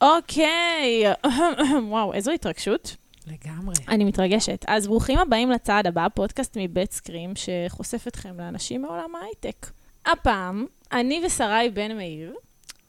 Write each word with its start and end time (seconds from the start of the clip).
אוקיי, 0.00 1.02
וואו, 1.88 2.12
איזו 2.12 2.30
התרגשות. 2.30 2.96
לגמרי. 3.26 3.74
אני 3.88 4.04
מתרגשת. 4.04 4.64
אז 4.68 4.86
ברוכים 4.86 5.18
הבאים 5.18 5.50
לצעד 5.50 5.86
הבא, 5.86 6.06
פודקאסט 6.14 6.56
מבית 6.60 6.92
סקרים, 6.92 7.32
שחושף 7.36 8.08
אתכם 8.08 8.40
לאנשים 8.40 8.82
מעולם 8.82 9.14
ההייטק. 9.14 9.66
הפעם, 10.06 10.66
אני 10.92 11.22
ושרי 11.26 11.70
בן 11.74 11.96
מאיר, 11.96 12.34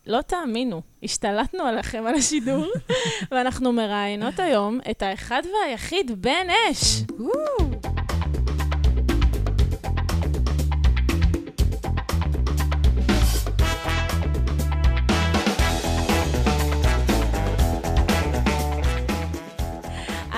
לא 0.08 0.22
תאמינו, 0.22 0.82
השתלטנו 1.04 1.64
עליכם 1.64 2.04
על 2.08 2.16
השידור, 2.16 2.66
ואנחנו 3.32 3.74
מראיינות 3.74 4.40
היום 4.40 4.80
את 4.92 5.02
האחד 5.02 5.42
והיחיד 5.46 6.22
בן 6.22 6.48
אש. 6.72 7.02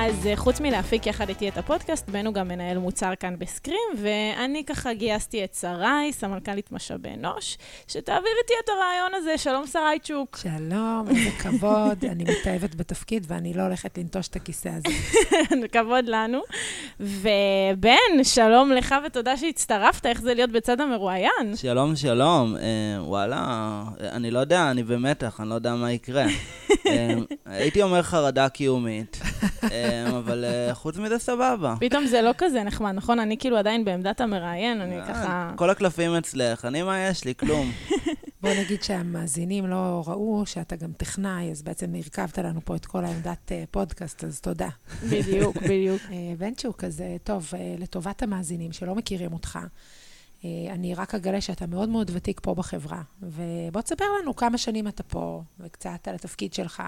אז 0.06 0.28
אה, 0.28 0.36
חוץ 0.36 0.60
מלהפיק 0.60 1.08
יחד 1.08 1.30
איתי 1.30 1.50
את 1.50 1.58
הפודקאסט, 1.58 2.10
בן 2.10 2.26
הוא 2.26 2.34
גם 2.34 2.48
מנהל 2.48 2.78
מוצר 2.78 3.12
כאן 3.20 3.36
בסקרים, 3.40 3.78
ואני 4.02 4.64
ככה 4.66 4.94
גייסתי 4.94 5.44
את 5.44 5.54
שרי, 5.54 6.12
סמנכ"לית 6.12 6.72
משאבי 6.72 7.10
אנוש, 7.10 7.58
שתעביר 7.88 8.32
איתי 8.42 8.54
את 8.64 8.70
הרעיון 8.70 9.14
הזה. 9.14 9.38
שלום, 9.38 9.68
שרי 9.68 10.00
צ'וק. 10.04 10.38
שלום, 10.38 11.06
איזה 11.10 11.30
כבוד. 11.40 12.06
אני 12.12 12.24
מתאהבת 12.24 12.76
בתפקיד 12.76 13.26
ואני 13.30 13.54
לא 13.54 13.62
הולכת 13.62 13.98
לנטוש 13.98 14.28
את 14.28 14.36
הכיסא 14.36 14.70
הזה. 14.70 14.98
כבוד 15.74 16.06
לנו. 16.08 16.40
ובן, 17.00 18.24
שלום 18.24 18.72
לך 18.72 18.96
ותודה 19.06 19.38
שהצטרפת, 19.38 20.06
איך 20.06 20.22
זה 20.22 20.34
להיות 20.34 20.52
בצד 20.52 20.82
המרואיין? 20.82 21.56
שלום, 21.56 21.96
שלום. 21.96 22.56
אה, 22.56 23.04
וואלה, 23.04 23.84
אני 24.00 24.32
לא 24.32 24.40
יודע, 24.40 24.72
אני 24.72 24.84
במתח, 24.84 25.40
אני 25.40 25.50
לא 25.50 25.56
יודע 25.56 25.76
מה 25.76 25.92
יקרה. 25.92 26.26
אה, 26.88 27.16
הייתי 27.46 27.82
אומר 27.82 28.02
חרדה 28.02 28.50
קיומית. 28.50 29.22
אה, 29.64 29.93
אבל 30.18 30.46
אה, 30.46 30.74
חוץ 30.74 30.98
מזה 30.98 31.20
סבבה. 31.20 31.76
פתאום 31.80 32.06
זה 32.06 32.22
לא 32.22 32.32
כזה 32.38 32.64
נחמד, 32.64 32.92
נכון? 32.92 33.20
אני 33.20 33.38
כאילו 33.38 33.58
עדיין 33.58 33.86
בעמדת 33.86 34.22
המראיין, 34.22 34.82
אני 34.82 34.96
ככה... 35.08 35.52
כל 35.56 35.70
הקלפים 35.70 36.16
אצלך, 36.16 36.66
אני 36.66 36.84
מה 36.84 37.00
יש 37.00 37.26
לי? 37.26 37.36
כלום. 37.36 37.72
בוא 38.42 38.50
נגיד 38.60 38.84
שהמאזינים 38.84 39.68
לא 39.68 40.04
ראו 40.08 40.46
שאתה 40.46 40.76
גם 40.76 40.94
טכנאי, 40.94 41.52
אז 41.52 41.62
בעצם 41.62 41.96
הרכבת 41.96 42.38
לנו 42.38 42.60
פה 42.66 42.76
את 42.76 42.86
כל 42.86 43.06
העמדת 43.06 43.52
אה, 43.52 43.64
פודקאסט, 43.72 44.24
אז 44.24 44.42
תודה. 44.42 44.70
בדיוק, 45.10 45.58
בדיוק. 45.70 46.02
אה, 46.12 46.34
ונצ'וק, 46.38 46.84
אז 46.84 47.04
טוב, 47.24 47.52
לטובת 47.80 48.24
המאזינים 48.24 48.72
שלא 48.72 48.96
מכירים 48.96 49.34
אותך, 49.34 49.60
אני 50.46 50.96
רק 50.96 51.16
אגלה 51.16 51.42
שאתה 51.42 51.68
מאוד 51.68 51.90
מאוד 51.90 52.12
ותיק 52.14 52.40
פה 52.44 52.56
בחברה. 52.56 53.02
ובוא 53.22 53.82
תספר 53.82 54.06
לנו 54.22 54.36
כמה 54.36 54.58
שנים 54.58 54.88
אתה 54.88 55.04
פה, 55.04 55.42
וקצת 55.60 56.08
על 56.08 56.16
התפקיד 56.16 56.54
שלך. 56.54 56.84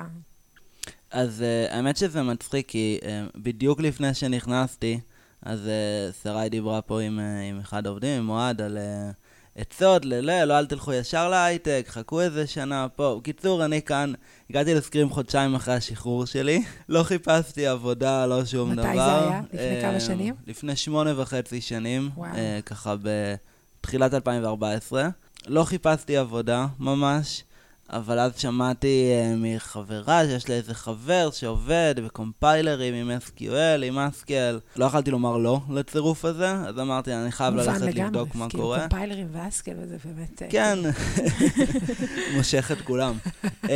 אז 1.15 1.43
uh, 1.43 1.73
האמת 1.73 1.97
שזה 1.97 2.23
מצחיק, 2.23 2.69
כי 2.69 2.99
uh, 3.01 3.05
בדיוק 3.35 3.79
לפני 3.79 4.13
שנכנסתי, 4.13 4.99
אז 5.41 5.59
uh, 5.59 6.23
שרי 6.23 6.49
דיברה 6.49 6.81
פה 6.81 7.01
עם, 7.01 7.19
uh, 7.19 7.21
עם 7.49 7.59
אחד 7.59 7.87
העובדים, 7.87 8.21
עם 8.21 8.29
אוהד, 8.29 8.61
על 8.61 8.77
uh, 8.77 9.61
עצות, 9.61 10.05
ללא, 10.05 10.43
לא, 10.43 10.59
אל 10.59 10.65
תלכו 10.65 10.93
ישר 10.93 11.29
להייטק, 11.29 11.85
חכו 11.87 12.21
איזה 12.21 12.47
שנה 12.47 12.87
פה. 12.95 13.17
בקיצור, 13.19 13.65
אני 13.65 13.81
כאן, 13.81 14.13
הגעתי 14.49 14.73
לסקרים 14.73 15.09
חודשיים 15.09 15.55
אחרי 15.55 15.73
השחרור 15.73 16.25
שלי, 16.25 16.63
לא 16.89 17.03
חיפשתי 17.03 17.67
עבודה, 17.67 18.25
לא 18.25 18.45
שום 18.45 18.71
מתי 18.71 18.81
דבר. 18.81 18.93
זה 18.93 19.27
היה? 19.27 19.41
לפני 19.53 19.79
uh, 19.79 19.81
כמה 19.81 19.99
שנים? 19.99 20.35
לפני 20.47 20.75
שמונה 20.75 21.21
וחצי 21.21 21.61
שנים, 21.61 22.09
וואו. 22.15 22.31
uh, 22.31 22.61
ככה 22.65 22.95
בתחילת 23.81 24.13
2014. 24.13 25.09
לא 25.47 25.63
חיפשתי 25.63 26.17
עבודה, 26.17 26.67
ממש. 26.79 27.43
אבל 27.89 28.19
אז 28.19 28.31
שמעתי 28.37 29.11
uh, 29.11 29.37
מחברה 29.37 30.25
שיש 30.25 30.49
לה 30.49 30.55
איזה 30.55 30.73
חבר 30.73 31.29
שעובד 31.31 31.95
בקומפיילרים 32.05 32.93
עם 32.93 33.17
SQL, 33.17 33.83
עם 33.83 33.99
אסקל. 33.99 34.59
לא 34.75 34.85
יכלתי 34.85 35.11
לומר 35.11 35.37
לא 35.37 35.59
לצירוף 35.69 36.25
הזה, 36.25 36.51
אז 36.51 36.79
אמרתי, 36.79 37.13
אני 37.13 37.31
חייב 37.31 37.55
ללכת 37.55 37.81
לגמרי, 37.81 38.03
לבדוק 38.03 38.35
מה 38.35 38.49
כאילו 38.49 38.63
קורה. 38.63 38.79
קומפיילרים 38.79 39.27
ואסקל 39.31 39.73
וזה 39.81 39.97
באמת... 40.05 40.41
אה, 40.41 40.47
כן, 40.49 40.79
מושך 42.35 42.71
את 42.71 42.81
כולם. 42.81 43.17
um, 43.45 43.67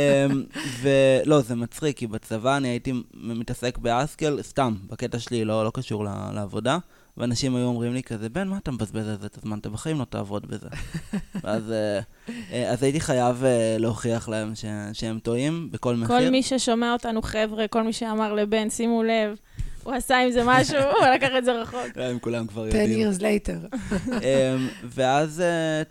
ולא, 0.80 1.40
זה 1.40 1.54
מצחיק, 1.54 1.96
כי 1.96 2.06
בצבא 2.06 2.56
אני 2.56 2.68
הייתי 2.68 2.92
מתעסק 3.14 3.78
באסקל, 3.78 4.38
סתם, 4.42 4.74
בקטע 4.86 5.18
שלי, 5.18 5.44
לא, 5.44 5.64
לא 5.64 5.70
קשור 5.74 6.04
לעבודה. 6.34 6.78
ואנשים 7.16 7.56
היו 7.56 7.64
אומרים 7.66 7.92
לי 7.94 8.02
כזה, 8.02 8.28
בן, 8.28 8.48
מה 8.48 8.56
אתה 8.58 8.70
מבזבז 8.70 9.08
על 9.08 9.16
זה 9.20 9.26
את 9.26 9.38
הזמן? 9.38 9.58
אתה 9.58 9.68
בחיים 9.68 9.98
לא 9.98 10.04
תעבוד 10.04 10.46
בזה. 10.46 10.68
ואז 11.42 11.70
אה, 11.72 12.00
אה, 12.52 12.70
אז 12.70 12.82
הייתי 12.82 13.00
חייב 13.00 13.44
אה, 13.44 13.76
להוכיח 13.78 14.28
להם 14.28 14.54
ש- 14.54 14.64
שהם 14.92 15.18
טועים 15.18 15.68
בכל 15.72 15.96
מחיר. 15.96 16.18
כל 16.20 16.30
מי 16.30 16.42
ששומע 16.42 16.92
אותנו, 16.92 17.22
חבר'ה, 17.22 17.68
כל 17.68 17.82
מי 17.82 17.92
שאמר 17.92 18.32
לבן, 18.34 18.70
שימו 18.70 19.02
לב, 19.02 19.36
הוא 19.82 19.94
עשה 19.94 20.18
עם 20.18 20.30
זה 20.30 20.42
משהו, 20.46 20.76
הוא 21.00 21.06
לקח 21.14 21.28
את 21.38 21.44
זה 21.44 21.52
רחוק. 21.52 21.80
הם 21.96 22.18
כולם 22.18 22.46
כבר 22.46 22.64
10 22.66 22.76
יודעים. 22.76 23.10
years 23.10 23.18
later. 23.20 23.76
אמ, 24.12 24.68
ואז, 24.84 25.42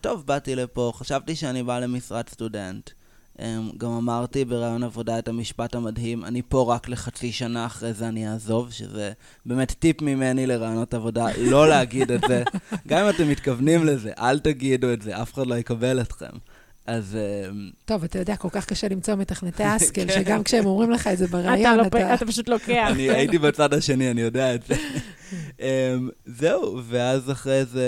טוב, 0.02 0.26
באתי 0.26 0.56
לפה, 0.56 0.92
חשבתי 0.96 1.36
שאני 1.36 1.64
בא 1.64 1.80
למשרת 1.80 2.30
סטודנט. 2.30 2.90
אמ, 3.42 3.70
גם 3.78 3.92
אמרתי 3.92 4.46
בראיון 4.46 4.84
עבודה 4.84 5.20
את 5.20 5.28
המשפט 5.28 5.76
המדהים, 5.76 6.26
אני 6.26 6.42
פה 6.50 6.74
רק 6.76 6.90
לחצי 6.90 7.32
שנה, 7.32 7.66
אחרי 7.66 7.94
זה 7.94 8.08
אני 8.08 8.30
אעזוב, 8.30 8.72
שזה 8.72 9.12
באמת 9.46 9.72
טיפ 9.80 10.02
ממני 10.02 10.48
לראיונות 10.48 10.94
עבודה, 10.94 11.28
לא 11.52 11.70
להגיד 11.70 12.12
את 12.12 12.22
זה. 12.28 12.44
גם 12.88 13.04
אם 13.04 13.10
אתם 13.10 13.30
מתכוונים 13.30 13.86
לזה, 13.86 14.12
אל 14.20 14.40
תגידו 14.40 14.94
את 14.94 15.02
זה, 15.02 15.22
אף 15.22 15.34
אחד 15.34 15.48
לא 15.48 15.56
יקבל 15.56 16.02
אתכם. 16.02 16.30
אז 16.88 17.18
אמ, 17.50 17.70
טוב, 17.86 18.04
אתה 18.04 18.20
יודע, 18.20 18.36
כל 18.36 18.50
כך 18.52 18.66
קשה 18.66 18.88
למצוא 18.88 19.16
מתכנתי 19.16 19.64
אסקל, 19.76 20.08
כן. 20.08 20.14
שגם 20.14 20.44
כשהם 20.44 20.66
אומרים 20.66 20.92
לך 20.92 21.08
את 21.08 21.18
זה 21.18 21.28
בראיון, 21.28 21.78
לא- 21.78 21.84
אתה... 21.88 22.14
אתה 22.14 22.26
פשוט 22.26 22.50
לוקח. 22.50 22.88
אני 22.92 23.10
הייתי 23.10 23.38
בצד 23.38 23.74
השני, 23.74 24.12
אני 24.12 24.22
יודע 24.22 24.56
את 24.56 24.64
זה. 24.68 24.76
אמ, 25.60 25.66
זהו, 26.26 26.82
ואז 26.84 27.32
אחרי 27.32 27.66
זה, 27.66 27.84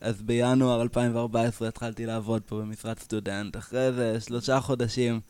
אז 0.00 0.22
בינואר 0.22 0.82
2014 0.82 1.68
התחלתי 1.68 2.06
לעבוד 2.06 2.42
פה 2.46 2.56
במשרד 2.56 2.98
סטודנט. 2.98 3.56
אחרי 3.56 3.92
זה, 3.92 4.20
שלושה 4.20 4.60
חודשים, 4.60 5.20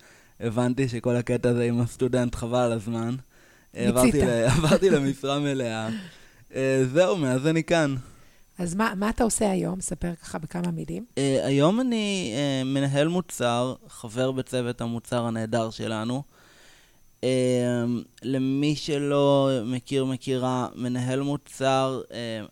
הבנתי 0.40 0.88
שכל 0.88 1.16
הקטע 1.16 1.48
הזה 1.48 1.64
עם 1.64 1.80
הסטודנט 1.80 2.34
חבל 2.34 2.58
על 2.58 2.72
הזמן. 2.72 3.14
עברתי 3.74 4.22
ל- 4.22 4.44
עברתי 4.56 4.90
למשרה 4.90 5.38
מלאה. 5.38 5.88
אה, 6.54 6.82
זהו, 6.92 7.16
מאז 7.16 7.46
אני 7.46 7.64
כאן. 7.64 7.94
אז 8.58 8.74
מה, 8.74 8.92
מה 8.96 9.10
אתה 9.10 9.24
עושה 9.24 9.50
היום? 9.50 9.80
ספר 9.80 10.14
ככה 10.22 10.38
בכמה 10.38 10.70
מילים. 10.70 11.04
אה, 11.18 11.46
היום 11.46 11.80
אני 11.80 12.32
אה, 12.36 12.64
מנהל 12.64 13.08
מוצר, 13.08 13.74
חבר 13.88 14.32
בצוות 14.32 14.80
המוצר 14.80 15.24
הנהדר 15.24 15.70
שלנו. 15.70 16.22
אה, 17.24 17.84
למי 18.22 18.76
שלא 18.76 19.50
מכיר, 19.64 20.04
מכירה, 20.04 20.68
מנהל 20.74 21.20
מוצר, 21.20 22.00
אה, 22.12 22.44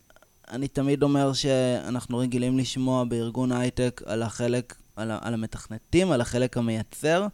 אני 0.51 0.69
תמיד 0.69 1.03
אומר 1.03 1.33
שאנחנו 1.33 2.19
רגילים 2.19 2.59
לשמוע 2.59 3.05
בארגון 3.05 3.53
הייטק 3.53 4.03
על 4.07 4.23
החלק, 4.23 4.77
על, 4.97 5.11
על 5.21 5.35
המתכנתים, 5.35 6.13
על 6.13 6.21
החלק 6.21 6.57
המייצר. 6.57 7.27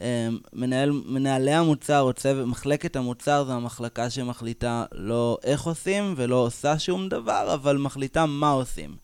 אה, 0.00 0.28
מנהל, 0.52 0.90
מנהלי 0.90 1.52
המוצר 1.52 2.00
או 2.00 2.12
מחלקת 2.46 2.96
המוצר 2.96 3.44
זו 3.44 3.52
המחלקה 3.52 4.10
שמחליטה 4.10 4.84
לא 4.92 5.38
איך 5.44 5.62
עושים 5.62 6.14
ולא 6.16 6.36
עושה 6.36 6.78
שום 6.78 7.08
דבר, 7.08 7.54
אבל 7.54 7.76
מחליטה 7.76 8.26
מה 8.26 8.50
עושים. 8.50 8.96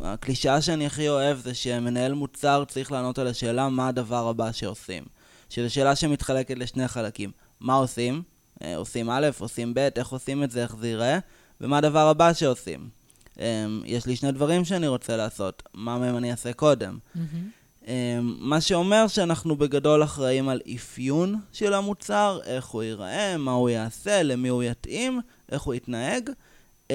הקלישאה 0.00 0.60
שאני 0.60 0.86
הכי 0.86 1.08
אוהב 1.08 1.38
זה 1.38 1.54
שמנהל 1.54 2.14
מוצר 2.14 2.64
צריך 2.68 2.92
לענות 2.92 3.18
על 3.18 3.26
השאלה 3.26 3.68
מה 3.68 3.88
הדבר 3.88 4.28
הבא 4.28 4.52
שעושים. 4.52 5.04
שזו 5.52 5.74
שאלה 5.74 5.96
שמתחלקת 5.96 6.58
לשני 6.58 6.88
חלקים. 6.88 7.30
מה 7.60 7.74
עושים? 7.74 8.22
Uh, 8.58 8.64
עושים 8.76 9.10
א', 9.10 9.26
עושים 9.38 9.74
ב', 9.74 9.88
איך 9.96 10.08
עושים 10.08 10.42
את 10.42 10.50
זה, 10.50 10.62
איך 10.62 10.76
זה 10.76 10.88
ייראה, 10.88 11.18
ומה 11.60 11.78
הדבר 11.78 12.08
הבא 12.08 12.32
שעושים. 12.32 12.88
Um, 13.36 13.40
יש 13.84 14.06
לי 14.06 14.16
שני 14.16 14.32
דברים 14.32 14.64
שאני 14.64 14.88
רוצה 14.88 15.16
לעשות, 15.16 15.62
מה 15.74 15.98
מהם 15.98 16.16
אני 16.16 16.30
אעשה 16.30 16.52
קודם. 16.52 16.98
Um, 17.82 17.86
מה 18.20 18.60
שאומר 18.60 19.08
שאנחנו 19.08 19.56
בגדול 19.56 20.04
אחראים 20.04 20.48
על 20.48 20.60
אפיון 20.74 21.40
של 21.52 21.74
המוצר, 21.74 22.40
איך 22.44 22.66
הוא 22.66 22.82
ייראה, 22.82 23.36
מה 23.36 23.50
הוא 23.52 23.70
יעשה, 23.70 24.22
למי 24.22 24.48
הוא 24.48 24.62
יתאים, 24.62 25.20
איך 25.52 25.62
הוא 25.62 25.74
יתנהג. 25.74 26.30
Um, 26.88 26.92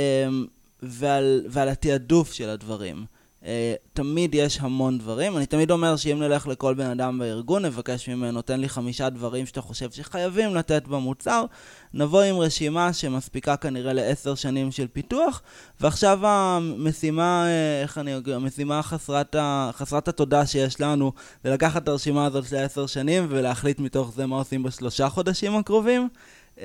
ועל, 0.82 1.46
ועל 1.50 1.70
התעדוף 1.70 2.34
של 2.34 2.50
הדברים. 2.50 3.06
Uh, 3.42 3.46
תמיד 3.94 4.36
יש 4.36 4.60
המון 4.62 4.98
דברים. 4.98 5.38
אני 5.38 5.46
תמיד 5.46 5.72
אומר 5.72 5.96
שאם 5.96 6.20
נלך 6.20 6.48
לכל 6.48 6.74
בן 6.74 6.90
אדם 6.90 7.20
בארגון, 7.20 7.66
נבקש 7.66 8.10
ממנו, 8.10 8.42
תן 8.42 8.60
לי 8.60 8.70
חמישה 8.70 9.10
דברים 9.10 9.46
שאתה 9.46 9.62
חושב 9.62 9.92
שחייבים 9.92 10.56
לתת 10.56 10.88
במוצר, 10.88 11.46
נבוא 11.94 12.22
עם 12.22 12.36
רשימה 12.36 12.94
שמספיקה 12.94 13.58
כנראה 13.58 13.94
לעשר 13.94 14.36
שנים 14.36 14.72
של 14.72 14.88
פיתוח, 14.88 15.42
ועכשיו 15.82 16.20
המשימה, 16.28 17.46
אה, 17.48 17.82
איך 17.82 17.98
אני 17.98 18.18
אגיד, 18.18 18.34
המשימה 18.34 18.84
חסרת, 18.84 19.36
ה, 19.36 19.70
חסרת 19.74 20.08
התודה 20.08 20.46
שיש 20.46 20.82
לנו, 20.82 21.12
זה 21.44 21.50
לקחת 21.50 21.84
את 21.84 21.88
הרשימה 21.88 22.26
הזאת 22.26 22.48
של 22.48 22.56
עשר 22.56 22.88
שנים 22.88 23.28
ולהחליט 23.30 23.80
מתוך 23.80 24.14
זה 24.16 24.26
מה 24.26 24.36
עושים 24.36 24.64
בשלושה 24.64 25.10
חודשים 25.10 25.56
הקרובים. 25.56 26.10
Um, 26.58 26.62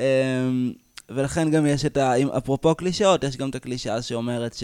ולכן 1.09 1.51
גם 1.51 1.67
יש 1.67 1.85
את 1.85 1.97
ה... 1.97 2.15
אפרופו 2.39 2.75
קלישאות, 2.75 3.25
יש 3.25 3.37
גם 3.37 3.51
את 3.51 3.55
הקלישאה 3.55 4.03
שאומרת 4.03 4.55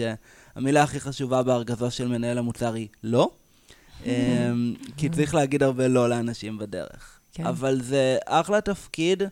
שהמילה 0.59 0.83
הכי 0.83 0.99
חשובה 0.99 1.43
בארגזו 1.43 1.91
של 1.91 2.07
מנהל 2.07 2.37
המוצר 2.37 2.73
היא 2.73 2.87
לא. 3.03 3.29
אמ, 4.05 4.73
כי 4.97 5.09
צריך 5.09 5.35
להגיד 5.35 5.63
הרבה 5.63 5.87
לא 5.87 6.09
לאנשים 6.09 6.57
בדרך. 6.57 7.19
כן. 7.33 7.45
אבל 7.45 7.81
זה 7.81 8.17
אחלה 8.25 8.61
תפקיד, 8.61 9.23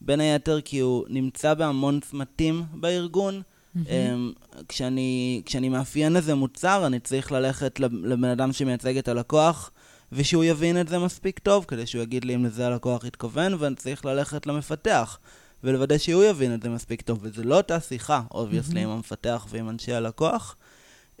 בין 0.00 0.20
היתר 0.20 0.60
כי 0.60 0.78
הוא 0.78 1.04
נמצא 1.08 1.54
בהמון 1.54 2.00
צמתים 2.00 2.62
בארגון. 2.74 3.42
אמ, 3.76 4.32
כשאני, 4.68 5.42
כשאני 5.46 5.68
מאפיין 5.68 6.16
איזה 6.16 6.34
מוצר, 6.34 6.86
אני 6.86 7.00
צריך 7.00 7.32
ללכת 7.32 7.80
לב- 7.80 8.04
לבן 8.04 8.28
אדם 8.28 8.52
שמייצג 8.52 8.96
את 8.98 9.08
הלקוח, 9.08 9.70
ושהוא 10.12 10.44
יבין 10.44 10.80
את 10.80 10.88
זה 10.88 10.98
מספיק 10.98 11.38
טוב, 11.38 11.64
כדי 11.68 11.86
שהוא 11.86 12.02
יגיד 12.02 12.24
לי 12.24 12.34
אם 12.34 12.44
לזה 12.44 12.66
הלקוח 12.66 13.04
התכוון, 13.04 13.54
ואני 13.58 13.74
צריך 13.74 14.04
ללכת 14.04 14.46
למפתח, 14.46 15.18
ולוודא 15.64 15.98
שהוא 15.98 16.24
יבין 16.24 16.54
את 16.54 16.62
זה 16.62 16.68
מספיק 16.68 17.02
טוב. 17.02 17.18
וזה 17.22 17.44
לא 17.44 17.56
אותה 17.56 17.80
שיחה, 17.80 18.22
obviously, 18.30 18.80
עם 18.80 18.90
המפתח 18.90 19.46
ועם 19.50 19.68
אנשי 19.68 19.92
הלקוח. 19.92 20.56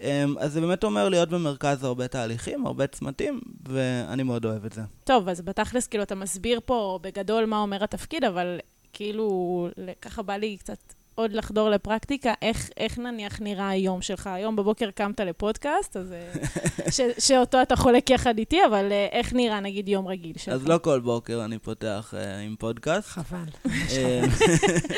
אמ, 0.00 0.34
אז 0.38 0.52
זה 0.52 0.60
באמת 0.60 0.84
אומר 0.84 1.08
להיות 1.08 1.28
במרכז 1.28 1.84
הרבה 1.84 2.08
תהליכים, 2.08 2.66
הרבה 2.66 2.86
צמתים, 2.86 3.40
ואני 3.68 4.22
מאוד 4.22 4.44
אוהב 4.44 4.64
את 4.64 4.72
זה. 4.72 4.82
טוב, 5.04 5.28
אז 5.28 5.40
בתכלס, 5.40 5.86
כאילו, 5.86 6.02
אתה 6.04 6.14
מסביר 6.14 6.60
פה 6.64 6.98
בגדול 7.02 7.44
מה 7.44 7.58
אומר 7.58 7.84
התפקיד, 7.84 8.24
אבל 8.24 8.58
כאילו, 8.92 9.68
ככה 10.02 10.22
בא 10.22 10.36
לי 10.36 10.56
קצת 10.56 10.78
עוד 11.14 11.32
לחדור 11.32 11.70
לפרקטיקה, 11.70 12.34
איך, 12.42 12.70
איך 12.76 12.98
נניח 12.98 13.40
נראה 13.40 13.68
היום 13.68 14.02
שלך? 14.02 14.26
היום 14.26 14.56
בבוקר 14.56 14.90
קמת 14.90 15.20
לפודקאסט, 15.20 15.96
אז... 15.96 16.12
אה, 16.12 16.32
ש, 16.96 17.00
שאותו 17.18 17.62
אתה 17.62 17.76
חולק 17.76 18.10
יחד 18.10 18.38
איתי, 18.38 18.58
אבל 18.66 18.92
אה, 18.92 19.06
איך 19.12 19.32
נראה 19.32 19.60
נגיד 19.60 19.88
יום 19.88 20.08
רגיל 20.08 20.38
שלך? 20.38 20.54
אז 20.54 20.68
לא 20.68 20.78
כל 20.78 21.00
בוקר 21.00 21.44
אני 21.44 21.58
פותח 21.58 22.14
אה, 22.16 22.38
עם 22.38 22.56
פודקאסט. 22.58 23.08
חבל. 23.08 23.38
אמ, 23.66 23.70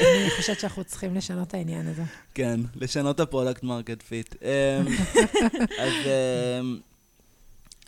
אני 0.02 0.30
חושבת 0.36 0.60
שאנחנו 0.60 0.84
צריכים 0.84 1.14
לשנות 1.14 1.48
את 1.48 1.54
העניין 1.54 1.88
הזה. 1.88 2.02
כן, 2.34 2.60
לשנות 2.74 3.14
את 3.14 3.20
ה 3.20 3.25
product 3.25 3.62
market 3.62 4.02
fit. 4.02 4.34
אז 5.78 5.92
אמ, 6.06 6.78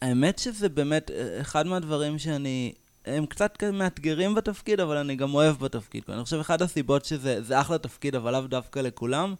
האמת 0.02 0.38
שזה 0.38 0.68
באמת 0.68 1.10
אה, 1.10 1.40
אחד 1.40 1.66
מהדברים 1.66 2.18
שאני... 2.18 2.72
הם 3.16 3.26
קצת 3.26 3.62
מאתגרים 3.72 4.34
בתפקיד, 4.34 4.80
אבל 4.80 4.96
אני 4.96 5.16
גם 5.16 5.34
אוהב 5.34 5.58
בתפקיד. 5.58 6.02
אני 6.08 6.24
חושב 6.24 6.38
אחת 6.38 6.60
הסיבות 6.60 7.04
שזה 7.04 7.42
זה 7.42 7.60
אחלה 7.60 7.78
תפקיד, 7.78 8.14
אבל 8.14 8.32
לאו 8.32 8.40
דווקא 8.40 8.78
לכולם, 8.78 9.34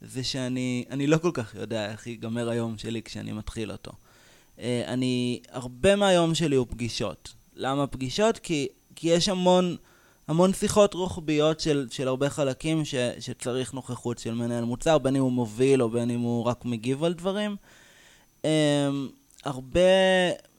זה 0.00 0.24
שאני 0.24 0.84
אני 0.90 1.06
לא 1.06 1.18
כל 1.18 1.30
כך 1.34 1.54
יודע 1.54 1.90
איך 1.90 2.06
ייגמר 2.06 2.48
היום 2.48 2.78
שלי 2.78 3.02
כשאני 3.02 3.32
מתחיל 3.32 3.72
אותו. 3.72 3.92
אה, 4.58 4.82
אני, 4.86 5.40
הרבה 5.50 5.96
מהיום 5.96 6.34
שלי 6.34 6.56
הוא 6.56 6.66
פגישות. 6.70 7.34
למה 7.54 7.86
פגישות? 7.86 8.38
כי, 8.38 8.68
כי 8.96 9.08
יש 9.08 9.28
המון, 9.28 9.76
המון 10.28 10.52
שיחות 10.52 10.94
רוחביות 10.94 11.60
של, 11.60 11.86
של 11.90 12.08
הרבה 12.08 12.30
חלקים 12.30 12.84
ש, 12.84 12.94
שצריך 13.20 13.74
נוכחות 13.74 14.18
של 14.18 14.34
מנהל 14.34 14.64
מוצר, 14.64 14.98
בין 14.98 15.16
אם 15.16 15.22
הוא 15.22 15.32
מוביל 15.32 15.82
או 15.82 15.90
בין 15.90 16.10
אם 16.10 16.20
הוא 16.20 16.44
רק 16.44 16.64
מגיב 16.64 17.04
על 17.04 17.14
דברים. 17.14 17.56
Um, 18.42 18.46
הרבה, 19.44 19.80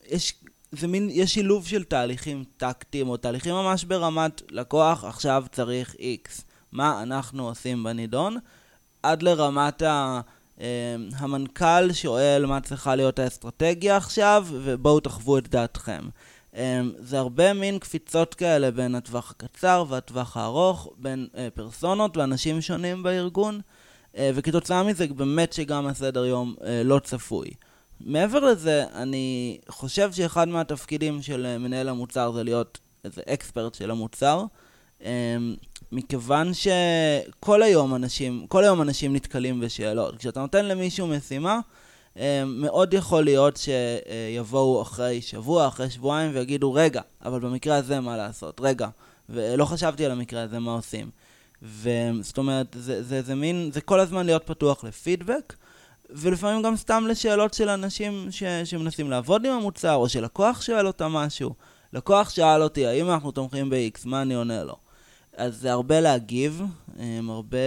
יש, 0.09 0.33
זה 0.71 0.87
מין, 0.87 1.09
יש 1.11 1.33
שילוב 1.33 1.67
של 1.67 1.83
תהליכים 1.83 2.43
טקטיים, 2.57 3.09
או 3.09 3.17
תהליכים 3.17 3.53
ממש 3.53 3.83
ברמת 3.83 4.41
לקוח, 4.51 5.03
עכשיו 5.03 5.45
צריך 5.51 5.95
X. 5.95 6.41
מה 6.71 7.01
אנחנו 7.03 7.47
עושים 7.47 7.83
בנידון? 7.83 8.37
עד 9.03 9.23
לרמת 9.23 9.81
ה... 9.81 10.21
אמ, 10.59 10.65
המנכ"ל 11.17 11.93
שואל 11.93 12.45
מה 12.45 12.61
צריכה 12.61 12.95
להיות 12.95 13.19
האסטרטגיה 13.19 13.97
עכשיו, 13.97 14.47
ובואו 14.51 14.99
תחוו 14.99 15.37
את 15.37 15.47
דעתכם. 15.47 16.03
אמ, 16.55 16.91
זה 16.97 17.19
הרבה 17.19 17.53
מין 17.53 17.79
קפיצות 17.79 18.33
כאלה 18.33 18.71
בין 18.71 18.95
הטווח 18.95 19.31
הקצר 19.31 19.85
והטווח 19.89 20.37
הארוך, 20.37 20.89
בין 20.97 21.27
אה, 21.37 21.47
פרסונות 21.53 22.17
ואנשים 22.17 22.61
שונים 22.61 23.03
בארגון, 23.03 23.61
אה, 24.17 24.31
וכתוצאה 24.35 24.83
מזה 24.83 25.07
באמת 25.07 25.53
שגם 25.53 25.87
הסדר 25.87 26.25
יום 26.25 26.55
אה, 26.65 26.81
לא 26.83 26.99
צפוי. 26.99 27.49
מעבר 28.01 28.39
לזה, 28.39 28.85
אני 28.93 29.57
חושב 29.69 30.11
שאחד 30.11 30.47
מהתפקידים 30.47 31.21
של 31.21 31.45
אה, 31.45 31.57
מנהל 31.57 31.89
המוצר 31.89 32.31
זה 32.31 32.43
להיות 32.43 32.79
איזה 33.05 33.21
אקספרט 33.27 33.73
של 33.75 33.91
המוצר. 33.91 34.45
אמ, 35.01 35.55
מכיוון 35.91 36.51
שכל 36.53 37.63
היום 37.63 37.95
אנשים, 37.95 38.45
כל 38.47 38.63
היום 38.63 38.81
אנשים 38.81 39.15
נתקלים 39.15 39.59
בשאלות. 39.59 40.17
כשאתה 40.17 40.39
נותן 40.39 40.65
למישהו 40.65 41.07
משימה, 41.07 41.59
אה, 42.17 42.43
מאוד 42.45 42.93
יכול 42.93 43.23
להיות 43.23 43.57
שיבואו 43.57 44.81
אחרי 44.81 45.21
שבוע, 45.21 45.67
אחרי 45.67 45.89
שבועיים 45.89 46.31
ויגידו, 46.33 46.73
רגע, 46.73 47.01
אבל 47.25 47.39
במקרה 47.39 47.75
הזה 47.75 47.99
מה 47.99 48.17
לעשות? 48.17 48.61
רגע, 48.63 48.87
ולא 49.29 49.65
חשבתי 49.65 50.05
על 50.05 50.11
המקרה 50.11 50.41
הזה, 50.41 50.59
מה 50.59 50.71
עושים? 50.71 51.09
וזאת 51.61 52.37
אומרת, 52.37 52.75
זה, 52.79 53.03
זה, 53.03 53.21
זה 53.21 53.35
מין, 53.35 53.69
זה 53.73 53.81
כל 53.81 53.99
הזמן 53.99 54.25
להיות 54.25 54.43
פתוח 54.45 54.83
לפידבק, 54.83 55.53
ולפעמים 56.09 56.61
גם 56.61 56.75
סתם 56.75 57.03
לשאלות 57.07 57.53
של 57.53 57.69
אנשים 57.69 58.27
ש, 58.31 58.43
שמנסים 58.43 59.09
לעבוד 59.09 59.45
עם 59.45 59.53
המוצר, 59.53 59.95
או 59.95 60.09
שלקוח 60.09 60.61
שואל 60.61 60.87
אותם 60.87 61.11
משהו. 61.11 61.53
לקוח 61.93 62.29
שאל 62.29 62.63
אותי, 62.63 62.85
האם 62.85 63.09
אנחנו 63.09 63.31
תומכים 63.31 63.69
ב-X, 63.69 63.99
מה 64.05 64.21
אני 64.21 64.33
עונה 64.33 64.63
לו? 64.63 64.75
אז 65.37 65.55
זה 65.55 65.71
הרבה 65.71 65.99
להגיב, 65.99 66.61
הם 66.99 67.29
הרבה, 67.29 67.57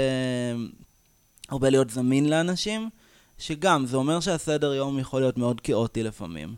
הרבה 1.48 1.70
להיות 1.70 1.90
זמין 1.90 2.28
לאנשים, 2.30 2.90
שגם, 3.38 3.86
זה 3.86 3.96
אומר 3.96 4.20
שהסדר 4.20 4.74
יום 4.74 4.98
יכול 4.98 5.20
להיות 5.20 5.38
מאוד 5.38 5.60
כאוטי 5.60 6.02
לפעמים, 6.02 6.54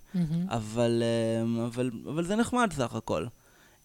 אבל, 0.49 1.02
אה, 1.02 1.64
אבל, 1.67 1.90
אבל 2.06 2.25
זה 2.25 2.37
נחמד 2.37 2.73
סך 2.73 2.94
הכל. 2.94 3.26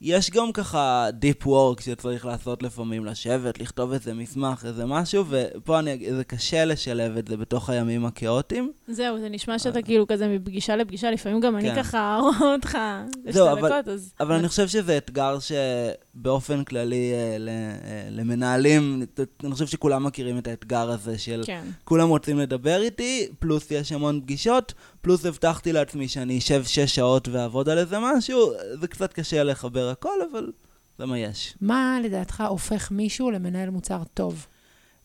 יש 0.01 0.31
גם 0.31 0.51
ככה 0.51 1.09
deep 1.21 1.45
work 1.45 1.81
שצריך 1.81 2.25
לעשות 2.25 2.63
לפעמים, 2.63 3.05
לשבת, 3.05 3.59
לכתוב 3.59 3.91
איזה 3.93 4.13
מסמך, 4.13 4.65
איזה 4.65 4.85
משהו, 4.85 5.25
ופה 5.29 5.79
אני, 5.79 6.13
זה 6.15 6.23
קשה 6.23 6.65
לשלב 6.65 7.17
את 7.17 7.27
זה 7.27 7.37
בתוך 7.37 7.69
הימים 7.69 8.05
הכאוטיים. 8.05 8.71
זהו, 8.87 9.19
זה 9.19 9.29
נשמע 9.29 9.59
שאתה 9.59 9.81
כאילו 9.81 10.07
כזה 10.07 10.27
מפגישה 10.27 10.75
לפגישה, 10.75 11.11
לפעמים 11.11 11.39
גם 11.39 11.57
אני 11.57 11.69
כן. 11.69 11.83
ככה 11.83 12.19
רואה 12.21 12.53
אותך 12.53 12.77
לשתי 13.25 13.39
דקות, 13.57 13.87
אז... 13.87 14.13
אבל 14.19 14.35
אני 14.35 14.47
חושב 14.47 14.67
שזה 14.67 14.97
אתגר 14.97 15.37
שבאופן 15.39 16.63
כללי 16.63 17.11
אה, 17.13 17.37
ל- 17.39 17.49
אה, 17.49 18.07
למנהלים, 18.11 19.05
אני 19.43 19.51
חושב 19.51 19.67
שכולם 19.67 20.03
מכירים 20.03 20.37
את 20.37 20.47
האתגר 20.47 20.89
הזה 20.91 21.17
של 21.17 21.43
כן. 21.45 21.63
כולם 21.83 22.09
רוצים 22.09 22.39
לדבר 22.39 22.81
איתי, 22.81 23.27
פלוס 23.39 23.71
יש 23.71 23.91
המון 23.91 24.21
פגישות, 24.21 24.73
פלוס 25.07 25.25
הבטחתי 25.25 25.73
לעצמי 25.73 26.07
שאני 26.07 26.37
אשב 26.37 26.63
שש 26.63 26.95
שעות 26.95 27.27
ואעבוד 27.27 27.69
על 27.69 27.77
איזה 27.77 27.97
משהו, 27.99 28.51
זה 28.79 28.87
קצת 28.87 29.13
קשה 29.13 29.43
לחבר 29.43 29.89
הכל, 29.89 30.21
אבל 30.31 30.51
זה 30.97 31.05
מה 31.05 31.19
יש. 31.19 31.55
מה 31.61 31.99
לדעתך 32.03 32.43
הופך 32.49 32.91
מישהו 32.91 33.31
למנהל 33.31 33.69
מוצר 33.69 34.03
טוב? 34.13 34.47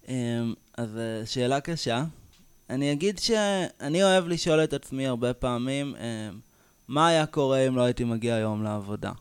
אמ, 0.08 0.14
אז 0.78 0.96
אה, 0.96 1.26
שאלה 1.26 1.60
קשה. 1.60 2.04
אני 2.70 2.92
אגיד 2.92 3.18
שאני 3.18 4.02
אוהב 4.02 4.26
לשאול 4.26 4.64
את 4.64 4.72
עצמי 4.72 5.06
הרבה 5.06 5.34
פעמים, 5.34 5.94
אמ, 5.96 6.38
מה 6.88 7.08
היה 7.08 7.26
קורה 7.26 7.58
אם 7.58 7.76
לא 7.76 7.82
הייתי 7.82 8.04
מגיע 8.04 8.34
היום 8.34 8.62
לעבודה? 8.62 9.12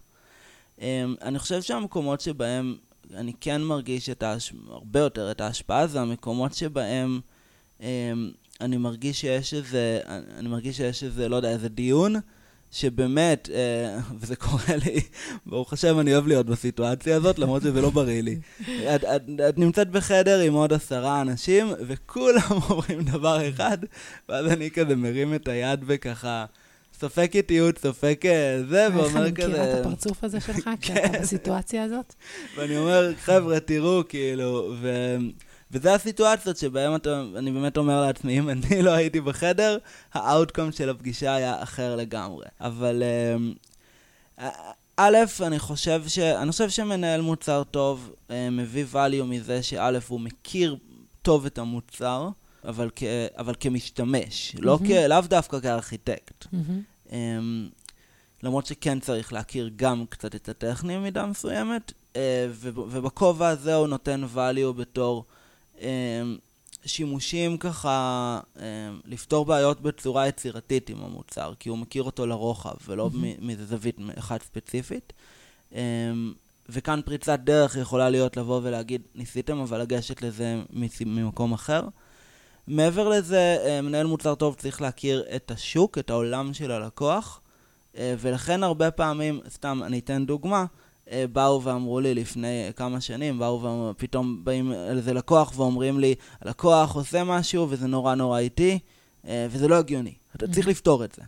אמ, 0.82 1.16
אני 1.22 1.40
חושב 1.40 1.62
שהמקומות 1.62 2.22
שבהם 2.22 2.76
אני 3.14 3.34
כן 3.42 3.62
מרגיש 3.62 4.10
את 4.10 4.24
ההש... 4.24 4.54
הרבה 4.70 5.00
יותר 5.00 5.32
את 5.32 5.42
ההשפעה, 5.42 5.88
זה 5.88 6.02
המקומות 6.02 6.54
שבהם 6.54 7.20
אני 8.62 8.78
מרגיש 8.78 9.22
שיש 9.22 9.54
איזה, 9.54 10.00
אני 10.38 10.50
מרגיש 10.50 10.78
שיש 10.78 11.04
איזה, 11.04 11.30
לא 11.30 11.36
יודע, 11.36 11.50
איזה 11.50 11.70
דיון, 11.70 12.16
שבאמת, 12.72 13.50
אה, 13.54 14.00
וזה 14.20 14.36
קורה 14.36 14.76
לי, 14.86 15.02
ברוך 15.46 15.74
השם, 15.74 16.00
אני 16.00 16.14
אוהב 16.14 16.28
להיות 16.28 16.46
בסיטואציה 16.46 17.16
הזאת, 17.16 17.40
למרות 17.40 17.62
שזה 17.62 17.82
לא 17.82 17.90
בריא 17.90 18.22
לי. 18.22 18.40
את, 18.96 19.04
את, 19.04 19.22
את 19.50 19.58
נמצאת 19.58 19.90
בחדר 19.90 20.40
עם 20.40 20.54
עוד 20.54 20.74
עשרה 20.74 21.22
אנשים, 21.22 21.74
וכולם 21.88 22.42
אומרים 22.70 23.02
דבר 23.02 23.50
אחד, 23.50 23.78
ואז 24.30 24.46
אני 24.46 24.72
כזה 24.72 24.96
מרים 24.96 25.34
את 25.34 25.48
היד 25.48 25.84
וככה, 25.88 26.46
ספק 27.00 27.32
איטיות, 27.36 27.78
ספק 27.78 28.22
אה, 28.26 28.64
זה, 28.70 28.86
איך 28.86 28.96
ואומר 28.96 29.22
אני 29.22 29.32
מכירה 29.32 29.48
כזה... 29.50 29.74
את 29.74 29.86
הפרצוף 29.86 30.24
הזה 30.24 30.40
שלך, 30.40 30.70
כשאתה 30.82 31.10
כן. 31.10 31.22
בסיטואציה 31.22 31.84
הזאת? 31.84 32.14
ואני 32.58 32.78
אומר, 32.78 33.14
חבר'ה, 33.16 33.60
תראו, 33.60 34.04
כאילו, 34.10 34.74
ו... 34.82 35.18
וזה 35.72 35.94
הסיטואציות 35.94 36.58
שבהן 36.58 36.96
אתה, 36.96 37.24
אני 37.38 37.52
באמת 37.52 37.78
אומר 37.78 38.02
לעצמי, 38.02 38.40
אם 38.40 38.50
אני 38.50 38.82
לא 38.82 38.92
הייתי 38.92 39.22
בחדר, 39.22 39.78
האאוטקום 40.14 40.72
של 40.72 40.90
הפגישה 40.90 41.36
היה 41.36 41.64
אחר 41.64 41.96
לגמרי. 41.96 42.46
אבל 42.62 43.04
אמ, 43.04 43.54
א', 44.98 45.18
אני 45.42 45.60
חושב, 45.60 46.04
ש... 46.08 46.20
אני 46.20 46.52
חושב 46.52 46.70
שמנהל 46.70 47.22
מוצר 47.22 47.64
טוב 47.64 48.12
אה, 48.32 48.50
מביא 48.50 48.86
value 48.94 49.24
מזה 49.24 49.64
שא', 49.64 50.00
הוא 50.08 50.20
מכיר 50.20 50.76
טוב 51.22 51.46
את 51.46 51.58
המוצר, 51.58 52.30
אבל, 52.68 52.90
כ... 52.96 53.04
אבל 53.38 53.54
כמשתמש, 53.60 54.56
לא 54.60 54.80
כ... 54.88 54.90
לאו 55.10 55.22
דווקא 55.22 55.60
כארכיטקט. 55.60 56.46
אמ, 57.12 57.70
למרות 58.44 58.66
שכן 58.66 59.00
צריך 59.00 59.34
להכיר 59.34 59.70
גם 59.76 60.06
קצת 60.10 60.36
את 60.36 60.50
הטכני 60.50 60.98
במידה 60.98 61.26
מסוימת, 61.26 61.92
אה, 62.16 62.48
וב- 62.50 62.80
ובכובע 62.92 63.48
הזה 63.48 63.76
הוא 63.76 63.88
נותן 63.88 64.24
value 64.36 64.74
בתור 64.78 65.26
אמ, 65.26 65.41
שימושים 66.86 67.58
ככה, 67.58 68.40
אמ, 68.58 68.62
לפתור 69.06 69.46
בעיות 69.46 69.82
בצורה 69.82 70.28
יצירתית 70.28 70.90
עם 70.90 71.04
המוצר, 71.04 71.54
כי 71.60 71.70
הוא 71.70 71.78
מכיר 71.78 72.04
אותו 72.04 72.28
לרוחב, 72.28 72.74
ולא 72.88 73.10
מ- 73.14 73.48
מאיזה 73.48 73.66
זווית 73.66 73.98
אחת 74.18 74.42
ספציפית. 74.42 75.14
אמ, 75.72 76.34
וכאן 76.70 77.00
פריצת 77.06 77.40
דרך 77.40 77.78
יכולה 77.78 78.10
להיות 78.10 78.38
לבוא 78.38 78.60
ולהגיד, 78.64 79.02
ניסיתם 79.16 79.60
אבל 79.60 79.82
לגשת 79.82 80.22
לזה 80.22 80.62
ממקום 81.06 81.54
אחר. 81.54 81.82
מעבר 82.68 83.10
לזה, 83.10 83.58
מנהל 83.84 84.08
מוצר 84.08 84.36
טוב 84.36 84.56
צריך 84.56 84.82
להכיר 84.82 85.24
את 85.36 85.52
השוק, 85.52 85.98
את 85.98 86.10
העולם 86.10 86.54
של 86.54 86.72
הלקוח, 86.72 87.42
ולכן 87.96 88.64
הרבה 88.64 88.92
פעמים, 88.92 89.40
סתם, 89.50 89.82
אני 89.86 90.00
אתן 90.00 90.26
דוגמה, 90.26 90.66
באו 91.32 91.64
ואמרו 91.64 92.00
לי 92.00 92.14
לפני 92.14 92.72
כמה 92.76 93.02
שנים, 93.02 93.40
באו 93.40 93.90
ופתאום 93.90 94.40
באים 94.44 94.74
איזה 94.74 95.14
לקוח 95.14 95.54
ואומרים 95.56 96.00
לי, 96.00 96.16
הלקוח 96.42 96.96
עושה 96.96 97.24
משהו 97.24 97.68
וזה 97.70 97.88
נורא 97.88 98.16
נורא 98.16 98.40
איטי, 98.40 98.80
וזה 99.26 99.68
לא 99.68 99.76
הגיוני, 99.76 100.14
אתה 100.36 100.48
צריך 100.48 100.68
לפתור 100.68 101.04
את 101.04 101.12
זה. 101.12 101.22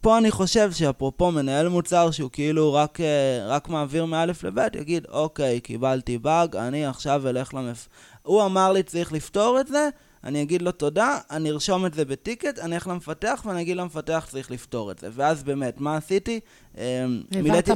פה 0.00 0.18
אני 0.18 0.30
חושב 0.30 0.72
שאפרופו 0.72 1.30
מנהל 1.30 1.68
מוצר 1.68 2.10
שהוא 2.10 2.30
כאילו 2.30 2.74
רק, 2.74 2.98
רק 3.46 3.68
מעביר 3.68 4.04
מא' 4.04 4.26
לב', 4.26 4.58
יגיד, 4.74 5.06
אוקיי, 5.06 5.60
קיבלתי 5.60 6.18
באג, 6.18 6.56
אני 6.56 6.86
עכשיו 6.86 7.28
אלך 7.28 7.54
למפ... 7.54 7.88
הוא 8.22 8.44
אמר 8.44 8.72
לי 8.72 8.82
צריך 8.82 9.12
לפתור 9.12 9.60
את 9.60 9.66
זה, 9.66 9.88
אני 10.24 10.42
אגיד 10.42 10.62
לו 10.62 10.72
תודה, 10.72 11.18
אני 11.30 11.50
ארשום 11.50 11.86
את 11.86 11.94
זה 11.94 12.04
בטיקט, 12.04 12.58
אני 12.58 12.74
אלך 12.74 12.86
למפתח 12.86 13.42
ואני 13.46 13.62
אגיד 13.62 13.76
למפתח 13.76 14.26
צריך 14.30 14.50
לפתור 14.50 14.90
את 14.90 14.98
זה. 14.98 15.08
ואז 15.12 15.42
באמת, 15.42 15.80
מה 15.80 15.96
עשיתי? 15.96 16.40
אמ, 16.78 16.82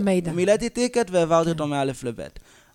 מידע. 0.00 0.32
מילאתי 0.32 0.68
טיקט 0.68 1.10
והעברתי 1.10 1.50
אותו 1.50 1.64
כן. 1.64 1.70
מא' 1.70 1.84
לב'. 1.84 2.20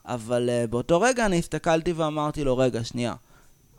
אבל 0.05 0.49
uh, 0.49 0.67
באותו 0.67 1.01
רגע 1.01 1.25
אני 1.25 1.39
הסתכלתי 1.39 1.91
ואמרתי 1.91 2.43
לו, 2.43 2.57
רגע, 2.57 2.83
שנייה, 2.83 3.13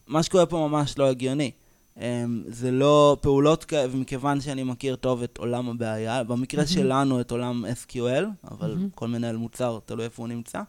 מה 0.06 0.22
שקורה 0.22 0.46
פה 0.46 0.68
ממש 0.68 0.98
לא 0.98 1.08
הגיוני. 1.08 1.50
Um, 1.96 2.00
זה 2.46 2.70
לא 2.70 3.16
פעולות 3.20 3.64
כאלה, 3.64 3.88
ומכיוון 3.92 4.40
שאני 4.40 4.62
מכיר 4.62 4.96
טוב 4.96 5.22
את 5.22 5.38
עולם 5.38 5.68
הבעיה, 5.68 6.24
במקרה 6.24 6.64
mm-hmm. 6.64 6.66
שלנו 6.66 7.20
את 7.20 7.30
עולם 7.30 7.64
SQL, 7.84 8.24
אבל 8.50 8.74
mm-hmm. 8.74 8.94
כל 8.94 9.08
מנהל 9.08 9.36
מוצר, 9.36 9.78
תלוי 9.86 10.04
איפה 10.04 10.22
הוא 10.22 10.28
נמצא, 10.28 10.60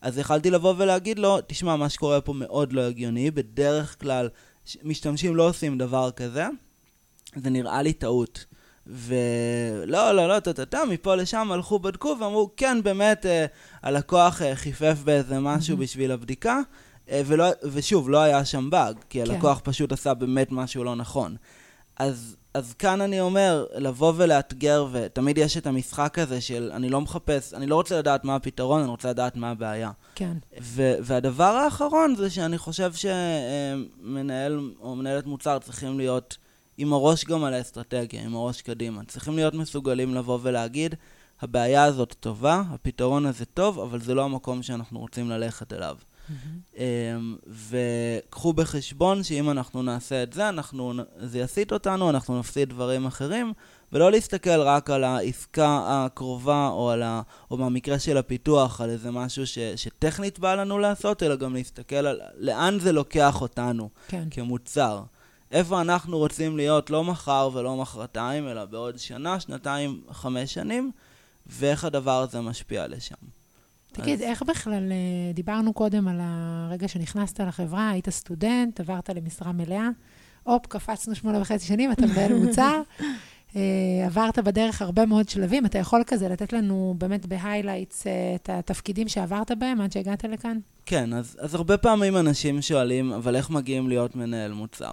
אז 0.00 0.18
יכלתי 0.18 0.50
לבוא 0.50 0.74
ולהגיד 0.76 1.18
לו, 1.18 1.38
תשמע, 1.46 1.76
מה 1.76 1.88
שקורה 1.88 2.20
פה 2.20 2.32
מאוד 2.32 2.72
לא 2.72 2.80
הגיוני, 2.80 3.30
בדרך 3.30 4.00
כלל 4.00 4.28
משתמשים 4.82 5.36
לא 5.36 5.48
עושים 5.48 5.78
דבר 5.78 6.10
כזה, 6.10 6.46
זה 7.36 7.50
נראה 7.50 7.82
לי 7.82 7.92
טעות. 7.92 8.44
ולא, 8.86 10.12
לא, 10.12 10.28
לא, 10.28 10.40
טה-טה-טה, 10.40 10.84
מפה 10.88 11.14
לשם 11.14 11.52
הלכו, 11.52 11.78
בדקו 11.78 12.16
ואמרו, 12.20 12.50
כן, 12.56 12.82
באמת, 12.82 13.26
אה, 13.26 13.46
הלקוח 13.82 14.42
אה, 14.42 14.56
חיפף 14.56 14.98
באיזה 15.04 15.40
משהו 15.40 15.76
mm-hmm. 15.76 15.80
בשביל 15.80 16.12
הבדיקה, 16.12 16.60
אה, 17.10 17.22
ולא, 17.26 17.46
ושוב, 17.62 18.10
לא 18.10 18.18
היה 18.18 18.44
שם 18.44 18.70
באג, 18.70 18.96
כי 19.08 19.24
כן. 19.24 19.30
הלקוח 19.30 19.60
פשוט 19.64 19.92
עשה 19.92 20.14
באמת 20.14 20.52
משהו 20.52 20.84
לא 20.84 20.96
נכון. 20.96 21.36
אז 22.00 22.36
אז 22.54 22.74
כאן 22.74 23.00
אני 23.00 23.20
אומר, 23.20 23.66
לבוא 23.74 24.12
ולאתגר, 24.16 24.86
ותמיד 24.92 25.38
יש 25.38 25.56
את 25.56 25.66
המשחק 25.66 26.18
הזה 26.18 26.40
של 26.40 26.70
אני 26.74 26.88
לא 26.88 27.00
מחפש, 27.00 27.54
אני 27.54 27.66
לא 27.66 27.74
רוצה 27.74 27.98
לדעת 27.98 28.24
מה 28.24 28.36
הפתרון, 28.36 28.80
אני 28.80 28.90
רוצה 28.90 29.10
לדעת 29.10 29.36
מה 29.36 29.50
הבעיה. 29.50 29.90
כן. 30.14 30.36
ו- 30.60 30.94
והדבר 31.02 31.44
האחרון 31.44 32.14
זה 32.14 32.30
שאני 32.30 32.58
חושב 32.58 32.92
שמנהל 32.94 34.70
או 34.80 34.96
מנהלת 34.96 35.26
מוצר 35.26 35.58
צריכים 35.58 35.98
להיות 35.98 36.36
עם 36.78 36.92
הראש 36.92 37.24
גם 37.24 37.44
על 37.44 37.54
האסטרטגיה, 37.54 38.22
עם 38.22 38.34
הראש 38.34 38.62
קדימה. 38.62 39.04
צריכים 39.04 39.36
להיות 39.36 39.54
מסוגלים 39.54 40.14
לבוא 40.14 40.38
ולהגיד, 40.42 40.94
הבעיה 41.40 41.84
הזאת 41.84 42.14
טובה, 42.20 42.62
הפתרון 42.70 43.26
הזה 43.26 43.44
טוב, 43.44 43.78
אבל 43.78 44.00
זה 44.00 44.14
לא 44.14 44.24
המקום 44.24 44.62
שאנחנו 44.62 44.98
רוצים 45.00 45.30
ללכת 45.30 45.72
אליו. 45.72 45.96
Mm-hmm. 46.30 46.80
וקחו 47.70 48.52
בחשבון 48.52 49.22
שאם 49.22 49.50
אנחנו 49.50 49.82
נעשה 49.82 50.22
את 50.22 50.32
זה, 50.32 50.48
אנחנו, 50.48 50.92
זה 51.16 51.38
יסיט 51.38 51.72
אותנו, 51.72 52.10
אנחנו 52.10 52.38
נפסיד 52.38 52.68
דברים 52.68 53.06
אחרים, 53.06 53.52
ולא 53.92 54.10
להסתכל 54.10 54.60
רק 54.60 54.90
על 54.90 55.04
העסקה 55.04 55.80
הקרובה, 55.86 56.68
או, 56.68 56.90
על 56.90 57.02
ה, 57.02 57.22
או 57.50 57.56
במקרה 57.56 57.98
של 57.98 58.16
הפיתוח, 58.16 58.80
על 58.80 58.90
איזה 58.90 59.10
משהו 59.10 59.46
ש, 59.46 59.58
שטכנית 59.58 60.38
בא 60.38 60.54
לנו 60.54 60.78
לעשות, 60.78 61.22
אלא 61.22 61.36
גם 61.36 61.54
להסתכל 61.54 62.06
על 62.06 62.20
לאן 62.36 62.78
זה 62.78 62.92
לוקח 62.92 63.40
אותנו 63.40 63.88
כן. 64.08 64.28
כמוצר. 64.30 65.02
איפה 65.50 65.80
אנחנו 65.80 66.18
רוצים 66.18 66.56
להיות 66.56 66.90
לא 66.90 67.04
מחר 67.04 67.50
ולא 67.52 67.76
מחרתיים, 67.76 68.48
אלא 68.48 68.64
בעוד 68.64 68.98
שנה, 68.98 69.40
שנתיים, 69.40 70.02
חמש 70.10 70.54
שנים, 70.54 70.90
ואיך 71.46 71.84
הדבר 71.84 72.22
הזה 72.22 72.40
משפיע 72.40 72.86
לשם. 72.86 73.39
תגיד, 73.92 74.14
אז... 74.14 74.22
איך 74.22 74.42
בכלל, 74.42 74.92
אה, 74.92 75.32
דיברנו 75.34 75.72
קודם 75.72 76.08
על 76.08 76.18
הרגע 76.20 76.88
שנכנסת 76.88 77.40
לחברה, 77.40 77.90
היית 77.90 78.10
סטודנט, 78.10 78.80
עברת 78.80 79.10
למשרה 79.10 79.52
מלאה, 79.52 79.88
הופ, 80.42 80.66
קפצנו 80.66 81.14
שמונה 81.14 81.40
וחצי 81.40 81.66
שנים, 81.66 81.92
אתה 81.92 82.06
מנהל 82.06 82.34
מוצר, 82.34 82.82
אה, 83.56 83.60
עברת 84.06 84.38
בדרך 84.38 84.82
הרבה 84.82 85.06
מאוד 85.06 85.28
שלבים, 85.28 85.66
אתה 85.66 85.78
יכול 85.78 86.02
כזה 86.06 86.28
לתת 86.28 86.52
לנו 86.52 86.94
באמת 86.98 87.26
ב 87.26 87.33
highlights 87.33 88.06
אה, 88.06 88.34
את 88.34 88.50
התפקידים 88.50 89.08
שעברת 89.08 89.50
בהם 89.58 89.80
עד 89.80 89.92
שהגעת 89.92 90.24
לכאן? 90.24 90.58
כן, 90.86 91.12
אז, 91.12 91.36
אז 91.40 91.54
הרבה 91.54 91.78
פעמים 91.78 92.16
אנשים 92.16 92.62
שואלים, 92.62 93.12
אבל 93.12 93.36
איך 93.36 93.50
מגיעים 93.50 93.88
להיות 93.88 94.16
מנהל 94.16 94.52
מוצר? 94.52 94.92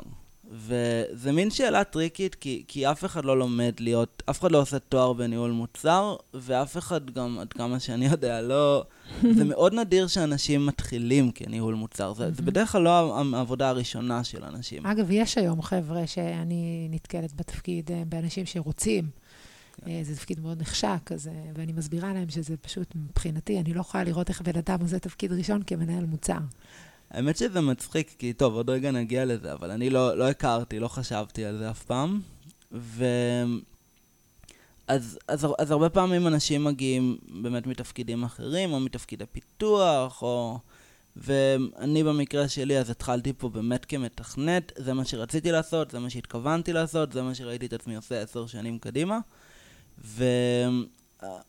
וזה 0.51 1.31
מין 1.31 1.49
שאלה 1.49 1.83
טריקית, 1.83 2.35
כי, 2.35 2.63
כי 2.67 2.91
אף 2.91 3.05
אחד 3.05 3.25
לא 3.25 3.39
לומד 3.39 3.73
להיות, 3.79 4.23
אף 4.29 4.39
אחד 4.39 4.51
לא 4.51 4.61
עושה 4.61 4.79
תואר 4.79 5.13
בניהול 5.13 5.51
מוצר, 5.51 6.15
ואף 6.33 6.77
אחד 6.77 7.11
גם, 7.11 7.39
עד 7.39 7.53
כמה 7.53 7.79
שאני 7.79 8.05
יודע, 8.11 8.41
לא... 8.41 8.83
זה 9.35 9.43
מאוד 9.43 9.73
נדיר 9.73 10.07
שאנשים 10.07 10.65
מתחילים 10.65 11.31
כניהול 11.31 11.75
מוצר. 11.75 12.13
זה, 12.13 12.31
זה 12.31 12.41
בדרך 12.41 12.71
כלל 12.71 12.81
לא 12.81 13.21
העבודה 13.35 13.69
הראשונה 13.69 14.23
של 14.23 14.43
אנשים. 14.43 14.85
אגב, 14.85 15.11
יש 15.11 15.37
היום 15.37 15.61
חבר'ה 15.61 16.07
שאני 16.07 16.87
נתקלת 16.91 17.33
בתפקיד, 17.33 17.91
אה, 17.91 18.03
באנשים 18.05 18.45
שרוצים. 18.45 19.09
כן. 19.85 19.91
אה, 19.91 19.99
זה 20.03 20.15
תפקיד 20.15 20.39
מאוד 20.39 20.61
נחשק, 20.61 21.11
אז, 21.13 21.29
ואני 21.55 21.73
מסבירה 21.73 22.13
להם 22.13 22.29
שזה 22.29 22.57
פשוט, 22.57 22.95
מבחינתי, 22.95 23.59
אני 23.59 23.73
לא 23.73 23.81
יכולה 23.81 24.03
לראות 24.03 24.29
איך 24.29 24.41
בן 24.41 24.57
אדם 24.57 24.81
עושה 24.81 24.99
תפקיד 24.99 25.31
ראשון 25.31 25.61
כמנהל 25.67 26.05
מוצר. 26.05 26.37
האמת 27.11 27.37
שזה 27.37 27.61
מצחיק, 27.61 28.15
כי 28.19 28.33
טוב, 28.33 28.55
עוד 28.55 28.69
רגע 28.69 28.91
נגיע 28.91 29.25
לזה, 29.25 29.53
אבל 29.53 29.71
אני 29.71 29.89
לא, 29.89 30.17
לא 30.17 30.29
הכרתי, 30.29 30.79
לא 30.79 30.87
חשבתי 30.87 31.45
על 31.45 31.57
זה 31.57 31.71
אף 31.71 31.83
פעם. 31.83 32.21
ו... 32.71 33.05
אז, 34.87 35.19
אז, 35.27 35.47
אז 35.59 35.71
הרבה 35.71 35.89
פעמים 35.89 36.27
אנשים 36.27 36.63
מגיעים 36.63 37.17
באמת 37.41 37.67
מתפקידים 37.67 38.23
אחרים, 38.23 38.73
או 38.73 38.79
מתפקידי 38.79 39.25
פיתוח, 39.25 40.21
או... 40.21 40.59
ואני 41.15 42.03
במקרה 42.03 42.47
שלי, 42.47 42.79
אז 42.79 42.89
התחלתי 42.89 43.33
פה 43.33 43.49
באמת 43.49 43.85
כמתכנת, 43.85 44.71
זה 44.77 44.93
מה 44.93 45.05
שרציתי 45.05 45.51
לעשות, 45.51 45.91
זה 45.91 45.99
מה 45.99 46.09
שהתכוונתי 46.09 46.73
לעשות, 46.73 47.13
זה 47.13 47.21
מה 47.21 47.35
שראיתי 47.35 47.65
את 47.65 47.73
עצמי 47.73 47.95
עושה 47.95 48.21
עשר 48.21 48.47
שנים 48.47 48.79
קדימה. 48.79 49.19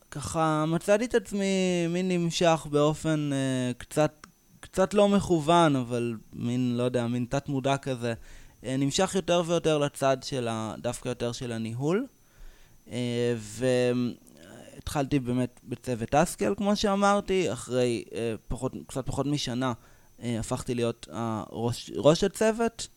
וככה 0.09 0.65
מצאתי 0.67 1.05
את 1.05 1.15
עצמי 1.15 1.87
מין 1.89 2.07
נמשך 2.07 2.67
באופן 2.69 3.29
uh, 3.31 3.73
קצת 3.77 4.27
קצת 4.59 4.93
לא 4.93 5.09
מכוון, 5.09 5.75
אבל 5.75 6.17
מין, 6.33 6.77
לא 6.77 6.83
יודע, 6.83 7.07
מין 7.07 7.25
תת-מודע 7.29 7.77
כזה, 7.77 8.13
אה, 8.63 8.77
נמשך 8.77 9.15
יותר 9.15 9.43
ויותר 9.45 9.77
לצד 9.77 10.17
של 10.23 10.47
ה... 10.47 10.75
דווקא 10.77 11.09
יותר 11.09 11.31
של 11.31 11.51
הניהול. 11.51 12.07
אה, 12.91 13.35
והתחלתי 14.75 15.19
באמת 15.19 15.59
בצוות 15.63 16.15
אסקל, 16.15 16.53
כמו 16.57 16.75
שאמרתי, 16.75 17.53
אחרי 17.53 18.03
אה, 18.13 18.35
פחות, 18.47 18.73
קצת 18.87 19.05
פחות 19.05 19.25
משנה 19.25 19.73
הפכתי 20.23 20.75
להיות 20.75 21.07
ראש, 21.51 21.91
ראש 21.95 22.23
הצוות. 22.23 22.87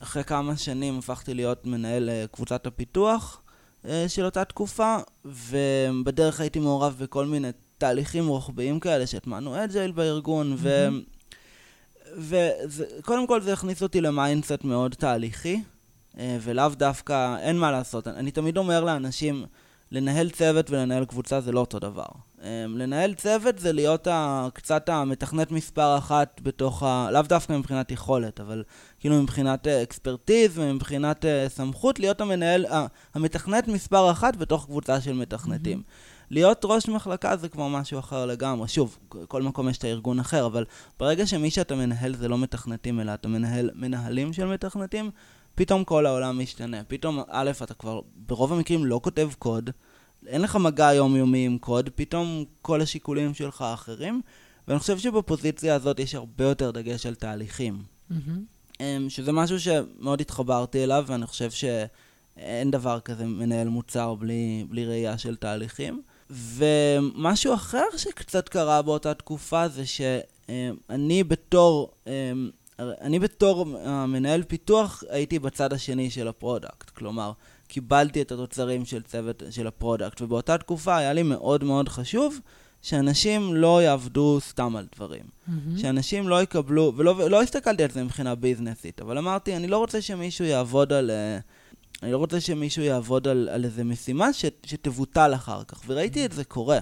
אחרי 0.00 0.24
כמה 0.24 0.56
שנים 0.56 0.98
הפכתי 0.98 1.34
להיות 1.34 1.66
מנהל 1.66 2.10
קבוצת 2.32 2.66
הפיתוח 2.66 3.42
של 4.08 4.24
אותה 4.24 4.44
תקופה, 4.44 4.96
ובדרך 5.24 6.40
הייתי 6.40 6.58
מעורב 6.58 6.96
בכל 7.00 7.26
מיני 7.26 7.48
תהליכים 7.80 8.26
רוחביים 8.28 8.80
כאלה 8.80 9.06
שהטמענו 9.06 9.64
אג'ייל 9.64 9.92
בארגון, 9.92 10.54
ו... 10.58 10.88
וקודם 12.68 13.26
כל 13.26 13.40
זה 13.40 13.52
הכניס 13.52 13.82
אותי 13.82 14.00
ל 14.00 14.08
mindset 14.08 14.64
מאוד 14.64 14.94
תהליכי, 14.94 15.60
אה, 16.18 16.38
ולאו 16.40 16.68
דווקא, 16.68 17.36
אין 17.40 17.58
מה 17.58 17.70
לעשות. 17.70 18.08
אני 18.08 18.30
תמיד 18.30 18.56
אומר 18.56 18.84
לאנשים, 18.84 19.44
לנהל 19.92 20.30
צוות 20.30 20.70
ולנהל 20.70 21.04
קבוצה 21.04 21.40
זה 21.40 21.52
לא 21.52 21.60
אותו 21.60 21.78
דבר. 21.78 22.06
אה, 22.42 22.64
לנהל 22.68 23.14
צוות 23.14 23.58
זה 23.58 23.72
להיות 23.72 24.06
ה, 24.06 24.48
קצת 24.54 24.88
המתכנת 24.88 25.50
מספר 25.50 25.98
אחת 25.98 26.40
בתוך 26.42 26.82
ה... 26.82 27.08
לאו 27.12 27.22
דווקא 27.22 27.52
מבחינת 27.52 27.90
יכולת, 27.90 28.40
אבל 28.40 28.62
כאילו 28.98 29.22
מבחינת 29.22 29.66
אה, 29.66 29.82
expertise 29.82 30.58
ומבחינת 30.58 31.24
סמכות, 31.48 31.98
להיות 31.98 32.20
המנהל, 32.20 32.66
המתכנת 33.14 33.68
מספר 33.68 34.10
אחת 34.10 34.36
בתוך 34.36 34.64
קבוצה 34.66 35.00
של 35.00 35.12
מתכנתים. 35.12 35.78
Mm-hmm. 35.78 36.19
להיות 36.30 36.60
ראש 36.64 36.88
מחלקה 36.88 37.36
זה 37.36 37.48
כבר 37.48 37.68
משהו 37.68 37.98
אחר 37.98 38.26
לגמרי. 38.26 38.68
שוב, 38.68 38.98
כל 39.08 39.42
מקום 39.42 39.68
יש 39.68 39.78
את 39.78 39.84
הארגון 39.84 40.20
אחר, 40.20 40.46
אבל 40.46 40.64
ברגע 40.98 41.26
שמי 41.26 41.50
שאתה 41.50 41.74
מנהל 41.74 42.14
זה 42.14 42.28
לא 42.28 42.38
מתכנתים, 42.38 43.00
אלא 43.00 43.14
אתה 43.14 43.28
מנהל 43.28 43.70
מנהלים 43.74 44.32
של 44.32 44.44
מתכנתים, 44.44 45.10
פתאום 45.54 45.84
כל 45.84 46.06
העולם 46.06 46.38
משתנה. 46.38 46.84
פתאום, 46.88 47.20
א', 47.28 47.50
אתה 47.62 47.74
כבר 47.74 48.00
ברוב 48.16 48.52
המקרים 48.52 48.86
לא 48.86 49.00
כותב 49.02 49.30
קוד, 49.38 49.70
אין 50.26 50.40
לך 50.40 50.56
מגע 50.56 50.92
יומיומי 50.94 51.46
עם 51.46 51.58
קוד, 51.58 51.90
פתאום 51.94 52.44
כל 52.62 52.80
השיקולים 52.80 53.34
שלך 53.34 53.64
אחרים, 53.74 54.20
ואני 54.68 54.78
חושב 54.78 54.98
שבפוזיציה 54.98 55.74
הזאת 55.74 56.00
יש 56.00 56.14
הרבה 56.14 56.44
יותר 56.44 56.70
דגש 56.70 57.06
על 57.06 57.14
תהליכים. 57.14 57.82
Mm-hmm. 58.10 58.82
שזה 59.08 59.32
משהו 59.32 59.60
שמאוד 59.60 60.20
התחברתי 60.20 60.84
אליו, 60.84 61.04
ואני 61.06 61.26
חושב 61.26 61.50
שאין 61.50 62.70
דבר 62.70 63.00
כזה 63.00 63.26
מנהל 63.26 63.68
מוצר 63.68 64.14
בלי, 64.14 64.66
בלי 64.68 64.86
ראייה 64.86 65.18
של 65.18 65.36
תהליכים. 65.36 66.02
ומשהו 66.30 67.54
אחר 67.54 67.84
שקצת 67.96 68.48
קרה 68.48 68.82
באותה 68.82 69.14
תקופה 69.14 69.68
זה 69.68 69.82
שאני 69.86 71.24
בתור 71.24 71.90
אני 72.78 73.18
בתור 73.18 73.66
המנהל 73.84 74.42
פיתוח 74.42 75.04
הייתי 75.10 75.38
בצד 75.38 75.72
השני 75.72 76.10
של 76.10 76.28
ה 76.28 76.35
product, 76.35 76.90
כלומר, 76.90 77.32
קיבלתי 77.68 78.22
את 78.22 78.32
התוצרים 78.32 78.84
של 78.84 79.02
צוות 79.02 79.42
של 79.50 79.66
ה 79.66 79.72
product, 79.72 80.22
ובאותה 80.22 80.58
תקופה 80.58 80.96
היה 80.96 81.12
לי 81.12 81.22
מאוד 81.22 81.64
מאוד 81.64 81.88
חשוב 81.88 82.40
שאנשים 82.82 83.54
לא 83.54 83.82
יעבדו 83.82 84.38
סתם 84.40 84.76
על 84.76 84.86
דברים. 84.96 85.22
Mm-hmm. 85.22 85.80
שאנשים 85.80 86.28
לא 86.28 86.42
יקבלו, 86.42 86.92
ולא, 86.96 87.14
ולא 87.18 87.42
הסתכלתי 87.42 87.82
על 87.84 87.90
זה 87.90 88.04
מבחינה 88.04 88.34
ביזנסית, 88.34 89.00
אבל 89.00 89.18
אמרתי, 89.18 89.56
אני 89.56 89.66
לא 89.66 89.78
רוצה 89.78 90.02
שמישהו 90.02 90.44
יעבוד 90.44 90.92
על... 90.92 91.10
אה, 91.10 91.38
אני 92.02 92.12
לא 92.12 92.16
רוצה 92.16 92.40
שמישהו 92.40 92.82
יעבוד 92.82 93.28
על, 93.28 93.48
על 93.52 93.64
איזה 93.64 93.84
משימה 93.84 94.32
ש, 94.32 94.44
שתבוטל 94.66 95.34
אחר 95.34 95.64
כך, 95.64 95.82
וראיתי 95.86 96.24
את 96.24 96.32
זה 96.32 96.44
קורה. 96.44 96.78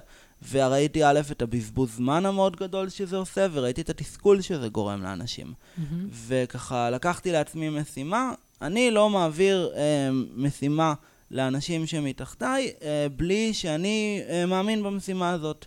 וראיתי 0.51 1.05
א', 1.05 1.21
את 1.31 1.43
הבזבוז 1.43 1.91
זמן 1.97 2.27
המאוד 2.27 2.57
גדול 2.57 2.89
שזה 2.89 3.17
עושה, 3.17 3.47
וראיתי 3.53 3.81
את 3.81 3.91
התסכול 3.91 4.41
שזה 4.41 4.69
גורם 4.69 5.03
לאנשים. 5.03 5.47
Mm-hmm. 5.47 5.83
וככה 6.27 6.91
לקחתי 6.91 7.33
לעצמי 7.33 7.69
משימה, 7.69 8.33
אני 8.63 8.91
לא 8.91 9.11
מעביר 9.11 9.71
אה, 9.77 10.11
משימה 10.35 10.95
לאנשים 11.31 11.87
שמתחתיי 11.87 12.73
אה, 12.83 13.07
בלי 13.17 13.55
שאני 13.55 14.23
אה, 14.29 14.47
מאמין 14.47 14.83
במשימה 14.83 15.31
הזאת, 15.31 15.67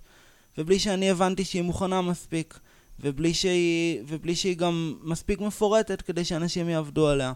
ובלי 0.57 0.79
שאני 0.79 1.09
הבנתי 1.09 1.45
שהיא 1.45 1.61
מוכנה 1.61 2.01
מספיק, 2.01 2.59
ובלי 2.99 3.33
שהיא, 3.33 4.01
ובלי 4.07 4.35
שהיא 4.35 4.57
גם 4.57 4.95
מספיק 5.03 5.39
מפורטת 5.39 6.01
כדי 6.01 6.25
שאנשים 6.25 6.69
יעבדו 6.69 7.07
עליה. 7.07 7.33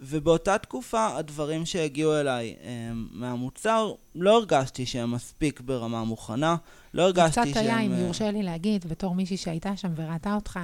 ובאותה 0.00 0.58
תקופה 0.58 1.16
הדברים 1.16 1.66
שהגיעו 1.66 2.20
אליי 2.20 2.54
הם, 2.62 3.08
מהמוצר, 3.12 3.92
לא 4.14 4.36
הרגשתי 4.36 4.86
שהם 4.86 5.10
מספיק 5.10 5.60
ברמה 5.60 6.04
מוכנה, 6.04 6.56
לא 6.94 7.02
הרגשתי 7.02 7.34
שהם... 7.34 7.50
קצת 7.50 7.60
היה, 7.60 7.80
אם 7.80 7.92
יורשה 7.92 8.30
לי 8.30 8.42
להגיד, 8.42 8.84
בתור 8.84 9.14
מישהי 9.14 9.36
שהייתה 9.36 9.76
שם 9.76 9.92
וראתה 9.96 10.34
אותך, 10.34 10.60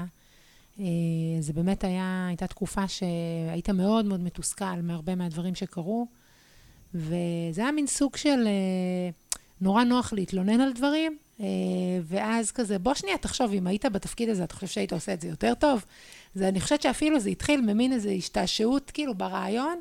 אה, 0.81 0.85
זה 1.41 1.53
באמת 1.53 1.85
היה, 1.85 2.27
הייתה 2.29 2.47
תקופה 2.47 2.89
שהיית 2.89 3.71
מאוד 3.71 4.05
מאוד 4.05 4.21
מתוסכל 4.21 4.81
מהרבה 4.83 5.15
מהדברים 5.15 5.55
שקרו, 5.55 6.07
וזה 6.95 7.63
היה 7.63 7.73
מין 7.73 7.87
סוג 7.87 8.17
של 8.17 8.47
אה, 8.47 9.11
נורא 9.61 9.85
נוח 9.85 10.13
להתלונן 10.13 10.61
על 10.61 10.73
דברים, 10.73 11.19
אה, 11.41 11.47
ואז 12.05 12.53
כזה, 12.53 12.79
בוא 12.79 12.95
שנייה, 12.95 13.19
תחשוב, 13.19 13.53
אם 13.53 13.67
היית 13.67 13.87
בתפקיד 13.87 14.29
הזה, 14.29 14.45
אתה 14.45 14.55
חושב 14.55 14.67
שהיית 14.67 14.93
עושה 14.93 15.15
את 15.15 15.21
זה 15.21 15.29
יותר 15.29 15.53
טוב? 15.55 15.85
זה, 16.35 16.49
אני 16.49 16.61
חושבת 16.61 16.83
שאפילו 16.83 17.21
זה 17.21 17.31
התחיל 17.31 17.61
ממין 17.61 17.93
איזו 17.93 18.09
השתעשעות, 18.09 18.91
כאילו, 18.91 19.15
ברעיון, 19.15 19.81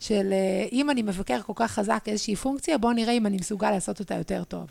של 0.00 0.32
אם 0.72 0.90
אני 0.90 1.02
מבקר 1.02 1.42
כל 1.42 1.52
כך 1.56 1.70
חזק 1.72 2.04
איזושהי 2.06 2.36
פונקציה, 2.36 2.78
בוא 2.78 2.92
נראה 2.92 3.12
אם 3.12 3.26
אני 3.26 3.36
מסוגל 3.36 3.70
לעשות 3.70 4.00
אותה 4.00 4.14
יותר 4.14 4.44
טוב. 4.44 4.66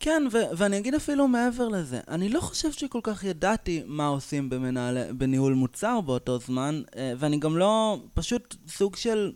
כן, 0.00 0.22
ו- 0.32 0.56
ואני 0.56 0.78
אגיד 0.78 0.94
אפילו 0.94 1.28
מעבר 1.28 1.68
לזה, 1.68 2.00
אני 2.08 2.28
לא 2.28 2.40
חושב 2.40 2.72
שכל 2.72 3.00
כך 3.02 3.24
ידעתי 3.24 3.82
מה 3.86 4.06
עושים 4.06 4.50
במנהל, 4.50 5.12
בניהול 5.12 5.54
מוצר 5.54 6.00
באותו 6.00 6.38
זמן, 6.38 6.82
אה, 6.96 7.12
ואני 7.18 7.38
גם 7.38 7.56
לא, 7.56 8.00
פשוט 8.14 8.56
סוג 8.68 8.96
של, 8.96 9.32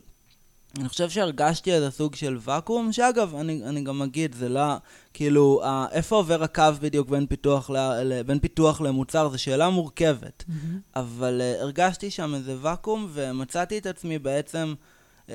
אני 0.79 0.89
חושב 0.89 1.09
שהרגשתי 1.09 1.73
איזה 1.73 1.91
סוג 1.91 2.15
של 2.15 2.37
ואקום, 2.41 2.91
שאגב, 2.91 3.35
אני, 3.35 3.63
אני 3.65 3.83
גם 3.83 4.01
אגיד, 4.01 4.35
זה 4.35 4.49
לא, 4.49 4.75
כאילו, 5.13 5.61
אה, 5.63 5.85
איפה 5.91 6.15
עובר 6.15 6.43
הקו 6.43 6.63
בדיוק 6.81 7.09
בין 7.09 7.25
פיתוח, 7.25 7.69
ל, 7.69 8.21
בין 8.25 8.39
פיתוח 8.39 8.81
למוצר, 8.81 9.29
זו 9.29 9.37
שאלה 9.39 9.69
מורכבת, 9.69 10.43
mm-hmm. 10.47 10.77
אבל 10.95 11.41
uh, 11.41 11.61
הרגשתי 11.61 12.11
שם 12.11 12.35
איזה 12.35 12.55
ואקום, 12.61 13.07
ומצאתי 13.13 13.77
את 13.77 13.85
עצמי 13.85 14.19
בעצם... 14.19 14.73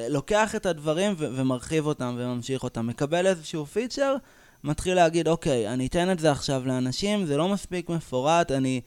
לוקח 0.08 0.54
את 0.54 0.66
הדברים 0.66 1.14
ו- 1.18 1.28
ומרחיב 1.36 1.86
אותם 1.86 2.16
וממשיך 2.18 2.62
אותם. 2.62 2.86
מקבל 2.86 3.26
איזשהו 3.26 3.66
פיצ'ר, 3.66 4.16
מתחיל 4.64 4.94
להגיד, 4.94 5.28
אוקיי, 5.28 5.68
אני 5.68 5.86
אתן 5.86 6.10
את 6.12 6.18
זה 6.18 6.30
עכשיו 6.30 6.62
לאנשים, 6.66 7.26
זה 7.26 7.36
לא 7.36 7.48
מספיק 7.48 7.88
מפורט, 7.88 8.52
אני, 8.52 8.80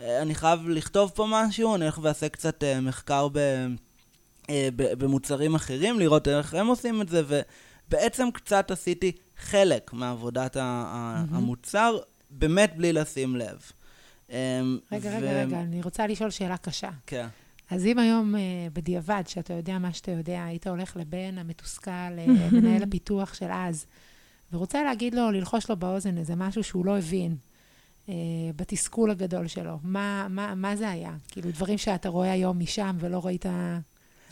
אה, 0.00 0.22
אני 0.22 0.34
חייב 0.34 0.68
לכתוב 0.68 1.12
פה 1.14 1.26
משהו, 1.28 1.74
אני 1.74 1.84
הולך 1.84 1.98
ואעשה 2.02 2.28
קצת 2.28 2.62
uh, 2.62 2.80
מחקר 2.80 3.28
ב, 3.32 3.38
ב, 4.50 5.04
במוצרים 5.04 5.54
אחרים, 5.54 5.98
לראות 5.98 6.28
איך 6.28 6.54
הם 6.54 6.66
עושים 6.66 7.02
את 7.02 7.08
זה, 7.08 7.22
ובעצם 7.26 8.28
קצת 8.34 8.70
עשיתי 8.70 9.12
חלק 9.36 9.92
מעבודת 9.92 10.56
ה, 10.56 10.60
mm-hmm. 10.60 11.36
המוצר, 11.36 11.98
באמת 12.30 12.72
בלי 12.76 12.92
לשים 12.92 13.36
לב. 13.36 13.60
רגע, 14.28 14.40
ו... 14.92 15.16
רגע, 15.16 15.42
רגע, 15.42 15.60
אני 15.60 15.82
רוצה 15.82 16.06
לשאול 16.06 16.30
שאלה 16.30 16.56
קשה. 16.56 16.90
כן. 17.06 17.26
אז 17.70 17.86
אם 17.86 17.98
היום, 17.98 18.34
uh, 18.34 18.38
בדיעבד, 18.72 19.22
שאתה 19.26 19.54
יודע 19.54 19.78
מה 19.78 19.92
שאתה 19.92 20.10
יודע, 20.10 20.44
היית 20.44 20.66
הולך 20.66 20.96
לבן 20.96 21.38
המתוסכל, 21.38 21.90
מנהל 22.52 22.82
הפיתוח 22.82 23.34
של 23.34 23.48
אז, 23.50 23.86
ורוצה 24.52 24.82
להגיד 24.82 25.14
לו, 25.14 25.30
ללחוש 25.30 25.70
לו 25.70 25.76
באוזן 25.76 26.18
איזה 26.18 26.36
משהו 26.36 26.64
שהוא 26.64 26.86
לא 26.86 26.98
הבין 26.98 27.36
אה, 28.08 28.14
בתסכול 28.56 29.10
הגדול 29.10 29.46
שלו. 29.46 29.78
מה, 29.82 30.26
מה, 30.30 30.54
מה 30.54 30.76
זה 30.76 30.90
היה? 30.90 31.12
כאילו, 31.28 31.50
דברים 31.50 31.78
שאתה 31.78 32.08
רואה 32.08 32.32
היום 32.32 32.58
משם 32.58 32.96
ולא 33.00 33.26
ראית... 33.26 33.46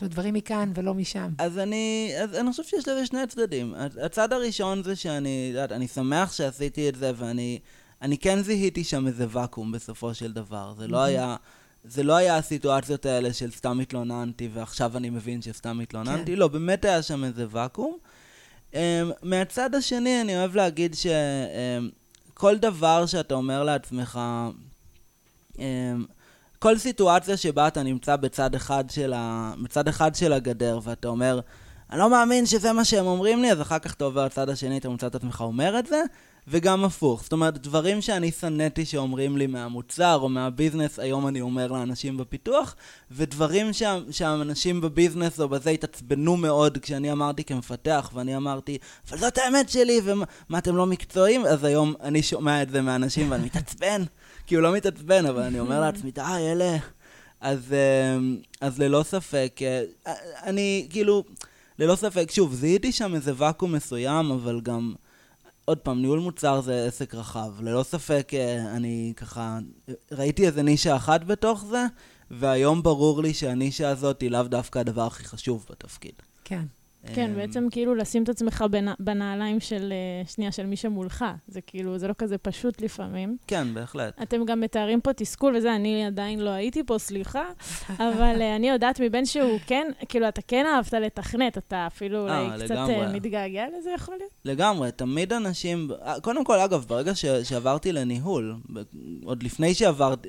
אומרת, 0.01 0.13
דברים 0.13 0.35
מכאן 0.35 0.73
ולא 0.75 0.95
משם. 0.95 1.29
אז 1.39 1.59
אני, 1.59 2.13
אז 2.23 2.35
אני 2.35 2.51
חושב 2.51 2.63
שיש 2.65 2.89
לזה 2.89 3.07
שני 3.07 3.27
צדדים. 3.29 3.75
הצד 4.05 4.33
הראשון 4.33 4.83
זה 4.83 4.97
שאני, 4.97 5.49
יודעת, 5.53 5.73
אני 5.73 5.89
שמח 5.89 6.33
שעשיתי 6.33 6.89
את 6.89 6.95
זה, 6.95 7.13
ואני 7.17 7.59
אני 8.03 8.19
כן 8.19 8.43
זיהיתי 8.43 8.85
שם 8.85 9.07
איזה 9.07 9.27
ואקום 9.29 9.73
בסופו 9.73 10.15
של 10.15 10.33
דבר. 10.33 10.75
זה 10.79 10.89
לא 10.89 11.03
היה... 11.03 11.37
זה 11.85 12.03
לא 12.03 12.17
היה 12.17 12.37
הסיטואציות 12.37 13.07
האלה 13.07 13.33
של 13.33 13.51
סתם 13.51 13.81
התלוננתי 13.81 14.49
ועכשיו 14.53 14.97
אני 14.97 15.11
מבין 15.11 15.43
שסתם 15.43 15.81
התלוננתי, 15.81 16.33
כן. 16.33 16.39
לא, 16.39 16.49
באמת 16.49 16.85
היה 16.85 17.03
שם 17.03 17.25
איזה 17.25 17.47
ואקום. 17.51 17.99
Um, 18.73 18.75
מהצד 19.23 19.75
השני, 19.75 20.21
אני 20.21 20.37
אוהב 20.37 20.57
להגיד 20.57 20.95
שכל 20.95 22.55
um, 22.55 22.59
דבר 22.59 23.07
שאתה 23.07 23.35
אומר 23.35 23.65
לעצמך, 23.65 24.21
um, 25.55 25.61
כל 26.63 26.79
סיטואציה 26.79 27.37
שבה 27.37 27.69
אתה 27.69 27.83
נמצא 27.83 28.17
בצד 28.17 28.55
אחד 28.55 28.85
של, 28.91 29.13
ה, 29.17 29.53
בצד 29.63 29.89
אחד 29.89 30.15
של 30.15 30.33
הגדר 30.33 30.81
ואתה 30.83 31.09
אומר, 31.09 31.41
אני 31.91 31.99
לא 31.99 32.11
מאמין 32.11 32.47
שזה 32.47 32.73
מה 32.73 32.85
שהם 32.85 33.07
אומרים 33.07 33.43
לי, 33.43 33.53
אז 33.53 33.61
אחר 33.61 33.79
כך 33.79 33.95
אתה 33.95 34.05
עובר 34.05 34.25
לצד 34.25 34.49
השני, 34.49 34.79
אתה 34.79 34.89
מוצא 34.89 35.07
את 35.07 35.15
עצמך 35.15 35.41
אומר 35.41 35.79
את 35.79 35.87
זה, 35.87 36.03
וגם 36.49 36.85
הפוך. 36.85 37.23
זאת 37.23 37.33
אומרת, 37.33 37.59
דברים 37.59 38.01
שאני 38.01 38.33
שנאתי 38.33 38.85
שאומרים 38.85 39.37
לי 39.37 39.47
מהמוצר 39.47 40.19
או 40.23 40.29
מהביזנס, 40.29 40.99
היום 40.99 41.27
אני 41.27 41.41
אומר 41.41 41.73
לאנשים 41.73 42.17
בפיתוח, 42.17 42.77
ודברים 43.11 43.73
שה, 43.73 43.99
שהאנשים 44.11 44.81
בביזנס 44.81 45.41
או 45.41 45.49
בזה 45.49 45.71
התעצבנו 45.71 46.37
מאוד 46.37 46.79
כשאני 46.79 47.13
אמרתי 47.13 47.45
כמפתח, 47.45 48.11
ואני 48.15 48.37
אמרתי, 48.37 48.79
אבל 49.09 49.19
זאת 49.19 49.39
האמת 49.39 49.69
שלי, 49.69 50.01
ומה, 50.05 50.59
אתם 50.59 50.77
לא 50.77 50.87
מקצועיים? 50.87 51.47
אז 51.47 51.65
היום 51.65 51.95
אני 52.03 52.23
שומע 52.23 52.63
את 52.63 52.71
זה 52.71 52.83
מאנשים 52.83 53.31
ואני 53.31 53.45
מתעצבן, 53.45 54.03
כי 54.47 54.55
הוא 54.55 54.63
לא 54.63 54.73
מתעצבן, 54.73 55.27
אבל 55.27 55.43
אני 55.43 55.61
אומר 55.61 55.81
לעצמי, 55.81 56.11
די, 56.11 56.23
אלה... 56.53 56.77
אז, 57.41 57.75
אמ, 58.17 58.39
אז 58.61 58.79
ללא 58.79 59.03
ספק, 59.03 59.61
אה, 59.63 60.13
אני 60.43 60.87
כאילו, 60.91 61.25
ללא 61.79 61.97
ספק, 61.97 62.31
שוב, 62.31 62.55
זיהיתי 62.55 62.93
שם 62.93 63.15
איזה 63.15 63.33
ואקום 63.37 63.73
מסוים, 63.73 64.31
אבל 64.31 64.61
גם... 64.61 64.95
עוד 65.65 65.79
פעם, 65.79 66.01
ניהול 66.01 66.19
מוצר 66.21 66.61
זה 66.61 66.85
עסק 66.87 67.15
רחב. 67.15 67.53
ללא 67.61 67.83
ספק, 67.83 68.31
אה, 68.35 68.77
אני 68.77 69.13
ככה, 69.17 69.59
ראיתי 70.13 70.47
איזה 70.47 70.63
נישה 70.63 70.97
אחת 70.97 71.25
בתוך 71.25 71.65
זה, 71.65 71.87
והיום 72.31 72.83
ברור 72.83 73.23
לי 73.23 73.35
שהנישה 73.35 73.89
הזאת 73.89 74.21
היא 74.21 74.31
לאו 74.31 74.43
דווקא 74.43 74.79
הדבר 74.79 75.07
הכי 75.07 75.25
חשוב 75.25 75.67
בתפקיד. 75.71 76.15
כן. 76.45 76.65
כן, 77.15 77.31
אמ, 77.31 77.35
בעצם 77.35 77.67
כאילו 77.71 77.95
לשים 77.95 78.23
את 78.23 78.29
עצמך 78.29 78.65
בנעליים 78.99 79.61
של, 79.61 79.93
אה, 79.93 80.27
שנייה, 80.27 80.53
של 80.53 80.67
מי 80.67 80.77
שמולך. 80.77 81.25
זה 81.49 81.61
כאילו, 81.61 81.99
זה 81.99 82.09
לא 82.09 82.13
כזה 82.19 82.39
פשוט 82.39 82.81
לפעמים. 82.81 83.37
כן, 83.47 83.75
בהחלט. 83.75 84.23
אתם 84.23 84.45
גם 84.45 84.61
מתארים 84.61 85.01
פה 85.01 85.13
תסכול 85.13 85.57
וזה, 85.57 85.75
אני 85.75 86.07
עדיין 86.07 86.41
לא 86.41 86.51
הייתי 86.51 86.83
פה, 86.85 86.99
סליחה, 86.99 87.45
אבל 87.99 88.43
אה, 88.43 88.57
אני 88.57 88.69
יודעת 88.69 89.01
מבן 89.01 89.25
שהוא 89.25 89.59
כן, 89.67 89.87
כאילו, 90.09 90.29
אתה 90.29 90.43
כן 90.43 90.67
אהבת 90.67 90.95
לתכנת, 90.95 91.59
אתה 91.59 91.87
אפילו 91.87 92.29
אה, 92.29 92.41
אולי 92.41 92.65
קצת 92.65 92.77
מתגעגע 93.13 93.65
לזה, 93.79 93.91
יכול 93.91 94.15
להיות? 94.19 94.33
לגמרי, 94.45 94.93
תמיד 94.93 95.33
אנשים, 95.33 95.91
קודם 96.23 96.45
כל, 96.45 96.59
אגב, 96.59 96.85
ברגע 96.89 97.13
שעברתי 97.45 97.93
לניהול, 97.93 98.57
עוד 99.25 99.43
לפני 99.43 99.75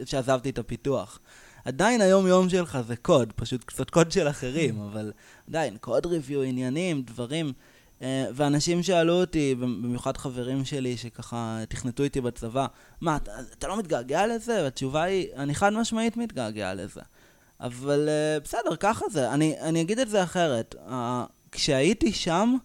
שעזבתי 0.05 0.49
את 0.49 0.59
הפיתוח, 0.59 1.19
עדיין 1.65 2.01
היום-יום 2.01 2.49
שלך 2.49 2.77
זה 2.87 2.95
קוד, 2.95 3.33
פשוט 3.35 3.63
קצת 3.63 3.89
קוד 3.89 4.11
של 4.11 4.29
אחרים, 4.29 4.81
mm. 4.81 4.83
אבל 4.91 5.11
עדיין, 5.49 5.77
קוד 5.77 6.05
ריוויו, 6.05 6.41
עניינים, 6.41 7.01
דברים. 7.01 7.53
אה, 8.01 8.25
ואנשים 8.33 8.83
שאלו 8.83 9.13
אותי, 9.13 9.55
במיוחד 9.55 10.17
חברים 10.17 10.65
שלי 10.65 10.97
שככה 10.97 11.59
תכנתו 11.69 12.03
איתי 12.03 12.21
בצבא, 12.21 12.67
מה, 13.01 13.15
אתה, 13.15 13.31
אתה 13.57 13.67
לא 13.67 13.77
מתגעגע 13.77 14.27
לזה? 14.27 14.63
והתשובה 14.63 15.03
היא, 15.03 15.27
אני 15.35 15.55
חד 15.55 15.73
משמעית 15.73 16.17
מתגעגע 16.17 16.73
לזה. 16.73 17.01
אבל 17.59 18.09
אה, 18.09 18.39
בסדר, 18.39 18.75
ככה 18.79 19.05
זה. 19.11 19.31
אני, 19.33 19.55
אני 19.59 19.81
אגיד 19.81 19.99
את 19.99 20.09
זה 20.09 20.23
אחרת. 20.23 20.75
כשהייתי 21.51 22.13
שם, 22.13 22.55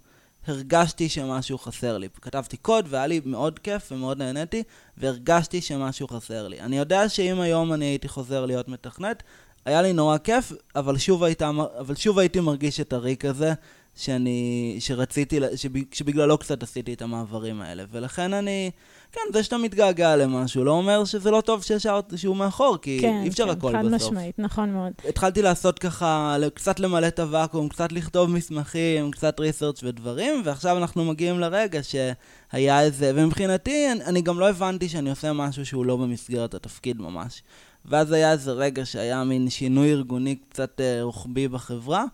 הרגשתי 0.47 1.09
שמשהו 1.09 1.59
חסר 1.59 1.99
לי. 1.99 2.09
כתבתי 2.23 2.57
קוד 2.57 2.87
והיה 2.89 3.07
לי 3.07 3.21
מאוד 3.25 3.59
כיף 3.59 3.93
ומאוד 3.93 4.19
נהניתי, 4.19 4.63
והרגשתי 4.99 5.61
שמשהו 5.61 6.09
חסר 6.09 6.49
לי. 6.49 6.61
אני 6.61 6.79
יודע 6.79 7.09
שאם 7.09 7.41
היום 7.41 7.73
אני 7.73 7.85
הייתי 7.85 8.09
חוזר 8.09 8.47
להיות 8.47 8.69
מתכנת, 8.69 9.23
היה 9.65 9.83
לי 9.83 9.93
נורא 9.93 10.19
כיף, 10.19 10.53
אבל 10.77 10.99
שוב, 10.99 11.25
היית, 11.25 11.43
אבל 11.79 11.95
שוב 11.95 12.19
הייתי 12.19 12.41
מרגיש 12.41 12.81
את 12.81 12.93
הריק 12.93 13.25
הזה 13.25 13.53
שאני, 13.97 14.77
שרציתי, 14.79 15.41
שב, 15.57 15.71
שבגללו 15.93 16.39
קצת 16.39 16.63
עשיתי 16.63 16.93
את 16.93 17.03
המעברים 17.03 17.61
האלה. 17.61 17.85
ולכן 17.91 18.33
אני, 18.33 18.71
כן, 19.13 19.21
זה 19.33 19.43
שאתה 19.43 19.59
מתגעגע 19.59 20.17
למשהו, 20.17 20.65
לא 20.65 20.71
אומר 20.71 21.05
שזה 21.05 21.31
לא 21.31 21.41
טוב 21.41 21.63
שישרת 21.63 22.13
שהוא 22.17 22.37
מאחור, 22.37 22.77
כי 22.83 22.99
כן, 23.01 23.21
אי 23.23 23.29
אפשר 23.29 23.45
כן, 23.45 23.51
הכל 23.51 23.73
חד 23.73 23.85
בסוף. 23.87 24.13
משמעית, 24.13 24.39
נכון 24.39 24.73
מאוד. 24.73 24.93
התחלתי 25.09 25.43
לעשות 25.43 25.79
ככה, 25.79 26.37
קצת 26.55 26.81
למלא 26.81 27.07
את 27.07 27.19
הוואקום, 27.19 27.69
קצת 27.69 27.93
לכתוב 27.93 28.31
מסמכים, 28.31 29.11
קצת 29.11 29.41
ריסרצ' 29.41 29.83
ודברים, 29.83 30.43
ועכשיו 30.45 30.79
אנחנו 30.79 31.05
מגיעים 31.05 31.41
לרגע 31.41 31.81
שהיה 31.83 32.83
איזה, 32.83 33.13
ומבחינתי, 33.15 33.93
אני, 33.93 34.05
אני 34.05 34.23
גם 34.23 34.41
לא 34.41 34.49
הבנתי 34.49 34.89
שאני 34.89 35.11
עושה 35.11 35.33
משהו 35.33 35.67
שהוא 35.67 35.87
לא 35.87 35.97
במסגרת 35.97 36.55
התפקיד 36.55 37.01
ממש. 37.01 37.43
ואז 37.89 38.13
היה 38.13 38.33
איזה 38.33 38.53
רגע 38.53 38.85
שהיה 38.85 39.25
מין 39.25 39.51
שינוי 39.51 39.93
ארגוני 39.93 40.37
קצת 40.51 40.81
אה, 40.81 41.03
רוחבי 41.03 41.49
בחברה, 41.49 42.05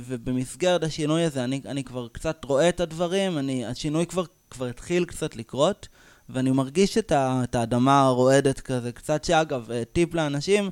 ובמסגרת 0.00 0.82
השינוי 0.82 1.24
הזה 1.24 1.44
אני, 1.44 1.60
אני 1.66 1.84
כבר 1.84 2.08
קצת 2.08 2.44
רואה 2.44 2.68
את 2.68 2.80
הדברים, 2.80 3.38
אני, 3.38 3.66
השינוי 3.66 4.06
כבר, 4.06 4.24
כבר 4.50 4.66
התחיל 4.66 5.04
קצת 5.04 5.36
לקרות, 5.36 5.88
ואני 6.28 6.50
מרגיש 6.50 6.98
את, 6.98 7.12
ה, 7.12 7.40
את 7.44 7.54
האדמה 7.54 8.00
הרועדת 8.00 8.60
כזה, 8.60 8.92
קצת 8.92 9.24
שאגב, 9.24 9.70
אה, 9.70 9.82
טיפ 9.92 10.14
לאנשים, 10.14 10.70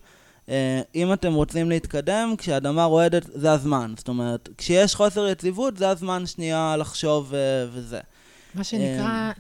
אה, 0.49 0.81
אם 0.95 1.13
אתם 1.13 1.33
רוצים 1.33 1.71
להתקדם, 1.71 2.35
כשהאדמה 2.39 2.85
רועדת 2.85 3.23
זה 3.35 3.53
הזמן. 3.53 3.95
זאת 3.97 4.09
אומרת, 4.09 4.49
כשיש 4.59 4.95
חוסר 4.95 5.29
יציבות 5.29 5.77
זה 5.77 5.89
הזמן 5.89 6.27
שנייה 6.27 6.77
לחשוב 6.77 7.35
אה, 7.35 7.67
וזה. 7.73 8.01
מה 8.55 8.65
שנקרא, 8.65 9.33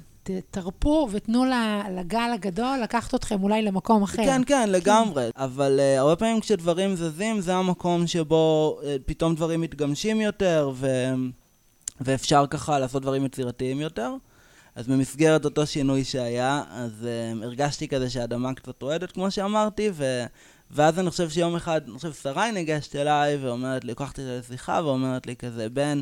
תרפו 0.50 1.08
ותנו 1.10 1.44
לגל 1.90 2.30
הגדול 2.34 2.78
לקחת 2.82 3.14
אתכם 3.14 3.42
אולי 3.42 3.62
למקום 3.62 4.02
אחר. 4.02 4.24
כן, 4.24 4.42
כן, 4.46 4.70
לגמרי. 4.70 5.30
אבל 5.36 5.80
uh, 5.80 6.00
הרבה 6.00 6.16
פעמים 6.16 6.40
כשדברים 6.40 6.96
זזים, 6.96 7.40
זה 7.40 7.54
המקום 7.54 8.06
שבו 8.06 8.78
uh, 8.80 8.84
פתאום 9.06 9.34
דברים 9.34 9.60
מתגמשים 9.60 10.20
יותר, 10.20 10.70
ו... 10.74 10.86
ואפשר 12.00 12.44
ככה 12.50 12.78
לעשות 12.78 13.02
דברים 13.02 13.24
יצירתיים 13.24 13.80
יותר. 13.80 14.14
אז 14.74 14.88
במסגרת 14.88 15.44
אותו 15.44 15.66
שינוי 15.66 16.04
שהיה, 16.04 16.62
אז 16.70 16.92
uh, 17.40 17.44
הרגשתי 17.44 17.88
כזה 17.88 18.10
שהאדמה 18.10 18.54
קצת 18.54 18.82
רועדת, 18.82 19.12
כמו 19.12 19.30
שאמרתי, 19.30 19.90
ו... 19.92 20.24
ואז 20.70 20.98
אני 20.98 21.10
חושב 21.10 21.30
שיום 21.30 21.56
אחד, 21.56 21.80
אני 21.88 21.96
חושב 21.96 22.12
שרי 22.12 22.52
ניגשת 22.52 22.96
אליי 22.96 23.36
ואומרת 23.36 23.84
לי, 23.84 23.90
לקחתי 23.90 24.22
אותה 24.22 24.38
לשיחה 24.38 24.80
ואומרת 24.84 25.26
לי 25.26 25.36
כזה, 25.36 25.68
בן, 25.68 26.00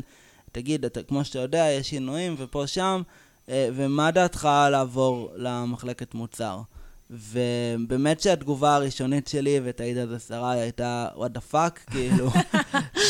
תגיד, 0.51 0.85
אתה, 0.85 1.03
כמו 1.03 1.25
שאתה 1.25 1.39
יודע, 1.39 1.65
יש 1.69 1.89
שינויים 1.89 2.35
ופה 2.37 2.67
שם, 2.67 3.01
ומה 3.49 4.11
דעתך 4.11 4.49
לעבור 4.71 5.31
למחלקת 5.35 6.13
מוצר? 6.13 6.61
ובאמת 7.09 8.19
שהתגובה 8.19 8.75
הראשונית 8.75 9.27
שלי, 9.27 9.59
ותעיד 9.63 9.97
על 9.97 10.09
זה 10.09 10.19
שרי, 10.19 10.59
הייתה 10.59 11.07
what 11.15 11.37
the 11.37 11.53
fuck, 11.53 11.79
כאילו. 11.91 12.29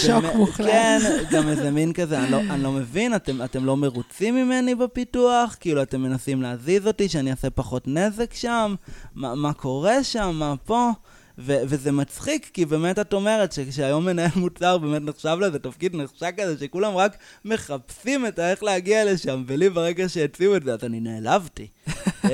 שוק 0.01 0.25
מוחלט. 0.35 0.67
כן, 0.67 0.99
גם 1.31 1.47
איזה 1.47 1.71
מין 1.71 1.93
כזה, 1.93 2.19
אני 2.19 2.31
לא, 2.31 2.39
אני 2.39 2.63
לא 2.63 2.71
מבין, 2.71 3.15
אתם, 3.15 3.41
אתם 3.41 3.65
לא 3.65 3.77
מרוצים 3.77 4.35
ממני 4.35 4.75
בפיתוח? 4.75 5.57
כאילו, 5.59 5.81
אתם 5.81 6.01
מנסים 6.01 6.41
להזיז 6.41 6.87
אותי, 6.87 7.09
שאני 7.09 7.31
אעשה 7.31 7.49
פחות 7.49 7.87
נזק 7.87 8.33
שם? 8.33 8.75
מה, 9.15 9.35
מה 9.35 9.53
קורה 9.53 10.03
שם? 10.03 10.35
מה 10.39 10.53
פה? 10.65 10.91
ו- 11.37 11.61
וזה 11.65 11.91
מצחיק, 11.91 12.49
כי 12.53 12.65
באמת 12.65 12.99
את 12.99 13.13
אומרת 13.13 13.51
שכשהיום 13.51 14.05
מנהל 14.05 14.29
מוצר 14.35 14.77
באמת 14.77 15.01
נחשב 15.01 15.37
לזה 15.41 15.59
תפקיד 15.59 15.95
נחשק 15.95 16.33
כזה, 16.37 16.57
שכולם 16.59 16.95
רק 16.95 17.17
מחפשים 17.45 18.25
את 18.25 18.39
האיך 18.39 18.63
להגיע 18.63 19.13
לשם, 19.13 19.43
ולי 19.47 19.69
ברגע 19.69 20.09
שהציעו 20.09 20.55
את 20.55 20.63
זה, 20.63 20.73
אז 20.73 20.83
אני 20.83 20.99
נעלבתי. 20.99 21.67
אמ, 22.23 22.29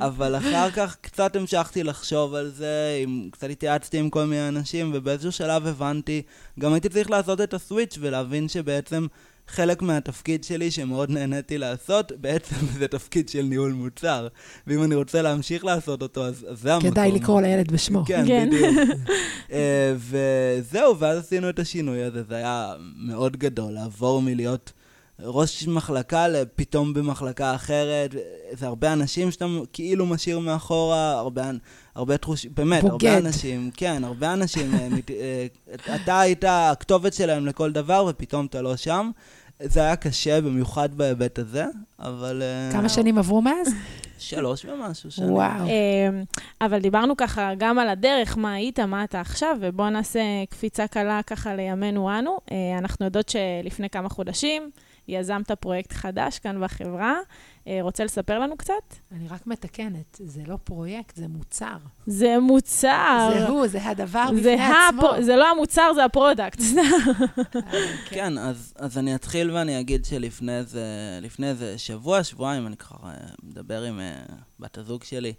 אבל 0.00 0.36
אחר 0.36 0.70
כך 0.70 0.96
קצת 1.00 1.36
המשכתי 1.36 1.82
לחשוב 1.82 2.34
על 2.34 2.48
זה, 2.50 2.98
עם, 3.02 3.28
קצת 3.32 3.50
התייעצתי 3.50 3.98
עם 3.98 4.10
כל 4.10 4.24
מיני 4.24 4.48
אנשים, 4.48 4.90
ובאיזשהו 4.94 5.32
שלב 5.32 5.66
הבנתי, 5.66 6.22
גם 6.60 6.72
הייתי 6.72 6.88
צריך 6.88 7.10
לעשות 7.10 7.40
את 7.40 7.54
הסוויץ' 7.54 7.98
ולהבין 8.00 8.48
שבעצם 8.48 9.06
חלק 9.48 9.82
מהתפקיד 9.82 10.44
שלי, 10.44 10.70
שמאוד 10.70 11.10
נהניתי 11.10 11.58
לעשות, 11.58 12.12
בעצם 12.20 12.56
זה 12.78 12.88
תפקיד 12.88 13.28
של 13.28 13.42
ניהול 13.42 13.72
מוצר. 13.72 14.28
ואם 14.66 14.82
אני 14.82 14.94
רוצה 14.94 15.22
להמשיך 15.22 15.64
לעשות 15.64 16.02
אותו, 16.02 16.26
אז, 16.26 16.46
אז 16.50 16.60
זה 16.60 16.74
המקום. 16.74 16.90
כדאי 16.90 17.12
לקרוא 17.12 17.40
לילד 17.40 17.72
בשמו. 17.72 18.04
כן, 18.04 18.24
כן. 18.26 18.48
בדיוק. 18.48 18.78
אה, 19.52 19.94
וזהו, 19.96 20.98
ואז 20.98 21.18
עשינו 21.18 21.48
את 21.48 21.58
השינוי 21.58 22.02
הזה, 22.02 22.22
זה 22.22 22.36
היה 22.36 22.74
מאוד 22.96 23.36
גדול, 23.36 23.72
לעבור 23.72 24.22
מלהיות 24.22 24.72
ראש 25.24 25.68
מחלקה 25.68 26.28
לפתאום 26.28 26.94
במחלקה 26.94 27.54
אחרת, 27.54 28.14
זה 28.52 28.66
הרבה 28.66 28.92
אנשים 28.92 29.30
שאתה 29.30 29.46
כאילו 29.72 30.06
משאיר 30.06 30.38
מאחורה, 30.38 31.12
הרבה, 31.12 31.50
הרבה 31.94 32.16
תחושים, 32.16 32.50
באמת, 32.54 32.82
בוגד. 32.82 33.06
הרבה 33.06 33.18
אנשים, 33.18 33.70
כן, 33.76 34.04
הרבה 34.04 34.32
אנשים, 34.32 34.74
אה, 34.74 34.88
אה, 35.10 35.94
אתה 35.94 36.20
היית 36.20 36.44
הכתובת 36.48 37.14
שלהם 37.14 37.46
לכל 37.46 37.72
דבר, 37.72 38.06
ופתאום 38.10 38.46
אתה 38.46 38.62
לא 38.62 38.76
שם. 38.76 39.10
זה 39.62 39.80
היה 39.80 39.96
קשה, 39.96 40.40
במיוחד 40.40 40.94
בהיבט 40.94 41.38
הזה, 41.38 41.64
אבל... 41.98 42.42
אה, 42.42 42.72
כמה 42.72 42.88
שנים 42.88 43.18
עברו 43.18 43.42
מאז? 43.42 43.74
שלוש 44.18 44.64
ומשהו 44.64 45.10
שנים. 45.10 45.32
וואו. 45.32 45.66
אמ, 45.66 46.24
אבל 46.60 46.78
דיברנו 46.78 47.16
ככה 47.16 47.52
גם 47.58 47.78
על 47.78 47.88
הדרך, 47.88 48.38
מה 48.38 48.52
היית, 48.52 48.80
מה 48.80 49.04
אתה 49.04 49.20
עכשיו, 49.20 49.56
ובואו 49.60 49.90
נעשה 49.90 50.20
קפיצה 50.50 50.86
קלה 50.86 51.20
ככה 51.26 51.54
לימינו 51.54 52.18
אנו. 52.18 52.38
אנחנו 52.78 53.04
יודעות 53.04 53.28
שלפני 53.28 53.90
כמה 53.90 54.08
חודשים 54.08 54.70
יזמת 55.08 55.50
פרויקט 55.52 55.92
חדש 55.92 56.38
כאן 56.38 56.64
בחברה. 56.64 57.16
אה, 57.66 57.78
רוצה 57.82 58.04
לספר 58.04 58.38
לנו 58.38 58.56
קצת? 58.56 58.72
אני 59.12 59.28
רק 59.28 59.46
מתקנת, 59.46 60.20
זה 60.24 60.42
לא 60.46 60.56
פרויקט, 60.64 61.16
זה 61.16 61.28
מוצר. 61.28 61.76
זה 62.06 62.38
מוצר. 62.40 63.30
זה 63.34 63.46
הוא, 63.46 63.66
זה 63.66 63.88
הדבר 63.88 64.24
זה, 64.34 64.40
בפני 64.40 64.52
עצמו. 64.52 65.08
הפ... 65.08 65.22
זה 65.22 65.36
לא 65.36 65.50
המוצר, 65.50 65.92
זה 65.94 66.04
ה 66.04 66.10
product. 66.10 66.60
כן, 68.10 68.38
אז, 68.38 68.74
אז 68.76 68.98
אני 68.98 69.14
אתחיל 69.14 69.50
ואני 69.50 69.80
אגיד 69.80 70.04
שלפני 70.04 70.58
איזה, 70.58 70.84
לפני 71.22 71.48
איזה 71.48 71.78
שבוע, 71.78 72.24
שבועיים, 72.24 72.66
אני 72.66 72.76
ככה 72.76 72.96
אה, 73.04 73.10
מדבר 73.42 73.82
עם 73.82 74.00
uh, 74.00 74.32
בת 74.60 74.78
הזוג 74.78 75.04
שלי, 75.04 75.32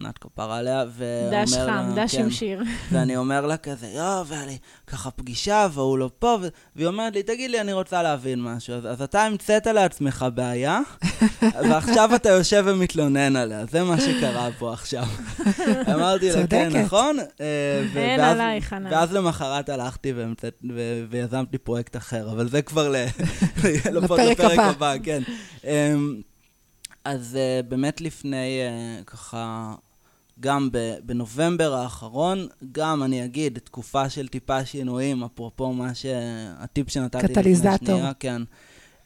ענת 0.00 0.18
כפרה 0.18 0.58
עליה, 0.58 0.84
ואומר 0.96 1.42
דש 1.44 1.52
לה... 1.52 1.66
חם, 1.66 1.92
דש 1.96 2.14
כן, 2.16 2.22
עם 2.22 2.30
שיר. 2.30 2.62
ואני 2.92 3.16
אומר 3.16 3.46
לה 3.46 3.56
כזה, 3.56 3.86
יואו, 3.86 4.26
והיה 4.26 4.46
לי 4.46 4.58
ככה 4.86 5.10
פגישה, 5.10 5.66
והוא 5.72 5.98
לא 5.98 6.10
פה, 6.18 6.38
ו... 6.42 6.48
והיא 6.76 6.86
אומרת 6.86 7.14
לי, 7.14 7.22
תגיד 7.22 7.50
לי, 7.50 7.60
אני 7.60 7.72
רוצה 7.72 8.02
להבין 8.02 8.42
משהו. 8.42 8.74
אז, 8.74 8.86
אז 8.86 9.02
אתה 9.02 9.22
המצאת 9.22 9.66
לעצמך 9.66 10.26
בעיה, 10.34 10.80
ועכשיו 11.70 12.14
אתה 12.14 12.28
יושב 12.28 12.64
ומתלונן 12.66 13.36
עליה. 13.36 13.64
זה 13.70 13.82
מה 13.84 14.00
שקרה 14.00 14.48
פה 14.58 14.72
עכשיו. 14.72 15.04
אמרתי 15.94 16.30
לה, 16.32 16.46
כן. 16.46 16.76
נכון? 16.76 17.16
אה, 17.40 17.84
אין 17.96 18.20
עלייך, 18.20 18.72
ענת. 18.72 18.92
ואז 18.92 19.12
למחרת 19.12 19.68
הלכתי 19.68 20.12
והמצאת- 20.12 20.64
ו- 20.74 21.04
ויזמתי 21.10 21.58
פרויקט 21.58 21.96
אחר, 21.96 22.30
אבל 22.32 22.48
זה 22.48 22.62
כבר 22.62 22.88
ל- 22.88 23.04
לפוד- 23.90 24.20
לפרק 24.20 24.58
הבא. 24.58 24.94
כן. 25.02 25.22
אמ, 25.64 26.20
אז 27.04 27.36
אה, 27.40 27.60
באמת 27.68 28.00
לפני 28.00 28.60
אה, 28.60 29.04
ככה, 29.04 29.74
גם 30.40 30.68
בנובמבר 31.02 31.74
האחרון, 31.74 32.46
גם 32.72 33.02
אני 33.02 33.24
אגיד, 33.24 33.58
תקופה 33.58 34.10
של 34.10 34.28
טיפה 34.28 34.64
שינויים, 34.64 35.24
אפרופו 35.24 35.72
מה 35.72 35.94
שהטיפ 35.94 36.90
שנתתי 36.90 37.18
לפני 37.18 37.34
קטליזטור. 37.34 37.78
שנייה, 37.78 38.12
כן. 38.20 38.42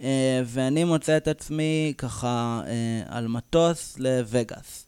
אה, 0.02 0.42
ואני 0.46 0.84
מוצא 0.84 1.16
את 1.16 1.28
עצמי 1.28 1.92
ככה 1.98 2.62
אה, 2.66 3.16
על 3.16 3.28
מטוס 3.28 3.98
לווגאס, 3.98 4.86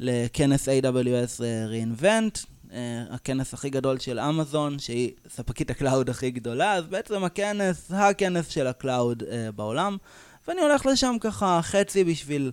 לכנס 0.00 0.68
AWS 0.68 1.40
reInvent, 1.70 2.46
אה, 2.72 3.04
הכנס 3.10 3.54
הכי 3.54 3.70
גדול 3.70 3.98
של 3.98 4.20
אמזון, 4.20 4.78
שהיא 4.78 5.10
ספקית 5.28 5.70
ה 5.70 5.77
cloud 5.77 6.10
הכי 6.10 6.30
גדולה, 6.30 6.74
אז 6.74 6.86
בעצם 6.86 7.24
הכנס, 7.24 7.90
הכנס 7.90 8.48
של 8.48 8.66
ה 8.66 8.75
cloud 8.75 9.22
בעולם, 9.56 9.96
ואני 10.48 10.60
הולך 10.60 10.86
לשם 10.86 11.16
ככה 11.20 11.60
חצי 11.62 12.04
בשביל 12.04 12.52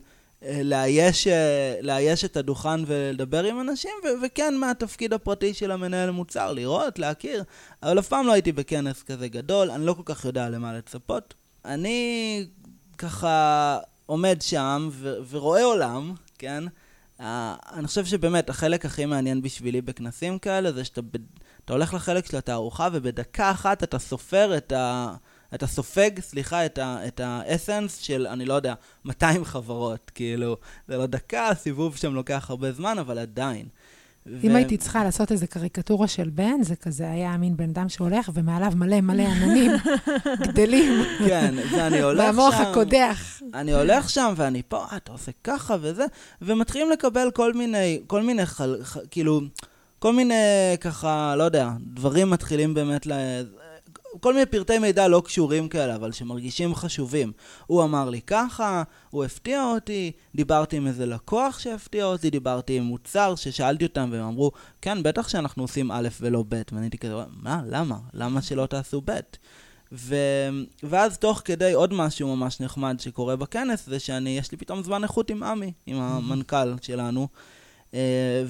לאייש, 0.64 1.28
אה, 1.28 1.76
לאייש 1.82 2.26
את 2.26 2.38
הדוכן 2.38 2.84
ולדבר 2.88 3.44
עם 3.44 3.62
אנשים, 3.62 3.92
ו- 4.04 4.26
וכן 4.26 4.56
מהתפקיד 4.58 5.14
הפרטי 5.14 5.54
של 5.54 5.72
המנהל 5.72 6.12
מוצר, 6.12 6.54
לראות, 6.54 7.00
להכיר, 7.00 7.44
אבל 7.84 8.00
אף 8.00 8.08
פעם 8.08 8.28
לא 8.28 8.32
הייתי 8.34 8.52
בכנס 8.52 9.04
כזה 9.04 9.28
גדול, 9.28 9.72
אני 9.72 9.86
לא 9.86 9.94
כל 9.94 10.04
כך 10.06 10.26
יודע 10.26 10.50
למה 10.50 10.74
לצפות. 10.74 11.34
אני 11.66 12.46
ככה 12.98 13.80
עומד 14.06 14.38
שם 14.42 14.90
ו- 14.92 15.16
ורואה 15.30 15.64
עולם, 15.64 16.14
כן? 16.40 16.64
Uh, 17.20 17.24
אני 17.74 17.88
חושב 17.88 18.06
שבאמת 18.06 18.50
החלק 18.50 18.86
הכי 18.86 19.06
מעניין 19.06 19.42
בשבילי 19.42 19.82
בכנסים 19.82 20.40
כאלה 20.40 20.72
זה 20.72 20.84
שאתה 20.84 21.02
ב- 21.02 21.18
הולך 21.70 21.94
לחלק 21.94 22.26
של 22.26 22.38
התערוכה 22.38 22.88
ובדקה 22.94 23.52
אחת 23.52 23.84
אתה 23.84 24.00
סופר 24.00 24.58
את 24.58 24.72
ה... 24.72 25.16
אתה 25.56 25.68
סופג, 25.68 26.20
סליחה, 26.20 26.66
את, 26.66 26.78
ה, 26.78 27.08
את 27.08 27.20
האסנס 27.24 27.98
של, 27.98 28.28
אני 28.28 28.46
לא 28.46 28.54
יודע, 28.54 28.74
200 29.06 29.46
חברות, 29.46 30.12
כאילו, 30.16 30.58
זה 30.88 30.98
לא 30.98 31.06
דקה, 31.06 31.50
הסיבוב 31.50 31.96
שם 31.96 32.14
לוקח 32.14 32.50
הרבה 32.50 32.72
זמן, 32.72 32.98
אבל 33.00 33.20
עדיין. 33.20 33.66
אם 34.28 34.52
ו- 34.52 34.56
הייתי 34.56 34.78
צריכה 34.78 35.04
לעשות 35.04 35.32
איזה 35.32 35.48
קריקטורה 35.48 36.08
של 36.08 36.30
בן, 36.30 36.64
זה 36.64 36.76
כזה 36.76 37.12
היה 37.12 37.38
מין 37.38 37.58
בן 37.58 37.70
אדם 37.70 37.90
שהולך, 37.90 38.32
ומעליו 38.34 38.72
מלא 38.76 39.02
מלא 39.02 39.24
עננים 39.24 39.72
גדלים, 40.48 41.04
כן, 41.28 41.56
ואני 41.72 42.02
הולך 42.02 42.32
שם... 42.32 42.38
והמוח 42.38 42.56
הקודח. 42.56 43.42
אני 43.54 43.74
הולך 43.74 44.10
שם 44.10 44.34
ואני 44.38 44.62
פה, 44.68 44.86
אה, 44.92 44.98
אתה 44.98 45.12
עושה 45.12 45.32
ככה 45.44 45.76
וזה, 45.82 46.06
ומתחילים 46.42 46.92
לקבל 46.92 47.32
כל 47.34 47.54
מיני, 47.54 48.02
כל 48.08 48.22
מיני, 48.22 48.46
חל, 48.46 48.78
ח, 48.84 48.98
כאילו, 49.12 49.42
כל 50.00 50.14
מיני 50.14 50.34
ככה, 50.82 51.36
לא 51.36 51.44
יודע, 51.44 51.70
דברים 51.94 52.30
מתחילים 52.30 52.74
באמת 52.74 53.08
ל... 53.08 53.12
כל 54.20 54.34
מיני 54.34 54.46
פרטי 54.46 54.80
מידע 54.80 55.08
לא 55.08 55.22
קשורים 55.26 55.70
כאלה, 55.70 55.96
אבל 55.96 56.12
שמרגישים 56.12 56.76
חשובים. 56.76 57.32
הוא 57.66 57.84
אמר 57.84 58.10
לי 58.10 58.22
ככה, 58.22 58.84
הוא 59.10 59.24
הפתיע 59.24 59.64
אותי, 59.64 60.12
דיברתי 60.36 60.78
עם 60.78 60.88
איזה 60.88 61.06
לקוח 61.06 61.60
שהפתיע 61.60 62.06
אותי, 62.06 62.30
דיברתי 62.30 62.78
עם 62.78 62.84
מוצר 62.84 63.36
ששאלתי 63.36 63.86
אותם 63.86 64.10
והם 64.12 64.24
אמרו, 64.24 64.52
כן, 64.82 65.04
בטח 65.04 65.28
שאנחנו 65.28 65.64
עושים 65.64 65.92
א' 65.92 66.08
ולא 66.22 66.44
ב', 66.50 66.62
ואני 66.72 66.86
הייתי 66.86 66.98
כזה, 66.98 67.14
מה, 67.42 67.62
למה? 67.70 67.98
למה 68.14 68.42
שלא 68.42 68.66
תעשו 68.66 69.02
ב'? 69.06 69.20
ו... 69.92 70.16
ואז 70.84 71.18
תוך 71.18 71.42
כדי 71.46 71.74
עוד 71.74 71.94
משהו 71.94 72.36
ממש 72.36 72.60
נחמד 72.60 73.00
שקורה 73.00 73.36
בכנס, 73.36 73.86
זה 73.86 74.00
שאני, 74.00 74.38
יש 74.38 74.52
לי 74.52 74.58
פתאום 74.58 74.84
זמן 74.84 75.04
איכות 75.04 75.30
עם 75.30 75.44
עמי, 75.44 75.72
עם 75.86 75.98
המנכ"ל 76.02 76.74
שלנו. 76.82 77.28
אה, 77.94 78.44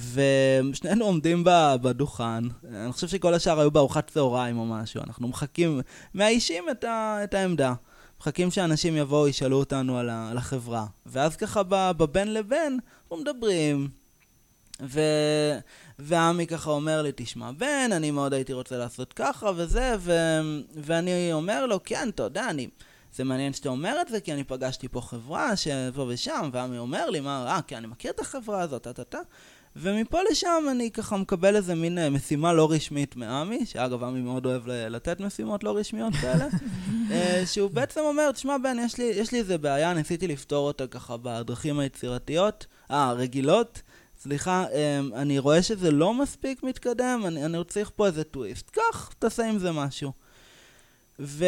ושנינו 0.72 1.06
עומדים 1.06 1.44
בדוכן, 1.82 2.44
אני 2.70 2.92
חושב 2.92 3.08
שכל 3.08 3.34
השאר 3.34 3.60
היו 3.60 3.72
בארוחת 3.72 4.08
צהריים 4.08 4.58
או 4.58 4.66
משהו, 4.66 5.02
אנחנו 5.08 5.28
מחכים, 5.28 5.82
מאיישים 6.16 6.64
את, 6.72 6.84
ה, 6.84 7.20
את 7.24 7.34
העמדה. 7.34 7.74
מחכים 8.20 8.52
שאנשים 8.52 8.98
יבואו, 8.98 9.28
ישאלו 9.28 9.58
אותנו 9.58 9.98
על, 9.98 10.10
ה, 10.10 10.30
על 10.32 10.38
החברה. 10.38 10.86
ואז 11.06 11.36
ככה 11.36 11.62
בבין 11.98 12.34
לבין, 12.34 12.80
אנחנו 13.04 13.18
מדברים, 13.18 13.88
ו... 14.82 15.02
ועמי 16.00 16.48
ככה 16.48 16.70
אומר 16.70 17.02
לי, 17.02 17.12
תשמע, 17.16 17.52
בן, 17.52 17.90
אני 17.92 18.12
מאוד 18.12 18.34
הייתי 18.34 18.54
רוצה 18.54 18.78
לעשות 18.78 19.14
ככה 19.14 19.52
וזה, 19.56 19.96
ו... 20.00 20.12
ואני 20.76 21.34
אומר 21.34 21.66
לו, 21.66 21.80
כן, 21.84 22.10
אתה 22.10 22.24
יודע, 22.24 22.50
אני... 22.50 22.68
זה 23.16 23.24
מעניין 23.24 23.54
שאתה 23.54 23.70
אומר 23.70 23.98
את 24.02 24.08
זה, 24.08 24.20
כי 24.20 24.34
אני 24.34 24.44
פגשתי 24.44 24.88
פה 24.88 25.02
חברה 25.02 25.56
שפה 25.56 26.06
ושם, 26.08 26.50
ועמי 26.54 26.78
אומר 26.78 27.10
לי, 27.10 27.20
מה, 27.20 27.46
אה, 27.48 27.62
כי 27.62 27.78
אני 27.78 27.88
מכיר 27.88 28.12
את 28.12 28.20
החברה 28.20 28.62
הזאת, 28.62 28.84
טה-טה-טה. 28.84 29.20
ומפה 29.76 30.18
לשם 30.32 30.64
אני 30.72 30.92
ככה 30.92 31.18
מקבל 31.18 31.56
איזה 31.56 31.76
מין 31.76 31.98
uh, 31.98 32.10
משימה 32.10 32.54
לא 32.54 32.72
רשמית 32.72 33.16
מעמי, 33.16 33.66
שאגב, 33.66 34.04
עמי 34.04 34.22
מאוד 34.22 34.46
אוהב 34.46 34.68
לתת 34.68 35.20
משימות 35.20 35.64
לא 35.64 35.78
רשמיות 35.78 36.14
כאלה, 36.22 36.48
uh, 36.48 37.14
שהוא 37.46 37.70
בעצם 37.70 38.02
אומר, 38.02 38.32
תשמע, 38.32 38.58
בן, 38.58 38.78
יש 38.80 38.98
לי, 38.98 39.04
יש 39.04 39.32
לי 39.32 39.40
איזה 39.40 39.58
בעיה, 39.58 39.94
ניסיתי 39.94 40.28
לפתור 40.28 40.68
אותה 40.68 40.88
ככה 40.88 41.18
בדרכים 41.18 41.80
היצירתיות, 41.80 42.66
אה, 42.92 43.14
רגילות. 43.14 43.82
סליחה, 44.22 44.66
um, 44.66 45.16
אני 45.16 45.40
רואה 45.40 45.64
שזה 45.64 45.92
לא 45.92 46.14
מספיק 46.14 46.64
מתקדם, 46.64 47.22
אני, 47.28 47.46
אני 47.46 47.58
צריך 47.68 47.92
פה 47.96 48.08
איזה 48.08 48.24
טוויסט. 48.24 48.70
קח, 48.70 49.14
תעשה 49.20 49.50
עם 49.50 49.60
זה 49.60 49.72
משהו. 49.72 50.23
ו... 51.26 51.46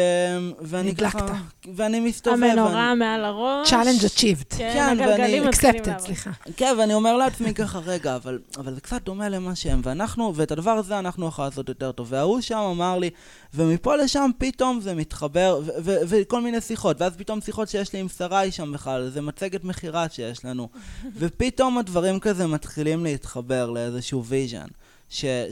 ואני 0.60 0.90
נדלקת. 0.90 1.12
ככה... 1.16 1.34
ואני 1.74 2.00
מסתובב... 2.00 2.42
המנורה 2.42 2.72
ואני... 2.88 2.94
מעל 2.98 3.24
הראש. 3.24 3.72
challenge 3.72 4.02
achieved. 4.04 4.56
כן, 4.58 4.70
כן, 4.74 4.88
הגלגלים 4.92 5.42
ואני- 5.42 5.48
מתחילים 5.48 5.82
accepted. 5.84 5.98
סליחה. 5.98 6.30
כן, 6.56 6.74
ואני 6.78 6.94
אומר 6.94 7.16
לעצמי 7.16 7.54
ככה, 7.54 7.78
רגע, 7.78 8.16
אבל, 8.16 8.38
אבל 8.58 8.74
זה 8.74 8.80
קצת 8.80 9.02
דומה 9.04 9.28
למה 9.28 9.54
שהם, 9.54 9.80
ואנחנו, 9.84 10.32
ואת 10.34 10.50
הדבר 10.52 10.70
הזה 10.70 10.98
אנחנו 10.98 11.26
יכולים 11.28 11.50
לעשות 11.50 11.68
יותר 11.68 11.92
טוב. 11.92 12.06
וההוא 12.10 12.40
שם 12.40 12.56
אמר 12.58 12.98
לי, 12.98 13.10
ומפה 13.54 13.96
לשם 13.96 14.30
פתאום 14.38 14.80
זה 14.80 14.94
מתחבר, 14.94 15.60
ו- 15.64 15.70
ו- 15.84 15.96
וכל 16.08 16.40
מיני 16.42 16.60
שיחות, 16.60 17.00
ואז 17.00 17.16
פתאום 17.16 17.40
שיחות 17.40 17.68
שיש 17.68 17.92
לי 17.92 17.98
עם 17.98 18.08
שרי 18.08 18.50
שם 18.50 18.72
בכלל, 18.72 19.08
זה 19.08 19.20
מצגת 19.20 19.64
מכירה 19.64 20.08
שיש 20.08 20.44
לנו, 20.44 20.68
ופתאום 21.18 21.78
הדברים 21.78 22.20
כזה 22.20 22.46
מתחילים 22.46 23.04
להתחבר 23.04 23.70
לאיזשהו 23.70 24.24
vision, 24.24 24.66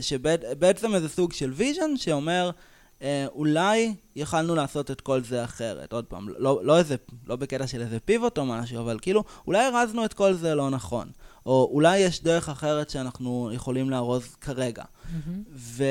שבעצם 0.01 0.95
איזה 0.95 1.09
סוג 1.09 1.33
של 1.33 1.51
vision 1.55 1.97
שאומר, 1.97 2.49
אה, 3.05 3.25
אולי 3.35 3.95
יכלנו 4.15 4.55
לעשות 4.55 4.91
את 4.91 5.01
כל 5.01 5.21
זה 5.23 5.43
אחרת. 5.43 5.93
עוד 5.93 6.05
פעם, 6.05 6.29
לא, 6.37 6.59
לא, 6.63 6.77
איזה, 6.77 6.95
לא 7.27 7.35
בקטע 7.35 7.67
של 7.67 7.81
איזה 7.81 7.99
פיבוט 7.99 8.37
או 8.37 8.45
משהו, 8.45 8.79
אבל 8.79 8.99
כאילו, 9.01 9.23
אולי 9.47 9.67
ארזנו 9.67 10.05
את 10.05 10.13
כל 10.13 10.33
זה 10.33 10.55
לא 10.55 10.69
נכון. 10.69 11.07
או 11.45 11.69
אולי 11.71 11.97
יש 11.97 12.23
דרך 12.23 12.49
אחרת 12.49 12.89
שאנחנו 12.89 13.49
יכולים 13.53 13.89
לארוז 13.89 14.35
כרגע. 14.41 14.83
ו- 15.55 15.83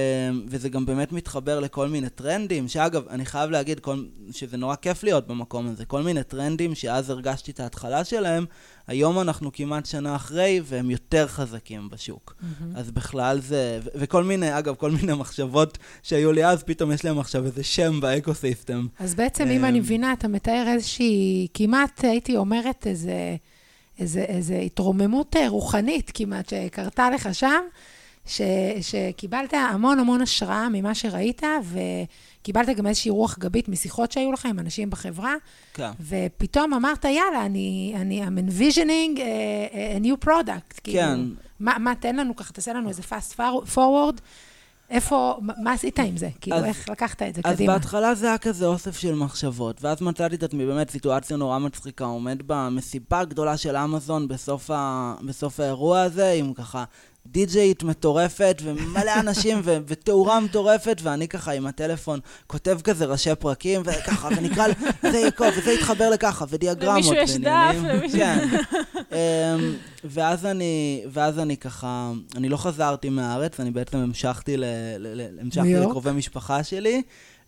וזה 0.48 0.68
גם 0.68 0.86
באמת 0.86 1.12
מתחבר 1.12 1.60
לכל 1.60 1.88
מיני 1.88 2.08
טרנדים, 2.08 2.68
שאגב, 2.68 3.08
אני 3.08 3.24
חייב 3.26 3.50
להגיד 3.50 3.80
כל- 3.80 4.04
שזה 4.32 4.56
נורא 4.56 4.74
כיף 4.76 5.02
להיות 5.02 5.26
במקום 5.26 5.68
הזה. 5.68 5.84
כל 5.84 6.02
מיני 6.02 6.22
טרנדים 6.22 6.74
שאז 6.74 7.10
הרגשתי 7.10 7.50
את 7.50 7.60
ההתחלה 7.60 8.04
שלהם, 8.04 8.46
היום 8.86 9.20
אנחנו 9.20 9.52
כמעט 9.52 9.86
שנה 9.86 10.16
אחרי, 10.16 10.60
והם 10.64 10.90
יותר 10.90 11.26
חזקים 11.26 11.88
בשוק. 11.90 12.36
אז 12.74 12.90
בכלל 12.90 13.40
זה, 13.40 13.80
ו- 13.84 13.88
וכל 13.94 14.24
מיני, 14.24 14.58
אגב, 14.58 14.74
כל 14.74 14.90
מיני 14.90 15.14
מחשבות 15.14 15.78
שהיו 16.02 16.32
לי 16.32 16.46
אז, 16.46 16.62
פתאום 16.62 16.92
יש 16.92 17.04
להם 17.04 17.18
עכשיו 17.18 17.44
איזה 17.44 17.64
שם 17.64 18.00
באקוסיסטם. 18.00 18.86
אז 18.98 19.14
בעצם, 19.14 19.48
אם 19.48 19.64
אני 19.64 19.78
אמ, 19.78 19.84
מבינה, 19.84 20.12
אתה 20.12 20.28
מתאר 20.28 20.64
איזושהי, 20.68 21.46
כמעט 21.54 22.04
הייתי 22.04 22.36
אומרת 22.36 22.86
איזה, 22.86 23.36
איזה, 23.98 24.20
איזה 24.20 24.56
התרוממות 24.56 25.36
אה, 25.36 25.48
רוחנית 25.48 26.10
כמעט 26.14 26.48
שקרתה 26.48 27.10
לך 27.10 27.34
שם, 27.34 27.62
ש, 28.26 28.40
שקיבלת 28.80 29.54
המון 29.54 29.98
המון 29.98 30.20
השראה 30.20 30.68
ממה 30.72 30.94
שראית, 30.94 31.42
וקיבלת 32.40 32.68
גם 32.76 32.86
איזושהי 32.86 33.10
רוח 33.10 33.38
גבית 33.38 33.68
משיחות 33.68 34.12
שהיו 34.12 34.32
לך 34.32 34.46
עם 34.46 34.58
אנשים 34.58 34.90
בחברה, 34.90 35.34
כן. 35.74 35.90
ופתאום 36.00 36.74
אמרת, 36.74 37.04
יאללה, 37.04 37.46
אני, 37.46 37.94
אני, 37.96 38.24
I'm 38.26 38.50
envisioning 38.50 39.18
a, 39.18 39.20
a 40.00 40.04
new 40.04 40.26
product. 40.26 40.74
כן. 40.74 40.82
כאילו, 40.82 41.34
מה, 41.60 41.78
מה, 41.78 41.94
תן 41.94 42.16
לנו 42.16 42.36
ככה, 42.36 42.52
תעשה 42.52 42.72
לנו 42.72 42.88
איזה 42.88 43.02
fast 43.02 43.40
forward. 43.74 44.20
איפה, 44.90 45.38
מה, 45.62 45.72
עשית 45.72 45.98
עם 45.98 46.16
זה? 46.16 46.28
כאילו, 46.40 46.56
אז- 46.56 46.64
איך 46.64 46.88
לקחת 46.88 47.22
את 47.22 47.34
זה 47.34 47.40
אז 47.44 47.54
קדימה? 47.54 47.72
בהתחלה 47.72 48.14
זה 48.14 48.26
היה 48.26 48.38
כזה 48.38 48.66
אוסף 48.66 48.98
של 48.98 49.14
מחשבות, 49.14 49.84
ואז 49.84 50.02
מצאתי 50.02 50.34
את 50.34 50.42
עצמי 50.42 50.66
באמת 50.66 50.90
סיטואציה 50.90 51.36
נורא 51.36 51.58
מצחיקה, 51.58 52.04
עומד 52.04 52.38
במסיבה 52.46 53.24
גדולה 53.24 53.56
של 53.56 53.76
אמזון 53.76 54.28
בסוף, 54.28 54.70
ה... 54.70 55.14
בסוף 55.26 55.60
האירוע 55.60 56.00
הזה, 56.02 56.32
עם 56.32 56.54
ככה 56.54 56.84
די-ג'יית 57.26 57.82
מטורפת, 57.82 58.62
ומלא 58.64 59.12
אנשים, 59.20 59.60
ו... 59.64 59.76
ותאורה 59.86 60.40
מטורפת, 60.40 60.96
ואני 61.02 61.28
ככה 61.28 61.52
עם 61.52 61.66
הטלפון 61.66 62.20
כותב 62.46 62.78
כזה 62.84 63.04
ראשי 63.04 63.34
פרקים, 63.34 63.82
וככה, 63.84 64.28
ונקרא, 64.36 64.66
זה 65.02 65.18
יקוב, 65.18 65.46
וזה 65.58 65.72
יתחבר 65.72 66.10
לככה, 66.10 66.44
ודיאגרמות. 66.48 66.94
למישהו 66.96 67.14
יש. 67.14 67.36
דף, 67.36 67.74
למישהו- 67.84 68.18
כן. 68.18 68.48
אמ, 69.12 69.74
ואז 70.04 70.46
אני, 70.46 71.04
ואז 71.12 71.38
אני 71.38 71.56
ככה, 71.56 72.10
אני 72.36 72.48
לא 72.48 72.56
חזרתי 72.56 73.08
מהארץ, 73.08 73.60
אני 73.60 73.70
בעצם 73.70 73.98
המשכתי, 73.98 74.56
ל, 74.56 74.64
ל, 74.98 75.20
ל, 75.20 75.38
המשכתי? 75.40 75.60
לקרובי 75.88 76.10
משפחה 76.12 76.62
שלי, 76.64 77.02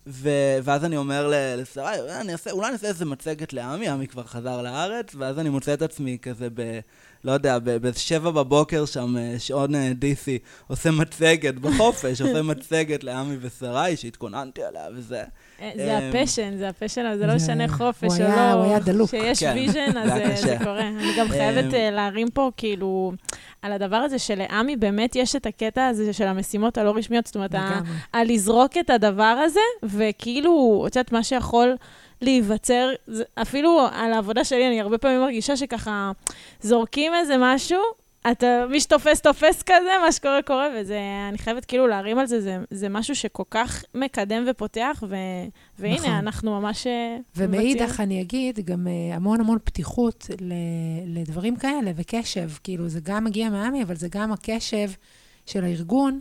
ו, 0.07 0.29
ואז 0.63 0.85
אני 0.85 0.97
אומר 0.97 1.27
ל- 1.27 1.33
לשרי, 1.61 1.85
"אה, 2.09 2.21
אני 2.21 2.31
אעשה, 2.31 2.51
אולי 2.51 2.67
אני 2.67 2.73
אעשה 2.73 2.87
איזה 2.87 3.05
מצגת 3.05 3.53
לעמי, 3.53 3.87
עמי 3.87 4.07
כבר 4.07 4.23
חזר 4.23 4.61
לארץ, 4.61 5.15
ואז 5.17 5.39
אני 5.39 5.49
מוצא 5.49 5.73
את 5.73 5.81
עצמי 5.81 6.17
כזה 6.21 6.47
ב... 6.53 6.79
לא 7.27 7.31
יודע, 7.31 7.59
ב- 7.59 7.77
באיזה 7.77 7.99
שבע 7.99 8.31
בבוקר 8.31 8.85
שם, 8.85 9.17
אה, 9.17 9.35
שעון 9.39 9.75
אה, 9.75 9.91
DC, 10.01 10.27
עושה 10.67 10.91
מצגת 10.91 11.53
בחופש, 11.53 12.21
עושה 12.21 12.41
מצגת 12.41 13.03
לעמי 13.03 13.37
ושרי, 13.41 13.97
שהתכוננתי 13.97 14.63
עליה 14.63 14.87
וזה. 14.95 15.23
אה, 15.61 15.71
זה 15.75 15.97
אמ, 15.97 16.03
ה 16.15 16.20
passion, 16.20 16.57
זה 16.57 16.69
ה 16.69 16.73
passion, 16.73 17.05
אבל 17.05 17.17
זה 17.17 17.25
לא 17.27 17.35
משנה 17.35 17.67
חופש 17.67 18.03
הוא 18.03 18.25
או 18.25 18.31
היה- 18.31 18.53
לא. 18.53 18.59
הוא 18.59 18.65
היה 18.65 18.79
דלוק. 18.79 19.07
כשיש 19.07 19.39
כן, 19.43 19.51
vision, 19.55 19.97
אז 19.97 20.07
זה 20.09 20.15
היה 20.15 20.29
אה, 20.31 20.35
זה. 20.35 20.57
קורה. 20.63 20.87
אני 20.87 21.11
גם 21.17 21.27
חייבת 21.27 21.73
אמ, 21.73 21.79
אה, 21.79 21.91
להרים 21.91 22.27
פה, 22.29 22.51
כאילו, 22.57 23.11
על 23.61 23.71
הדבר 23.71 23.95
הזה 23.95 24.19
שלעמי 24.19 24.75
באמת 24.75 25.15
יש 25.15 25.35
את 25.35 25.45
הקטע 25.45 25.87
הזה 25.87 26.13
של 26.13 26.27
המשימות 26.27 26.77
הלא 26.77 26.91
רשמיות, 26.95 27.25
זאת 27.25 27.35
אומרת. 27.35 27.55
על 28.13 28.27
לזרוק 28.27 28.77
את 28.79 28.89
הדבר 28.89 29.23
הזה, 29.45 29.59
וכאילו, 29.83 30.83
את 30.87 30.95
יודעת, 30.95 31.11
מה 31.11 31.23
שיכול 31.23 31.75
להיווצר, 32.21 32.89
אפילו 33.41 33.87
על 33.93 34.13
העבודה 34.13 34.43
שלי, 34.43 34.67
אני 34.67 34.81
הרבה 34.81 34.97
פעמים 34.97 35.21
מרגישה 35.21 35.57
שככה 35.57 36.11
זורקים 36.61 37.13
איזה 37.15 37.35
משהו, 37.39 37.79
אתה, 38.31 38.65
מי 38.69 38.79
שתופס, 38.81 39.21
תופס 39.21 39.63
כזה, 39.63 39.91
מה 40.05 40.11
שקורה, 40.11 40.41
קורה, 40.41 40.67
וזה, 40.79 40.99
אני 41.29 41.37
חייבת 41.37 41.65
כאילו 41.65 41.87
להרים 41.87 42.19
על 42.19 42.25
זה, 42.25 42.41
זה, 42.41 42.57
זה 42.71 42.89
משהו 42.89 43.15
שכל 43.15 43.43
כך 43.51 43.83
מקדם 43.95 44.45
ופותח, 44.47 45.03
ו, 45.09 45.15
והנה, 45.79 45.97
נכון. 45.97 46.11
אנחנו 46.11 46.61
ממש 46.61 46.87
אה. 46.87 47.17
ומאידך, 47.35 47.99
אני 47.99 48.21
אגיד, 48.21 48.59
גם 48.59 48.87
אה, 48.87 49.15
המון 49.15 49.39
המון 49.39 49.57
פתיחות 49.63 50.27
ל- 50.41 51.19
לדברים 51.19 51.55
כאלה, 51.55 51.91
וקשב. 51.95 52.49
כאילו, 52.63 52.89
זה 52.89 52.99
גם 53.03 53.23
מגיע 53.23 53.49
מעמי, 53.49 53.83
אבל 53.83 53.95
זה 53.95 54.07
גם 54.11 54.31
הקשב 54.31 54.89
של 55.45 55.63
הארגון 55.63 56.19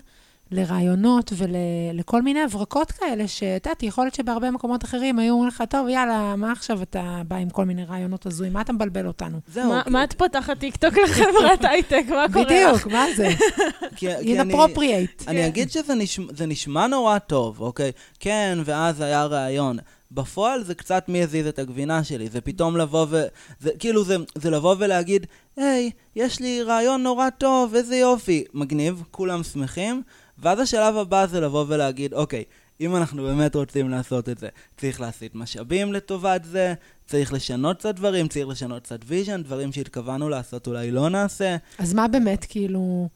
לרעיונות 0.51 1.33
ולכל 1.37 2.23
מיני 2.23 2.41
הברקות 2.41 2.91
כאלה, 2.93 3.29
שאת 3.29 3.67
יודעת, 3.67 3.83
יכול 3.83 4.05
להיות 4.05 4.15
שבהרבה 4.15 4.51
מקומות 4.51 4.85
אחרים 4.85 5.19
היו 5.19 5.33
אומרים 5.33 5.49
לך, 5.49 5.63
טוב, 5.69 5.89
יאללה, 5.89 6.37
מה 6.37 6.53
עכשיו 6.53 6.83
אתה 6.83 7.23
בא 7.29 7.37
עם 7.37 7.51
כל 7.51 7.65
מיני 7.65 7.85
רעיונות 7.85 8.27
הזויים? 8.27 8.53
מה 8.53 8.61
אתה 8.61 8.73
מבלבל 8.73 9.07
אותנו? 9.07 9.39
זהו, 9.53 9.69
מה, 9.69 9.83
כי- 9.85 9.91
מה 9.91 10.05
את 10.05 10.13
פותחת 10.13 10.59
טיקטוק 10.59 10.95
לחברת 11.05 11.65
הייטק? 11.71 12.05
מה 12.11 12.27
קורה 12.33 12.45
לך? 12.45 12.51
בדיוק, 12.77 12.87
מה 12.93 13.05
זה? 13.17 13.29
כי- 13.97 14.07
כי 14.23 14.41
אני- 14.41 14.55
inappropriate. 14.55 15.25
אני 15.29 15.47
אגיד 15.47 15.71
שזה 15.71 15.95
נשמע, 15.95 16.25
זה 16.37 16.47
נשמע 16.47 16.87
נורא 16.87 17.19
טוב, 17.19 17.61
אוקיי? 17.61 17.93
כן, 18.21 18.59
ואז 18.65 19.01
היה 19.01 19.25
ראיון. 19.25 19.77
בפועל 20.13 20.65
זה 20.65 20.75
קצת 20.75 21.05
מי 21.09 21.23
הזיז 21.23 21.47
את 21.47 21.59
הגבינה 21.59 22.05
שלי, 22.05 22.29
זה 22.29 22.41
פתאום 22.41 22.77
לבוא 22.77 23.07
ו... 23.11 23.23
זה 23.61 23.71
כאילו 23.79 24.05
זה, 24.05 24.17
זה 24.35 24.51
לבוא 24.51 24.77
ולהגיד, 24.79 25.27
היי, 25.57 25.91
יש 26.17 26.41
לי 26.41 26.63
רעיון 26.63 27.03
נורא 27.03 27.31
טוב, 27.31 27.75
איזה 27.75 27.97
יופי. 27.97 28.45
מגניב, 28.55 29.03
כולם 29.11 29.43
שמחים, 29.43 30.03
ואז 30.39 30.61
השלב 30.61 30.97
הבא 30.97 31.27
זה 31.27 31.41
לבוא 31.41 31.65
ולהגיד, 31.69 32.15
אוקיי, 32.15 32.45
אם 32.81 32.97
אנחנו 32.97 33.23
באמת 33.23 33.55
רוצים 33.57 33.89
לעשות 33.89 34.29
את 34.29 34.39
זה, 34.39 34.49
צריך 34.77 35.01
להסיט 35.01 35.35
משאבים 35.35 35.93
לטובת 35.93 36.45
זה, 36.45 36.75
צריך 37.07 37.33
לשנות 37.33 37.79
קצת 37.79 37.95
דברים, 37.95 38.29
צריך 38.29 38.49
לשנות 38.49 38.83
קצת 38.83 39.01
vision, 39.07 39.43
דברים 39.43 39.73
שהתכוונו 39.73 40.29
לעשות 40.29 40.67
אולי 40.67 40.91
לא 40.91 41.09
נעשה. 41.09 41.57
אז 41.79 41.95
מה 41.95 42.09
באמת, 42.09 42.45
כאילו, 42.49 43.09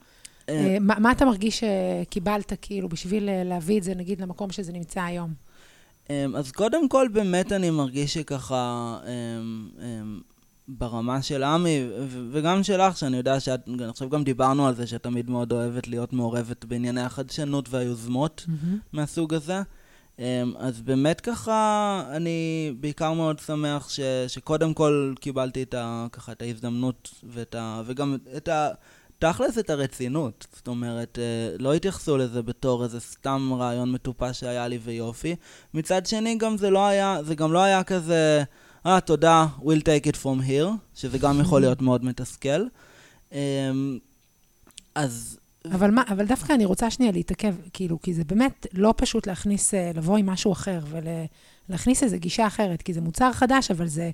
אה, 0.48 0.54
אה, 0.54 0.76
מה 0.80 0.94
מה 0.98 1.12
אתה 1.12 1.24
מרגיש 1.24 1.64
שקיבלת, 1.64 2.52
כאילו, 2.62 2.88
בשביל 2.88 3.28
אה, 3.28 3.44
להביא 3.44 3.78
את 3.78 3.82
זה, 3.82 3.94
נגיד, 3.94 4.20
למקום 4.20 4.50
שזה 4.50 4.72
נמצא 4.72 5.00
היום? 5.02 5.34
אמ, 6.10 6.36
אז 6.36 6.52
קודם 6.52 6.88
כל, 6.88 7.08
באמת 7.12 7.52
אני 7.52 7.70
מרגיש 7.70 8.14
שככה, 8.14 8.96
אמ, 9.06 9.68
אמ, 9.82 10.20
ברמה 10.78 11.22
של 11.22 11.42
עמי, 11.42 11.88
וגם 12.32 12.62
שלך, 12.62 12.96
שאני 12.96 13.16
יודע 13.16 13.40
שאת, 13.40 13.60
עכשיו 13.88 14.08
גם 14.08 14.24
דיברנו 14.24 14.66
על 14.66 14.74
זה, 14.74 14.86
שאת 14.86 15.02
תמיד 15.02 15.30
מאוד 15.30 15.52
אוהבת 15.52 15.88
להיות 15.88 16.12
מעורבת 16.12 16.64
בענייני 16.64 17.00
החדשנות 17.00 17.68
והיוזמות 17.70 18.44
מהמם. 18.48 18.78
מהסוג 18.92 19.34
הזה. 19.34 19.62
אמ, 20.18 20.24
אז 20.58 20.80
באמת 20.80 21.20
ככה, 21.20 22.02
אני 22.10 22.72
בעיקר 22.80 23.12
מאוד 23.12 23.38
שמח 23.38 23.88
ש, 23.88 24.00
שקודם 24.28 24.74
כל 24.74 25.14
קיבלתי 25.20 25.62
את, 25.62 25.74
ה, 25.74 26.06
ככה, 26.12 26.32
את 26.32 26.42
ההזדמנות 26.42 27.10
ואת 27.24 27.54
ה, 27.54 27.82
וגם 27.86 28.16
את 28.36 28.48
ה... 28.48 28.68
תכלס 29.18 29.58
את 29.58 29.70
הרצינות, 29.70 30.46
זאת 30.56 30.68
אומרת, 30.68 31.18
אה, 31.18 31.56
לא 31.58 31.74
התייחסו 31.74 32.16
לזה 32.16 32.42
בתור 32.42 32.84
איזה 32.84 33.00
סתם 33.00 33.50
רעיון 33.58 33.92
מטופש 33.92 34.40
שהיה 34.40 34.68
לי 34.68 34.78
ויופי. 34.84 35.36
מצד 35.74 36.06
שני, 36.06 36.38
גם 36.38 36.56
זה 36.56 36.70
לא 36.70 36.86
היה, 36.86 37.18
זה 37.22 37.34
גם 37.34 37.52
לא 37.52 37.58
היה 37.58 37.82
כזה, 37.82 38.42
אה, 38.86 39.00
תודה, 39.00 39.46
we'll 39.58 39.82
take 39.82 40.06
it 40.06 40.16
from 40.22 40.48
here, 40.48 40.70
שזה 40.94 41.18
גם 41.18 41.40
יכול 41.40 41.60
להיות 41.60 41.82
מאוד 41.82 42.04
מתסכל. 42.04 42.66
אמ, 43.32 43.98
אז 44.94 45.38
אבל 45.64 45.90
מה, 45.90 46.02
אבל 46.08 46.26
דווקא 46.26 46.52
אני 46.52 46.64
רוצה 46.64 46.90
שנייה 46.90 47.12
להתעכב, 47.12 47.54
כאילו, 47.72 48.02
כי 48.02 48.14
זה 48.14 48.24
באמת 48.24 48.66
לא 48.72 48.94
פשוט 48.96 49.26
להכניס, 49.26 49.74
אה, 49.74 49.90
לבוא 49.94 50.16
עם 50.16 50.26
משהו 50.26 50.52
אחר 50.52 50.80
ולהכניס 51.68 52.02
איזו 52.02 52.16
גישה 52.18 52.46
אחרת, 52.46 52.82
כי 52.82 52.92
זה 52.92 53.00
מוצר 53.00 53.32
חדש, 53.32 53.70
אבל 53.70 53.86
זה 53.86 54.10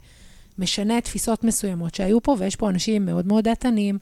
משנה 0.58 1.00
תפיסות 1.00 1.44
מסוימות 1.44 1.94
שהיו 1.94 2.22
פה, 2.22 2.36
ויש 2.38 2.56
פה 2.56 2.68
אנשים 2.68 3.06
מאוד 3.06 3.26
מאוד 3.26 3.44
דעתנים, 3.44 3.98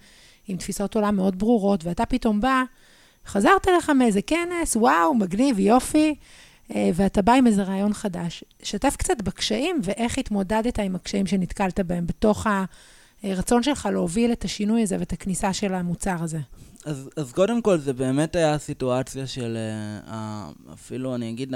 עם 0.48 0.56
תפיסות 0.56 0.94
עולם 0.94 1.16
מאוד 1.16 1.38
ברורות, 1.38 1.84
ואתה 1.84 2.06
פתאום 2.06 2.40
בא, 2.40 2.62
חזרת 3.26 3.66
לך 3.78 3.90
מאיזה 3.90 4.22
כנס, 4.22 4.76
וואו, 4.76 5.14
מגניב, 5.14 5.58
יופי, 5.58 6.14
ואתה 6.70 7.22
בא 7.22 7.32
עם 7.32 7.46
איזה 7.46 7.62
רעיון 7.62 7.94
חדש. 7.94 8.44
שתף 8.62 8.96
קצת 8.98 9.22
בקשיים, 9.22 9.80
ואיך 9.82 10.18
התמודדת 10.18 10.78
עם 10.78 10.94
הקשיים 10.94 11.26
שנתקלת 11.26 11.80
בהם 11.80 12.06
בתוך 12.06 12.46
הרצון 13.22 13.62
שלך 13.62 13.88
להוביל 13.92 14.32
את 14.32 14.44
השינוי 14.44 14.82
הזה 14.82 14.96
ואת 14.98 15.12
הכניסה 15.12 15.52
של 15.52 15.74
המוצר 15.74 16.16
הזה. 16.20 16.38
אז, 16.84 17.10
אז 17.16 17.32
קודם 17.32 17.62
כל, 17.62 17.78
זה 17.78 17.92
באמת 17.92 18.36
היה 18.36 18.58
סיטואציה 18.58 19.26
של, 19.26 19.58
uh, 20.08 20.12
אפילו 20.72 21.14
אני 21.14 21.30
אגיד, 21.30 21.54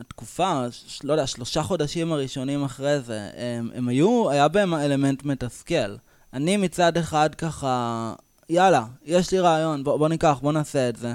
התקופה, 0.00 0.66
לא 1.04 1.12
יודע, 1.12 1.26
שלושה 1.26 1.62
חודשים 1.62 2.12
הראשונים 2.12 2.64
אחרי 2.64 3.00
זה, 3.00 3.30
הם, 3.36 3.70
הם 3.74 3.88
היו, 3.88 4.30
היה 4.30 4.48
בהם 4.48 4.74
אלמנט 4.74 5.24
מתסכל. 5.24 5.96
אני 6.32 6.56
מצד 6.56 6.96
אחד 6.96 7.34
ככה, 7.34 8.14
יאללה, 8.48 8.84
יש 9.04 9.32
לי 9.32 9.40
רעיון, 9.40 9.84
בוא, 9.84 9.96
בוא 9.96 10.08
ניקח, 10.08 10.38
בוא 10.42 10.52
נעשה 10.52 10.88
את 10.88 10.96
זה. 10.96 11.14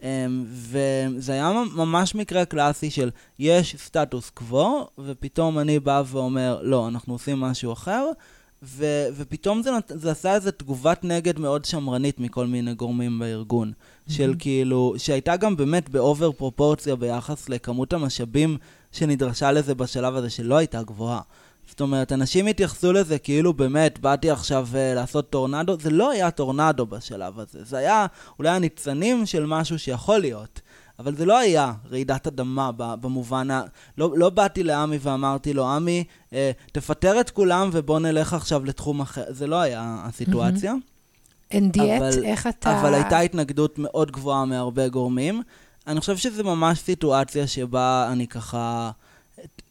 Um, 0.00 0.04
וזה 0.48 1.32
היה 1.32 1.52
ממש 1.74 2.14
מקרה 2.14 2.44
קלאסי 2.44 2.90
של 2.90 3.10
יש 3.38 3.76
סטטוס 3.78 4.30
קוו, 4.30 4.86
ופתאום 4.98 5.58
אני 5.58 5.80
בא 5.80 6.02
ואומר, 6.06 6.60
לא, 6.62 6.88
אנחנו 6.88 7.14
עושים 7.14 7.40
משהו 7.40 7.72
אחר, 7.72 8.06
ו- 8.62 9.06
ופתאום 9.16 9.62
זה, 9.62 9.70
נת- 9.70 9.92
זה 9.94 10.10
עשה 10.10 10.34
איזו 10.34 10.50
תגובת 10.50 11.04
נגד 11.04 11.38
מאוד 11.38 11.64
שמרנית 11.64 12.20
מכל 12.20 12.46
מיני 12.46 12.74
גורמים 12.74 13.18
בארגון. 13.18 13.72
Mm-hmm. 13.72 14.12
של 14.12 14.34
כאילו, 14.38 14.94
שהייתה 14.98 15.36
גם 15.36 15.56
באמת 15.56 15.88
ב 15.88 15.97
over 15.97 16.32
פרופורציה 16.32 16.96
ביחס 16.96 17.48
לכמות 17.48 17.92
המשאבים 17.92 18.56
שנדרשה 18.92 19.52
לזה 19.52 19.74
בשלב 19.74 20.16
הזה, 20.16 20.30
שלא 20.30 20.56
הייתה 20.56 20.82
גבוהה. 20.82 21.20
זאת 21.68 21.80
אומרת, 21.80 22.12
אנשים 22.12 22.46
התייחסו 22.46 22.92
לזה 22.92 23.18
כאילו 23.18 23.52
באמת, 23.52 23.98
באתי 23.98 24.30
עכשיו 24.30 24.68
uh, 24.72 24.76
לעשות 24.94 25.30
טורנדו, 25.30 25.76
זה 25.80 25.90
לא 25.90 26.10
היה 26.10 26.30
טורנדו 26.30 26.86
בשלב 26.86 27.40
הזה, 27.40 27.64
זה 27.64 27.78
היה 27.78 28.06
אולי 28.38 28.50
הניצנים 28.50 29.26
של 29.26 29.46
משהו 29.46 29.78
שיכול 29.78 30.18
להיות. 30.18 30.60
אבל 30.98 31.16
זה 31.16 31.26
לא 31.26 31.38
היה 31.38 31.72
רעידת 31.90 32.26
אדמה 32.26 32.70
במובן 32.76 33.50
ה... 33.50 33.62
לא, 33.98 34.12
לא 34.16 34.30
באתי 34.30 34.62
לעמי 34.62 34.98
ואמרתי 35.00 35.52
לו, 35.52 35.68
עמי, 35.68 36.04
אה, 36.32 36.50
תפטר 36.72 37.20
את 37.20 37.30
כולם 37.30 37.70
ובוא 37.72 37.98
נלך 37.98 38.34
עכשיו 38.34 38.64
לתחום 38.64 39.00
אחר. 39.00 39.24
זה 39.28 39.46
לא 39.46 39.60
היה 39.60 39.96
הסיטואציה. 40.04 40.74
אין 41.50 41.70
דיאט, 41.70 42.02
איך 42.24 42.46
אתה... 42.46 42.80
אבל 42.80 42.94
הייתה 42.94 43.18
התנגדות 43.18 43.78
מאוד 43.78 44.10
גבוהה 44.10 44.44
מהרבה 44.44 44.88
גורמים. 44.88 45.42
אני 45.86 46.00
חושב 46.00 46.16
שזו 46.16 46.44
ממש 46.44 46.78
סיטואציה 46.78 47.46
שבה 47.46 48.08
אני 48.12 48.26
ככה... 48.26 48.90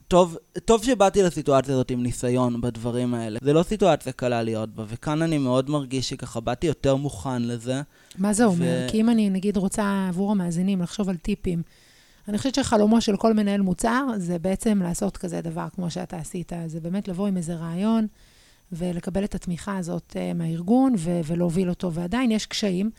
טוב, 0.08 0.36
טוב 0.64 0.84
שבאתי 0.84 1.22
לסיטואציה 1.22 1.74
הזאת 1.74 1.90
עם 1.90 2.02
ניסיון 2.02 2.60
בדברים 2.60 3.14
האלה. 3.14 3.38
זה 3.42 3.52
לא 3.52 3.62
סיטואציה 3.62 4.12
קלה 4.12 4.42
להיות 4.42 4.74
בה, 4.74 4.84
וכאן 4.88 5.22
אני 5.22 5.38
מאוד 5.38 5.70
מרגיש 5.70 6.08
שככה 6.08 6.40
באתי 6.40 6.66
יותר 6.66 6.96
מוכן 6.96 7.42
לזה. 7.42 7.82
מה 8.18 8.32
זה 8.32 8.44
אומר? 8.44 8.84
ו... 8.86 8.90
כי 8.90 9.00
אם 9.00 9.10
אני 9.10 9.30
נגיד 9.30 9.56
רוצה 9.56 10.06
עבור 10.08 10.30
המאזינים 10.30 10.82
לחשוב 10.82 11.08
על 11.08 11.16
טיפים, 11.16 11.62
אני 12.28 12.38
חושבת 12.38 12.54
שחלומו 12.54 13.00
של 13.00 13.16
כל 13.16 13.34
מנהל 13.34 13.60
מוצר 13.60 14.06
זה 14.16 14.38
בעצם 14.38 14.82
לעשות 14.82 15.16
כזה 15.16 15.40
דבר 15.40 15.66
כמו 15.74 15.90
שאתה 15.90 16.16
עשית. 16.16 16.52
זה 16.66 16.80
באמת 16.80 17.08
לבוא 17.08 17.28
עם 17.28 17.36
איזה 17.36 17.54
רעיון 17.54 18.06
ולקבל 18.72 19.24
את 19.24 19.34
התמיכה 19.34 19.76
הזאת 19.76 20.16
uh, 20.16 20.34
מהארגון 20.34 20.94
ו- 20.98 21.20
ולהוביל 21.24 21.68
אותו, 21.70 21.92
ועדיין 21.92 22.30
יש 22.30 22.46
קשיים, 22.46 22.90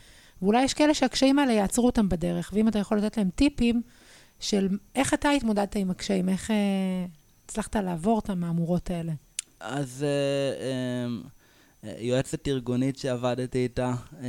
ואולי 0.42 0.64
יש 0.64 0.74
כאלה 0.74 0.94
שהקשיים 0.94 1.38
האלה 1.38 1.52
יעצרו 1.52 1.86
אותם 1.86 2.08
בדרך, 2.08 2.50
ואם 2.54 2.68
אתה 2.68 2.78
יכול 2.78 2.98
לתת 2.98 3.16
להם 3.16 3.28
טיפים, 3.34 3.82
של 4.40 4.68
איך 4.94 5.14
אתה 5.14 5.30
התמודדת 5.30 5.76
עם 5.76 5.90
הקשיים, 5.90 6.28
איך 6.28 6.50
אה, 6.50 6.56
הצלחת 7.44 7.76
לעבור 7.76 8.18
את 8.18 8.30
המהמורות 8.30 8.90
האלה. 8.90 9.12
אז 9.60 10.04
אה, 10.08 10.66
אה, 11.84 11.94
יועצת 11.98 12.48
ארגונית 12.48 12.98
שעבדתי 12.98 13.58
איתה, 13.58 13.94
אה, 14.22 14.28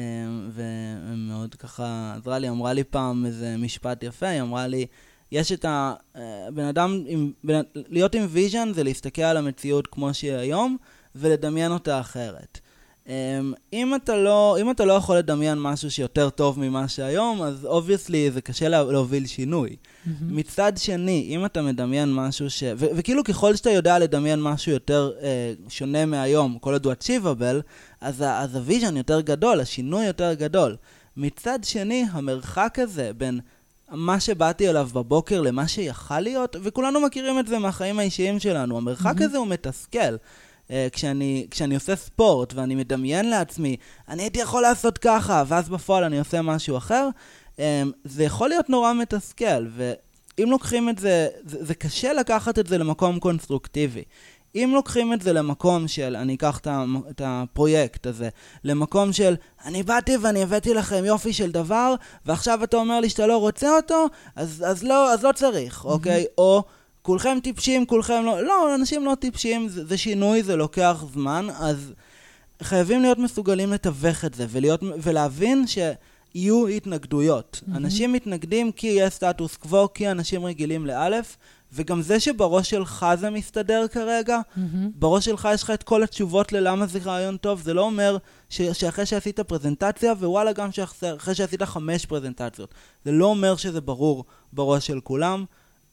ומאוד 0.53 1.55
ככה 1.55 2.13
עזרה 2.17 2.39
לי, 2.39 2.49
אמרה 2.49 2.73
לי 2.73 2.83
פעם 2.83 3.25
איזה 3.25 3.57
משפט 3.57 4.03
יפה, 4.03 4.27
היא 4.27 4.41
אמרה 4.41 4.67
לי, 4.67 4.85
יש 5.31 5.51
את 5.51 5.65
ה... 5.65 5.93
אה, 6.15 6.69
אדם, 6.69 7.03
עם, 7.07 7.31
בן, 7.43 7.61
להיות 7.75 8.15
עם 8.15 8.25
vision 8.29 8.73
זה 8.73 8.83
להסתכל 8.83 9.21
על 9.21 9.37
המציאות 9.37 9.87
כמו 9.87 10.13
שהיא 10.13 10.33
היום, 10.33 10.77
ולדמיין 11.15 11.71
אותה 11.71 11.99
אחרת. 11.99 12.59
אמ, 13.07 13.53
אם 13.73 13.95
אתה, 13.95 14.17
לא, 14.17 14.57
אם 14.61 14.71
אתה 14.71 14.85
לא 14.85 14.93
יכול 14.93 15.17
לדמיין 15.17 15.57
משהו 15.59 15.91
שיותר 15.91 16.29
טוב 16.29 16.59
ממה 16.59 16.87
שהיום, 16.87 17.41
אז 17.41 17.65
obviously 17.65 18.31
זה 18.31 18.41
קשה 18.41 18.69
לה, 18.69 18.83
להוביל 18.83 19.25
שינוי. 19.27 19.69
Mm-hmm. 19.69 20.09
מצד 20.21 20.73
שני, 20.77 21.27
אם 21.29 21.45
אתה 21.45 21.61
מדמיין 21.61 22.13
משהו 22.13 22.49
ש... 22.49 22.63
ו- 22.77 22.85
וכאילו 22.95 23.23
ככל 23.23 23.55
שאתה 23.55 23.69
יודע 23.69 23.99
לדמיין 23.99 24.41
משהו 24.41 24.71
יותר 24.71 25.11
אה, 25.21 25.53
שונה 25.69 26.05
מהיום, 26.05 26.57
כל 26.61 26.73
עוד 26.73 26.85
הוא 26.85 26.93
achievable, 26.93 27.61
אז, 28.01 28.21
ה- 28.21 28.39
אז 28.39 28.55
ה 28.55 28.61
vision 28.61 28.97
יותר 28.97 29.21
גדול, 29.21 29.59
השינוי 29.59 30.05
יותר 30.05 30.33
גדול. 30.33 30.75
מצד 31.17 31.59
שני, 31.63 32.05
המרחק 32.11 32.79
הזה 32.79 33.11
בין 33.17 33.39
מה 33.91 34.19
שבאתי 34.19 34.69
אליו 34.69 34.89
בבוקר 34.93 35.41
למה 35.41 35.67
שיכל 35.67 36.19
להיות, 36.19 36.55
וכולנו 36.63 37.01
מכירים 37.01 37.39
את 37.39 37.47
זה 37.47 37.59
מהחיים 37.59 37.99
האישיים 37.99 38.39
שלנו, 38.39 38.77
המרחק 38.77 39.15
mm-hmm. 39.17 39.25
הזה 39.25 39.37
הוא 39.37 39.47
מתסכל. 39.47 40.15
Uh, 40.69 40.71
כשאני, 40.91 41.47
כשאני 41.51 41.75
עושה 41.75 41.95
ספורט 41.95 42.53
ואני 42.53 42.75
מדמיין 42.75 43.29
לעצמי, 43.29 43.75
אני 44.09 44.23
הייתי 44.23 44.39
יכול 44.39 44.61
לעשות 44.61 44.97
ככה, 44.97 45.43
ואז 45.47 45.69
בפועל 45.69 46.03
אני 46.03 46.19
עושה 46.19 46.41
משהו 46.41 46.77
אחר, 46.77 47.09
um, 47.55 47.59
זה 48.03 48.23
יכול 48.23 48.49
להיות 48.49 48.69
נורא 48.69 48.93
מתסכל, 48.93 49.67
ואם 49.75 50.49
לוקחים 50.51 50.89
את 50.89 50.99
זה, 50.99 51.27
זה, 51.45 51.65
זה 51.65 51.75
קשה 51.75 52.13
לקחת 52.13 52.59
את 52.59 52.67
זה 52.67 52.77
למקום 52.77 53.19
קונסטרוקטיבי. 53.19 54.03
אם 54.55 54.71
לוקחים 54.73 55.13
את 55.13 55.21
זה 55.21 55.33
למקום 55.33 55.87
של, 55.87 56.15
אני 56.15 56.35
אקח 56.35 56.59
את 57.09 57.21
הפרויקט 57.25 58.05
הזה, 58.05 58.29
למקום 58.63 59.13
של, 59.13 59.35
אני 59.65 59.83
באתי 59.83 60.17
ואני 60.17 60.43
הבאתי 60.43 60.73
לכם 60.73 61.05
יופי 61.05 61.33
של 61.33 61.51
דבר, 61.51 61.95
ועכשיו 62.25 62.63
אתה 62.63 62.77
אומר 62.77 62.99
לי 62.99 63.09
שאתה 63.09 63.27
לא 63.27 63.37
רוצה 63.37 63.75
אותו, 63.75 64.05
אז, 64.35 64.63
אז, 64.67 64.83
לא, 64.83 65.13
אז 65.13 65.23
לא 65.23 65.31
צריך, 65.31 65.85
אוקיי? 65.85 66.23
Mm-hmm. 66.23 66.33
או... 66.37 66.63
כולכם 67.01 67.37
טיפשים, 67.43 67.85
כולכם 67.85 68.21
לא... 68.25 68.43
לא, 68.43 68.75
אנשים 68.75 69.05
לא 69.05 69.15
טיפשים, 69.19 69.69
זה, 69.69 69.85
זה 69.85 69.97
שינוי, 69.97 70.43
זה 70.43 70.55
לוקח 70.55 71.03
זמן, 71.13 71.47
אז 71.59 71.93
חייבים 72.63 73.01
להיות 73.01 73.17
מסוגלים 73.17 73.73
לתווך 73.73 74.25
את 74.25 74.33
זה, 74.33 74.45
ולהיות, 74.49 74.83
ולהבין 75.01 75.65
שיהיו 75.67 76.67
התנגדויות. 76.67 77.61
Mm-hmm. 77.63 77.77
אנשים 77.77 78.13
מתנגדים 78.13 78.71
כי 78.71 78.87
יש 78.87 79.13
סטטוס 79.13 79.57
קוו, 79.57 79.93
כי 79.93 80.11
אנשים 80.11 80.45
רגילים 80.45 80.85
לאלף, 80.85 81.37
וגם 81.73 82.01
זה 82.01 82.19
שבראש 82.19 82.69
שלך 82.69 83.05
זה 83.19 83.29
מסתדר 83.29 83.85
כרגע, 83.91 84.39
mm-hmm. 84.39 84.59
בראש 84.95 85.25
שלך 85.25 85.47
יש 85.53 85.63
לך 85.63 85.69
את 85.71 85.83
כל 85.83 86.03
התשובות 86.03 86.51
ללמה 86.51 86.85
זה 86.85 86.99
רעיון 87.05 87.37
טוב, 87.37 87.61
זה 87.61 87.73
לא 87.73 87.81
אומר 87.81 88.17
ש- 88.49 88.61
שאחרי 88.61 89.05
שעשית 89.05 89.39
פרזנטציה, 89.39 90.13
ווואלה 90.13 90.53
גם 90.53 90.71
שאחרי 90.71 91.35
שעשית 91.35 91.63
חמש 91.63 92.05
פרזנטציות, 92.05 92.73
זה 93.05 93.11
לא 93.11 93.25
אומר 93.25 93.55
שזה 93.55 93.81
ברור 93.81 94.25
בראש 94.53 94.87
של 94.87 94.99
כולם. 94.99 95.45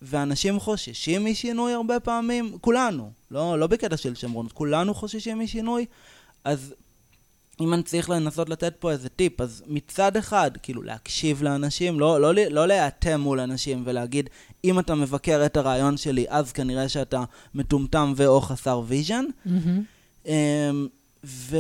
ואנשים 0.03 0.61
חוששים 0.61 1.25
משינוי 1.25 1.73
הרבה 1.73 2.01
פעמים, 2.01 2.59
כולנו, 2.61 3.11
לא, 3.31 3.59
לא 3.59 3.67
בקטע 3.67 3.97
של 3.97 4.15
שמרונות, 4.15 4.53
כולנו 4.53 4.95
חוששים 4.95 5.41
משינוי, 5.41 5.87
אז 6.45 6.75
אם 7.61 7.75
אני 7.75 7.83
צריך 7.83 8.11
לנסות 8.11 8.49
לתת 8.49 8.75
פה 8.79 8.91
איזה 8.91 9.09
טיפ, 9.09 9.41
אז 9.41 9.63
מצד 9.67 10.17
אחד, 10.17 10.51
כאילו 10.63 10.83
להקשיב 10.83 11.43
לאנשים, 11.43 12.01
לא, 12.01 12.21
לא, 12.21 12.35
לא 12.51 12.67
להיאטם 12.67 13.21
מול 13.21 13.41
אנשים 13.41 13.83
ולהגיד, 13.87 14.31
אם 14.65 14.79
אתה 14.79 14.95
מבקר 14.95 15.47
את 15.47 15.57
הרעיון 15.57 15.97
שלי, 15.97 16.27
אז 16.29 16.53
כנראה 16.53 16.89
שאתה 16.89 17.25
מטומטם 17.55 18.13
ו/או 18.17 18.41
חסר 18.41 18.83
vision. 18.87 19.25
Mm-hmm. 19.47 20.31
ו... 21.25 21.57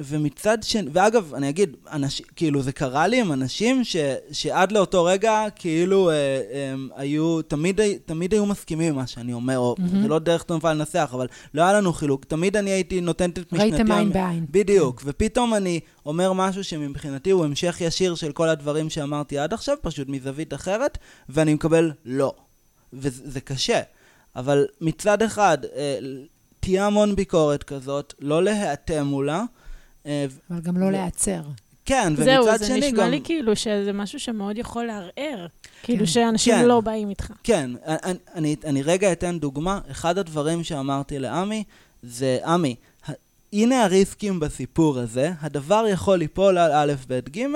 ומצד 0.00 0.58
שני, 0.62 0.90
ואגב, 0.92 1.34
אני 1.34 1.48
אגיד, 1.48 1.76
אנש, 1.92 2.22
כאילו, 2.36 2.62
זה 2.62 2.72
קרה 2.72 3.06
לי 3.06 3.20
עם 3.20 3.32
אנשים 3.32 3.84
ש, 3.84 3.96
שעד 4.32 4.72
לאותו 4.72 5.04
רגע, 5.04 5.44
כאילו, 5.56 6.10
אה, 6.10 6.14
אה, 6.14 6.74
היו, 6.96 7.42
תמיד, 7.42 7.80
תמיד 8.06 8.32
היו 8.32 8.46
מסכימים 8.46 8.88
עם 8.92 8.96
מה 8.96 9.06
שאני 9.06 9.32
אומר, 9.32 9.58
או 9.58 9.74
מהמם. 9.78 10.02
זה 10.02 10.08
לא 10.08 10.18
דרך 10.18 10.42
טובה 10.42 10.74
לנסח, 10.74 11.10
אבל 11.14 11.26
לא 11.54 11.62
היה 11.62 11.72
לנו 11.72 11.92
חילוק. 11.92 12.24
תמיד 12.24 12.56
אני 12.56 12.70
הייתי 12.70 13.00
נותנת 13.00 13.38
את 13.38 13.52
משנתי. 13.52 13.70
ראיתם 13.70 13.92
עין 13.92 14.12
בעין. 14.12 14.46
בדיוק, 14.50 15.02
ופתאום 15.04 15.54
אני 15.54 15.80
אומר 16.06 16.32
משהו 16.32 16.64
שמבחינתי 16.64 17.30
הוא 17.30 17.44
המשך 17.44 17.76
ישיר 17.80 18.14
של 18.14 18.32
כל 18.32 18.48
הדברים 18.48 18.90
שאמרתי 18.90 19.38
עד 19.38 19.52
עכשיו, 19.52 19.76
פשוט 19.82 20.08
מזווית 20.08 20.54
אחרת, 20.54 20.98
ואני 21.28 21.54
מקבל 21.54 21.92
לא. 22.04 22.34
וזה 22.92 23.22
זה 23.24 23.40
קשה. 23.40 23.80
אבל 24.36 24.66
מצד 24.80 25.22
אחד, 25.22 25.58
אה, 25.76 25.98
תהיה 26.60 26.86
המון 26.86 27.16
ביקורת 27.16 27.62
כזאת, 27.62 28.14
לא 28.20 28.42
להיאטם 28.42 29.06
מולה. 29.06 29.44
אה, 30.06 30.26
אבל 30.50 30.60
גם 30.60 30.76
לא 30.76 30.92
להיעצר. 30.92 31.42
כן, 31.84 32.12
ומצד 32.16 32.24
זהו, 32.24 32.44
שני 32.58 32.66
זה 32.66 32.72
גם... 32.72 32.94
נשמע 32.94 33.08
לי 33.08 33.20
כאילו 33.24 33.56
שזה 33.56 33.92
משהו 33.92 34.20
שמאוד 34.20 34.58
יכול 34.58 34.84
לערער. 34.84 35.46
כאילו 35.82 35.98
כן. 35.98 36.06
שאנשים 36.06 36.54
כן. 36.54 36.64
לא 36.64 36.80
באים 36.80 37.10
איתך. 37.10 37.32
כן, 37.42 37.70
אני, 37.86 38.18
אני, 38.34 38.56
אני 38.64 38.82
רגע 38.82 39.12
אתן 39.12 39.38
דוגמה. 39.38 39.80
אחד 39.90 40.18
הדברים 40.18 40.64
שאמרתי 40.64 41.18
לעמי 41.18 41.64
זה, 42.02 42.38
עמי, 42.44 42.74
הנה 43.52 43.84
הריסקים 43.84 44.40
בסיפור 44.40 44.98
הזה, 44.98 45.32
הדבר 45.40 45.84
יכול 45.90 46.18
ליפול 46.18 46.58
על 46.58 46.72
א', 46.72 46.94
ב', 47.08 47.20
ג', 47.38 47.46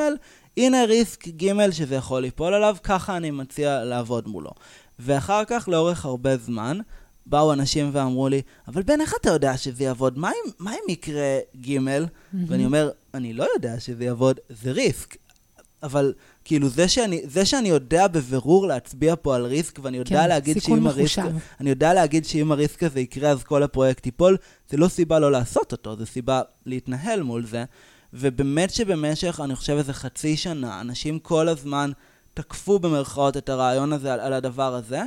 הנה 0.57 0.85
ריסק 0.85 1.29
ג' 1.29 1.71
שזה 1.71 1.95
יכול 1.95 2.23
ליפול 2.23 2.55
עליו, 2.55 2.77
ככה 2.83 3.17
אני 3.17 3.31
מציע 3.31 3.85
לעבוד 3.85 4.29
מולו. 4.29 4.51
ואחר 4.99 5.45
כך, 5.45 5.69
לאורך 5.69 6.05
הרבה 6.05 6.37
זמן, 6.37 6.79
באו 7.27 7.53
אנשים 7.53 7.91
ואמרו 7.93 8.29
לי, 8.29 8.43
אבל 8.69 8.83
בן, 8.83 9.01
איך 9.01 9.15
אתה 9.21 9.31
יודע 9.31 9.57
שזה 9.57 9.85
יעבוד? 9.85 10.19
מה 10.19 10.31
אם, 10.31 10.51
מה 10.59 10.73
אם 10.73 10.91
יקרה 10.91 11.39
ג'? 11.61 11.79
ואני 12.49 12.65
אומר, 12.65 12.91
אני 13.15 13.33
לא 13.33 13.47
יודע 13.55 13.81
שזה 13.81 14.05
יעבוד, 14.05 14.41
זה 14.49 14.73
ריסק. 14.73 15.17
אבל 15.83 16.13
כאילו 16.45 16.69
זה 16.69 16.89
שאני, 16.89 17.23
זה 17.25 17.45
שאני 17.45 17.69
יודע 17.69 18.09
בבירור 18.09 18.67
להצביע 18.67 19.15
פה 19.23 19.37
על 19.37 19.47
ריסק, 19.47 19.79
ואני 19.83 19.97
יודע 19.97 20.23
כן, 20.23 20.29
להגיד 20.29 20.63
שאם 20.63 20.87
הריסק. 20.87 21.23
אני 21.61 21.71
יודע 21.71 21.95
להגיד 21.95 22.25
שאם 22.25 22.53
הריסק 22.53 22.83
הזה 22.83 23.01
יקרה 23.01 23.31
אז 23.31 23.43
כל 23.43 23.63
הפרויקט 23.63 24.07
ייפול, 24.07 24.37
זה 24.71 24.77
לא 24.77 24.89
סיבה 24.89 25.19
לא 25.19 25.33
לעשות 25.33 25.73
אותו, 25.73 25.97
זה 25.97 26.07
סיבה 26.07 26.43
להתנהל 26.67 27.23
מול 27.23 27.47
זה. 27.47 27.65
ובאמת 28.13 28.71
שבמשך, 28.71 29.41
אני 29.45 29.57
חושב, 29.57 29.73
איזה 29.73 29.93
חצי 29.93 30.37
שנה, 30.37 30.81
אנשים 30.81 31.19
כל 31.19 31.49
הזמן 31.49 31.91
תקפו 32.35 32.79
במרכאות 32.79 33.37
את 33.37 33.49
הרעיון 33.49 33.93
הזה 33.93 34.15
על, 34.15 34.21
על 34.21 34.33
הדבר 34.33 34.75
הזה, 34.75 35.03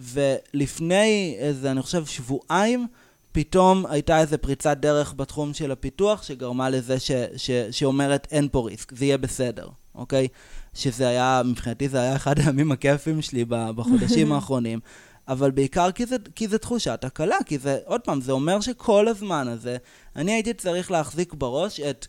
ולפני 0.00 1.36
איזה, 1.38 1.70
אני 1.70 1.82
חושב, 1.82 2.06
שבועיים, 2.06 2.86
פתאום 3.32 3.86
הייתה 3.86 4.20
איזה 4.20 4.38
פריצת 4.38 4.76
דרך 4.76 5.14
בתחום 5.16 5.54
של 5.54 5.70
הפיתוח 5.70 6.22
שגרמה 6.22 6.70
לזה 6.70 7.00
ש, 7.00 7.10
ש, 7.36 7.50
שאומרת 7.70 8.28
אין 8.30 8.48
פה 8.52 8.66
ריסק, 8.66 8.92
זה 8.94 9.04
יהיה 9.04 9.18
בסדר, 9.18 9.68
אוקיי? 9.94 10.28
שזה 10.74 11.08
היה, 11.08 11.42
מבחינתי 11.44 11.88
זה 11.88 12.00
היה 12.00 12.16
אחד 12.16 12.38
הימים 12.38 12.72
הכיפים 12.72 13.22
שלי 13.22 13.44
בחודשים 13.48 14.32
האחרונים, 14.32 14.80
אבל 15.28 15.50
בעיקר 15.50 15.92
כי 15.92 16.06
זה, 16.06 16.16
כי 16.34 16.48
זה 16.48 16.58
תחושת 16.58 17.04
הקלה, 17.04 17.36
כי 17.46 17.58
זה, 17.58 17.78
עוד 17.84 18.00
פעם, 18.00 18.20
זה 18.20 18.32
אומר 18.32 18.60
שכל 18.60 19.08
הזמן 19.08 19.48
הזה, 19.48 19.76
אני 20.16 20.32
הייתי 20.32 20.54
צריך 20.54 20.90
להחזיק 20.90 21.34
בראש 21.34 21.80
את, 21.80 22.06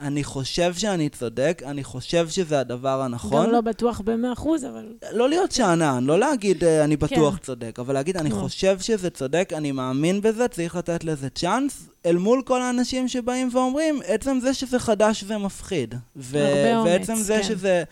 אני 0.00 0.24
חושב 0.24 0.74
שאני 0.74 1.08
צודק, 1.08 1.62
אני 1.66 1.84
חושב 1.84 2.28
שזה 2.28 2.60
הדבר 2.60 3.02
הנכון. 3.02 3.46
גם 3.46 3.52
לא 3.52 3.60
בטוח 3.60 4.00
במאה 4.00 4.32
אחוז, 4.32 4.64
אבל... 4.64 4.92
לא 5.12 5.28
להיות 5.28 5.52
שאנן, 5.52 6.04
לא 6.04 6.18
להגיד 6.18 6.64
אה, 6.64 6.84
אני 6.84 6.96
בטוח 6.96 7.36
כן. 7.36 7.42
צודק, 7.42 7.78
אבל 7.78 7.94
להגיד 7.94 8.16
אני 8.16 8.30
לא. 8.30 8.34
חושב 8.34 8.80
שזה 8.80 9.10
צודק, 9.10 9.52
אני 9.56 9.72
מאמין 9.72 10.20
בזה, 10.20 10.48
צריך 10.48 10.76
לתת 10.76 11.04
לזה 11.04 11.28
צ'אנס, 11.30 11.88
אל 12.06 12.16
מול 12.16 12.42
כל 12.42 12.62
האנשים 12.62 13.08
שבאים 13.08 13.48
ואומרים, 13.52 14.00
עצם 14.06 14.38
זה 14.42 14.54
שזה 14.54 14.78
חדש 14.78 15.24
זה 15.24 15.38
מפחיד. 15.38 15.94
ו- 16.16 16.38
הרבה 16.38 16.76
אומץ, 16.78 16.90
ועצם 16.90 17.16
זה 17.16 17.36
כן. 17.36 17.42
שזה, 17.42 17.84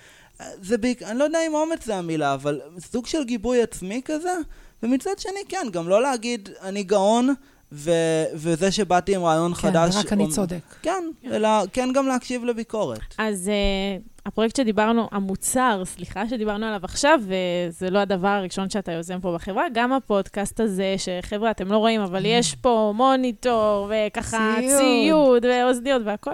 זה 0.62 0.78
בעיק... 0.78 1.02
אני 1.02 1.18
לא 1.18 1.24
יודע 1.24 1.38
אם 1.46 1.54
אומץ 1.54 1.84
זה 1.84 1.96
המילה, 1.96 2.34
אבל 2.34 2.60
סוג 2.78 3.06
של 3.06 3.24
גיבוי 3.24 3.62
עצמי 3.62 4.00
כזה, 4.04 4.34
ומצד 4.82 5.18
שני 5.18 5.40
כן, 5.48 5.66
גם 5.72 5.88
לא 5.88 6.02
להגיד 6.02 6.48
אני 6.62 6.82
גאון, 6.82 7.34
ו- 7.72 8.24
וזה 8.34 8.72
שבאתי 8.72 9.16
עם 9.16 9.24
רעיון 9.24 9.54
כן, 9.54 9.60
חדש... 9.60 9.96
ורק 9.96 10.12
אני 10.12 10.24
אומ- 10.24 10.30
צודק. 10.30 10.60
כן, 10.82 11.04
אלא 11.30 11.48
כן 11.72 11.88
גם 11.94 12.06
להקשיב 12.06 12.44
לביקורת. 12.44 13.14
אז 13.18 13.50
uh, 13.50 14.02
הפרויקט 14.26 14.56
שדיברנו, 14.56 15.08
המוצר, 15.12 15.82
סליחה, 15.84 16.28
שדיברנו 16.28 16.66
עליו 16.66 16.80
עכשיו, 16.82 17.20
וזה 17.22 17.90
לא 17.90 17.98
הדבר 17.98 18.28
הראשון 18.28 18.70
שאתה 18.70 18.92
יוזם 18.92 19.20
פה 19.20 19.34
בחברה, 19.34 19.64
גם 19.72 19.92
הפודקאסט 19.92 20.60
הזה, 20.60 20.94
שחבר'ה, 20.98 21.50
אתם 21.50 21.72
לא 21.72 21.76
רואים, 21.76 22.00
אבל 22.00 22.24
יש 22.24 22.54
פה 22.54 22.92
מוניטור, 22.96 23.90
וככה 23.90 24.54
ציוד. 24.60 24.78
ציוד, 24.78 25.44
ואוזניות 25.44 26.02
והכל. 26.04 26.30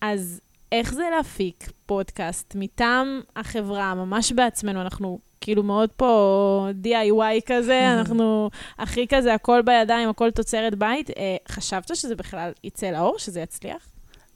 אז 0.00 0.40
איך 0.72 0.94
זה 0.94 1.02
להפיק 1.16 1.70
פודקאסט 1.86 2.52
מטעם 2.58 3.20
החברה, 3.36 3.94
ממש 3.94 4.32
בעצמנו? 4.32 4.80
אנחנו 4.80 5.18
כאילו 5.42 5.62
מאוד 5.62 5.90
פה 5.96 6.68
DIY 6.84 7.40
כזה, 7.46 7.92
אנחנו 7.92 8.50
הכי 8.78 9.06
כזה, 9.08 9.34
הכל 9.34 9.62
בידיים, 9.62 10.08
הכל 10.08 10.30
תוצרת 10.30 10.74
בית. 10.74 11.10
אה, 11.10 11.36
חשבת 11.48 11.96
שזה 11.96 12.14
בכלל 12.14 12.50
יצא 12.64 12.90
לאור, 12.90 13.18
שזה 13.18 13.40
יצליח? 13.40 13.88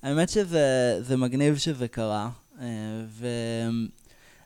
האמת 0.02 0.28
שזה 0.28 0.98
זה 1.00 1.16
מגניב 1.16 1.56
שזה 1.56 1.88
קרה, 1.88 2.28
אה, 2.60 2.66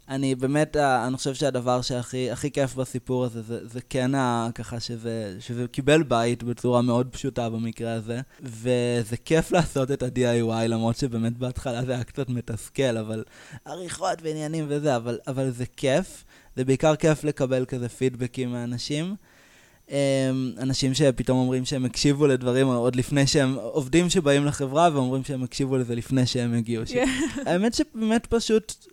ואני 0.09 0.35
באמת, 0.35 0.77
אה, 0.77 1.07
אני 1.07 1.17
חושב 1.17 1.35
שהדבר 1.35 1.83
שהכי 1.83 2.31
הכי 2.31 2.51
כיף 2.51 2.75
בסיפור 2.75 3.25
הזה, 3.25 3.43
זה, 3.43 3.69
זה 3.69 3.81
כן 3.89 4.15
ה- 4.15 4.49
ככה 4.55 4.81
שזה, 4.81 5.37
שזה 5.41 5.67
קיבל 5.69 6.03
בית 6.03 6.43
בצורה 6.43 6.83
מאוד 6.83 7.09
פשוטה 7.13 7.51
במקרה 7.51 7.93
הזה, 7.93 8.21
וזה 8.43 9.17
כיף 9.25 9.53
לעשות 9.53 9.91
את 9.91 10.03
ה-DIY, 10.03 10.67
למרות 10.69 10.97
שבאמת 10.97 11.39
בהתחלה 11.39 11.85
זה 11.85 11.93
היה 11.93 12.05
קצת 12.05 12.29
מתסכל, 12.29 12.97
אבל 12.97 13.25
עריכות 13.65 14.19
ועניינים 14.23 14.65
וזה, 14.69 14.97
אבל, 14.97 15.19
אבל 15.27 15.51
זה 15.51 15.65
כיף, 15.77 16.25
זה 16.61 16.65
בעיקר 16.65 16.97
כיף 16.97 17.25
לקבל 17.25 17.65
כזה 17.65 17.89
פידבקים 17.89 18.53
מאנשים. 18.53 19.15
אמ, 19.91 19.97
אנשים 20.59 20.95
שפתאום 20.95 21.39
אומרים 21.39 21.65
שהם 21.65 21.85
הקשיבו 21.85 22.27
לדברים 22.27 22.67
עוד 22.67 22.97
לפני 22.97 23.27
שהם, 23.27 23.55
עובדים 23.55 24.11
שבאים 24.11 24.45
לחברה 24.47 24.89
ואומרים 24.93 25.25
שהם 25.25 25.43
הקשיבו 25.43 25.77
לזה 25.77 25.95
לפני 25.95 26.27
שהם 26.27 26.55
הגיעו. 26.55 26.87
ש- 26.87 26.93
האמת 27.47 27.75
שבאמת 27.75 28.27
פשוט, 28.27 28.87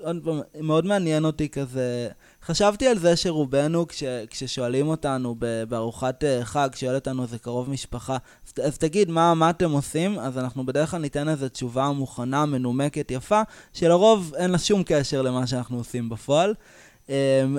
מאוד 0.61 0.85
מעניין 0.85 1.25
אותי 1.25 1.49
כזה, 1.49 2.09
חשבתי 2.45 2.87
על 2.87 2.97
זה 2.97 3.15
שרובנו, 3.15 3.87
כש, 3.87 4.03
כששואלים 4.29 4.87
אותנו 4.87 5.35
בארוחת 5.69 6.23
אה, 6.23 6.45
חג, 6.45 6.69
שואל 6.75 6.95
אותנו 6.95 7.23
איזה 7.23 7.39
קרוב 7.39 7.69
משפחה, 7.69 8.17
אז, 8.47 8.53
אז 8.65 8.77
תגיד, 8.77 9.09
מה, 9.09 9.33
מה 9.33 9.49
אתם 9.49 9.71
עושים? 9.71 10.19
אז 10.19 10.37
אנחנו 10.37 10.65
בדרך 10.65 10.91
כלל 10.91 10.99
ניתן 10.99 11.29
איזו 11.29 11.49
תשובה 11.49 11.91
מוכנה, 11.91 12.45
מנומקת, 12.45 13.11
יפה, 13.11 13.41
שלרוב 13.73 14.33
אין 14.37 14.51
לה 14.51 14.57
שום 14.57 14.83
קשר 14.85 15.21
למה 15.21 15.47
שאנחנו 15.47 15.77
עושים 15.77 16.09
בפועל. 16.09 16.53
אמ, 17.09 17.57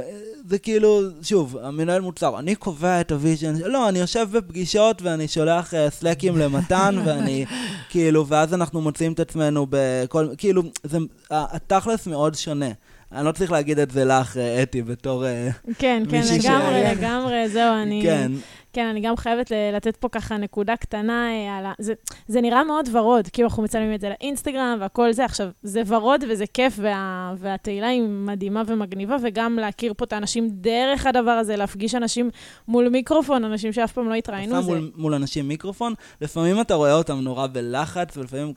זה 0.49 0.59
כאילו, 0.59 1.01
שוב, 1.23 1.57
המנהל 1.63 2.01
מוצר, 2.01 2.39
אני 2.39 2.55
קובע 2.55 3.01
את 3.01 3.13
ה 3.13 3.18
vision, 3.18 3.55
לא, 3.65 3.89
אני 3.89 3.99
יושב 3.99 4.29
בפגישות 4.33 5.03
ואני 5.03 5.29
שולח 5.29 5.75
אה, 5.75 5.91
Slack 5.91 6.25
ים 6.25 6.39
למתן, 6.39 6.95
ואני, 7.05 7.45
כאילו, 7.89 8.27
ואז 8.27 8.55
אנחנו 8.55 8.81
מוצאים 8.81 9.13
את 9.13 9.21
עצמנו 9.21 9.67
בכל, 9.71 10.29
כאילו, 10.39 10.63
זה, 10.85 10.99
התכלס 11.31 12.07
מאוד 12.07 12.35
שונה. 12.35 12.71
אני 13.13 13.25
לא 13.27 13.33
צריך 13.33 13.53
להגיד 13.53 13.79
את 13.79 13.91
זה 13.91 14.05
לך, 14.05 14.37
אה, 14.37 14.63
אתי, 14.63 14.83
בתור... 14.83 15.27
אה, 15.27 15.49
כן, 15.79 16.03
כן, 16.11 16.17
מישהי 16.17 16.39
לגמרי, 16.39 16.83
ש- 16.95 16.99
לגמרי, 16.99 17.49
זהו, 17.49 17.75
אני... 17.83 18.01
כן, 18.05 18.33
כן, 18.79 18.87
אני 18.87 19.01
גם 19.01 19.17
חייבת 19.17 19.53
לתת 19.73 19.97
פה 19.97 20.09
ככה 20.09 20.37
נקודה 20.37 20.77
קטנה 20.77 21.31
אה, 21.31 21.59
על 21.59 21.67
ה... 21.67 21.73
זה, 21.79 21.93
זה 22.27 22.41
נראה 22.41 22.65
מאוד 22.65 22.89
ורוד, 22.93 23.29
כאילו 23.29 23.49
אנחנו 23.49 23.63
מצלמים 23.63 23.95
את 23.95 24.01
זה 24.01 24.09
לאינסטגרם 24.09 24.79
והכל 24.81 25.13
זה. 25.13 25.25
עכשיו, 25.25 25.49
זה 25.63 25.83
ורוד 25.87 26.25
וזה 26.29 26.45
כיף, 26.55 26.75
וה, 26.77 27.35
והתהילה 27.39 27.87
היא 27.87 28.03
מדהימה 28.03 28.63
ומגניבה, 28.67 29.17
וגם 29.23 29.59
להכיר 29.59 29.95
פה 29.97 30.05
את 30.05 30.13
האנשים 30.13 30.49
דרך 30.51 31.07
הדבר 31.07 31.31
הזה, 31.31 31.57
להפגיש 31.57 31.95
אנשים 31.95 32.31
מול 32.69 32.89
מיקרופון, 32.89 33.45
אנשים 33.45 33.73
שאף 33.73 33.93
פעם 33.93 34.09
לא 34.09 34.15
התראינו. 34.15 34.55
שם 34.55 34.63
זה... 34.63 34.71
מול, 34.71 34.91
מול 34.97 35.15
אנשים 35.15 35.49
מיקרופון, 35.49 35.95
לפעמים 36.21 36.61
אתה 36.61 36.75
רואה 36.75 36.95
אותם 36.95 37.21
נורא 37.21 37.47
בלחץ, 37.47 38.17
ולפעמים 38.17 38.53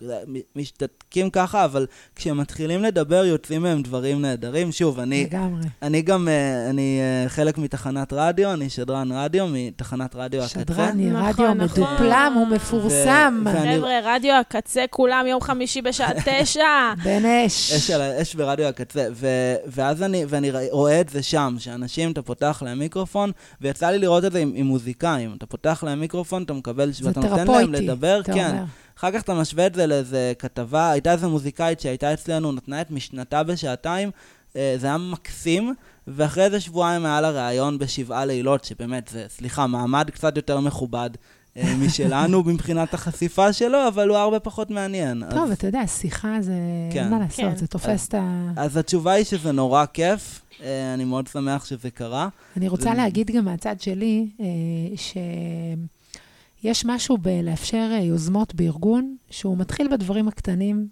משתתקים 0.55 1.29
ככה, 1.29 1.65
אבל 1.65 1.85
כשהם 2.15 2.37
מתחילים 2.37 2.83
לדבר, 2.83 3.25
יוצאים 3.25 3.61
מהם 3.61 3.81
דברים 3.81 4.21
נהדרים. 4.21 4.71
שוב, 4.71 4.99
אני, 4.99 5.23
לגמרי. 5.23 5.63
אני 5.81 6.01
גם, 6.01 6.27
אה, 6.27 6.69
אני 6.69 6.99
אה, 7.01 7.29
חלק 7.29 7.57
מתחנת 7.57 8.13
רדיו, 8.13 8.53
אני 8.53 8.69
שדרן 8.69 9.11
רדיו 9.11 9.47
מתחנת 9.51 10.10
רדיו 10.15 10.41
הקצה. 10.43 10.59
שדרן, 10.59 10.99
נכון, 11.01 11.15
רדיו 11.25 11.53
נכון. 11.53 11.57
מדופלם 11.57 12.33
ומפורסם. 12.43 13.41
ו- 13.45 13.49
ואני- 13.49 13.77
חבר'ה, 13.77 13.99
רדיו 14.03 14.33
הקצה, 14.35 14.85
כולם 14.89 15.25
יום 15.27 15.41
חמישי 15.41 15.81
בשעה 15.81 16.11
תשע. 16.25 16.59
בן 17.03 17.25
אש. 17.25 17.71
אש, 17.73 17.91
על, 17.91 18.01
אש 18.01 18.35
ברדיו 18.35 18.65
הקצה, 18.67 19.07
ו, 19.13 19.27
ואז 19.65 20.03
אני, 20.03 20.25
ואני 20.27 20.51
רואה 20.71 21.01
את 21.01 21.09
זה 21.09 21.23
שם, 21.23 21.55
שאנשים, 21.59 22.11
אתה 22.11 22.21
פותח 22.21 22.63
להם 22.65 22.79
מיקרופון, 22.79 23.31
ויצא 23.61 23.89
לי 23.89 23.99
לראות 23.99 24.25
את 24.25 24.31
זה 24.31 24.39
עם, 24.39 24.51
עם 24.55 24.65
מוזיקאים, 24.65 25.33
אתה 25.37 25.45
פותח 25.45 25.83
להם 25.87 25.99
מיקרופון, 25.99 26.43
אתה 26.43 26.53
מקבל, 26.53 26.91
ואתה 27.03 27.19
נותן 27.19 27.47
להם 27.47 27.73
לדבר, 27.73 28.19
אתה 28.23 28.33
כן. 28.33 28.49
אומר. 28.49 28.63
אחר 28.97 29.11
כך 29.11 29.21
אתה 29.21 29.33
משווה 29.33 29.65
את 29.67 29.75
זה 29.75 29.87
לאיזה 29.87 30.33
כתבה, 30.39 30.91
הייתה 30.91 31.11
איזה 31.11 31.27
מוזיקאית 31.27 31.79
שהייתה 31.79 32.13
אצלנו, 32.13 32.51
נתנה 32.51 32.81
את 32.81 32.91
משנתה 32.91 33.43
בשעתיים, 33.43 34.11
אה, 34.55 34.75
זה 34.77 34.87
היה 34.87 34.97
מקסים, 34.97 35.73
ואחרי 36.07 36.43
איזה 36.43 36.59
שבועיים 36.59 37.05
היה 37.05 37.21
לה 37.21 37.29
ראיון 37.31 37.77
בשבעה 37.77 38.25
לילות, 38.25 38.63
שבאמת, 38.63 39.07
זה, 39.07 39.25
סליחה, 39.29 39.67
מעמד 39.67 40.09
קצת 40.09 40.35
יותר 40.35 40.59
מכובד. 40.59 41.09
אה, 41.57 41.75
משלנו 41.85 42.43
מבחינת 42.43 42.93
החשיפה 42.93 43.53
שלו, 43.53 43.87
אבל 43.87 44.09
הוא 44.09 44.17
הרבה 44.17 44.39
פחות 44.39 44.71
מעניין. 44.71 45.23
טוב, 45.29 45.43
אז, 45.43 45.51
אתה 45.51 45.67
יודע, 45.67 45.87
שיחה 45.87 46.37
זה... 46.41 46.53
כן. 46.93 47.03
אין 47.03 47.09
מה 47.11 47.19
לעשות, 47.19 47.45
כן. 47.45 47.55
זה 47.55 47.67
תופס 47.67 48.07
את 48.07 48.13
ה... 48.13 48.51
אז 48.55 48.77
התשובה 48.77 49.11
היא 49.11 49.25
שזה 49.25 49.51
נורא 49.51 49.85
כיף, 49.93 50.41
אה, 50.63 50.93
אני 50.93 51.03
מאוד 51.03 51.27
שמח 51.27 51.65
שזה 51.65 51.89
קרה. 51.89 52.29
אני 52.57 52.67
רוצה 52.67 52.83
זה- 52.89 52.93
להגיד 52.93 53.31
גם 53.31 53.45
מהצד 53.45 53.81
שלי, 53.81 54.27
אה, 54.39 54.45
שיש 56.63 56.85
משהו 56.85 57.17
בלאפשר 57.17 57.89
יוזמות 58.01 58.55
בארגון, 58.55 59.15
שהוא 59.29 59.57
מתחיל 59.57 59.87
בדברים 59.91 60.27
הקטנים, 60.27 60.87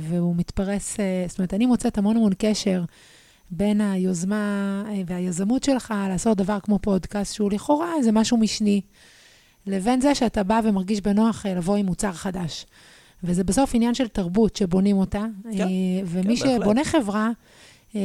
והוא 0.00 0.36
מתפרס, 0.36 0.96
זאת 1.28 1.38
אומרת, 1.38 1.54
אני 1.54 1.66
מוצאת 1.66 1.98
המון 1.98 2.16
המון 2.16 2.32
קשר 2.38 2.84
בין 3.56 3.80
היוזמה 3.80 4.82
אה, 4.88 5.02
והיזמות 5.06 5.64
שלך 5.64 5.94
לעשות 6.08 6.38
דבר 6.38 6.60
כמו 6.60 6.78
פודקאסט, 6.78 7.34
שהוא 7.34 7.50
לכאורה 7.52 7.92
איזה 7.98 8.12
משהו 8.12 8.36
משני, 8.36 8.80
לבין 9.66 10.00
זה 10.00 10.14
שאתה 10.14 10.42
בא 10.42 10.60
ומרגיש 10.64 11.00
בנוח 11.00 11.46
אה, 11.46 11.54
לבוא 11.54 11.76
עם 11.76 11.86
מוצר 11.86 12.12
חדש. 12.12 12.66
וזה 13.24 13.44
בסוף 13.44 13.74
עניין 13.74 13.94
של 13.94 14.08
תרבות 14.08 14.56
שבונים 14.56 14.96
אותה, 14.96 15.24
כן, 15.42 15.60
אה, 15.60 15.66
ומי 16.06 16.36
כן, 16.36 16.44
בהחלט. 16.44 16.62
שבונה 16.62 16.84
חברה, 16.84 17.30
אה, 17.96 18.00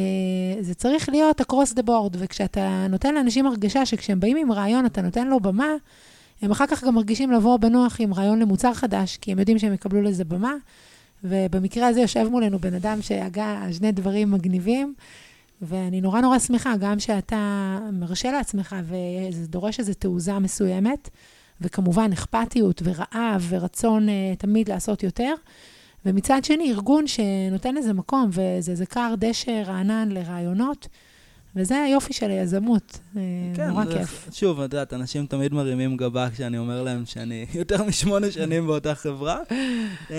זה 0.61 0.73
צריך 0.73 1.09
להיות 1.09 1.41
across 1.41 1.73
the 1.75 1.83
board, 1.87 2.11
וכשאתה 2.11 2.87
נותן 2.89 3.15
לאנשים 3.15 3.45
הרגשה 3.45 3.85
שכשהם 3.85 4.19
באים 4.19 4.37
עם 4.37 4.51
רעיון, 4.51 4.85
אתה 4.85 5.01
נותן 5.01 5.27
לו 5.27 5.39
במה, 5.39 5.67
הם 6.41 6.51
אחר 6.51 6.67
כך 6.67 6.83
גם 6.83 6.95
מרגישים 6.95 7.31
לבוא 7.31 7.57
בנוח 7.57 7.95
עם 7.99 8.13
רעיון 8.13 8.39
למוצר 8.39 8.73
חדש, 8.73 9.17
כי 9.17 9.31
הם 9.31 9.39
יודעים 9.39 9.59
שהם 9.59 9.73
יקבלו 9.73 10.01
לזה 10.01 10.23
במה. 10.23 10.53
ובמקרה 11.23 11.87
הזה 11.87 12.01
יושב 12.01 12.27
מולנו 12.31 12.59
בן 12.59 12.73
אדם 12.73 13.01
שהגה 13.01 13.61
שני 13.71 13.91
דברים 13.91 14.31
מגניבים, 14.31 14.93
ואני 15.61 16.01
נורא 16.01 16.21
נורא 16.21 16.39
שמחה, 16.39 16.73
גם 16.79 16.99
שאתה 16.99 17.77
מרשה 17.93 18.31
לעצמך, 18.31 18.75
וזה 18.83 19.47
דורש 19.47 19.79
איזו 19.79 19.93
תעוזה 19.93 20.39
מסוימת, 20.39 21.09
וכמובן 21.61 22.09
אכפתיות 22.13 22.81
ורעב 22.85 23.45
ורצון 23.49 24.07
uh, 24.09 24.11
תמיד 24.39 24.69
לעשות 24.69 25.03
יותר. 25.03 25.33
ומצד 26.05 26.43
שני, 26.43 26.71
ארגון 26.71 27.07
שנותן 27.07 27.75
לזה 27.75 27.93
מקום, 27.93 28.29
וזה 28.29 28.71
איזה 28.71 28.85
כר 28.85 29.13
דשא 29.17 29.63
רענן 29.65 30.09
לרעיונות, 30.11 30.87
וזה 31.55 31.81
היופי 31.81 32.13
של 32.13 32.29
היזמות. 32.29 32.99
אה, 33.17 33.67
נורא 33.67 33.85
זה- 33.85 33.91
כיף. 33.97 34.29
שוב, 34.31 34.59
את 34.59 34.73
יודעת, 34.73 34.93
אנשים 34.93 35.25
תמיד 35.25 35.53
מרימים 35.53 35.97
גבה 35.97 36.27
כשאני 36.33 36.57
אומר 36.57 36.83
להם 36.83 37.05
שאני 37.05 37.45
יותר 37.53 37.83
משמונה 37.83 38.31
שנים 38.31 38.67
באותה 38.67 38.95
חברה, 38.95 39.39
אה, 40.11 40.15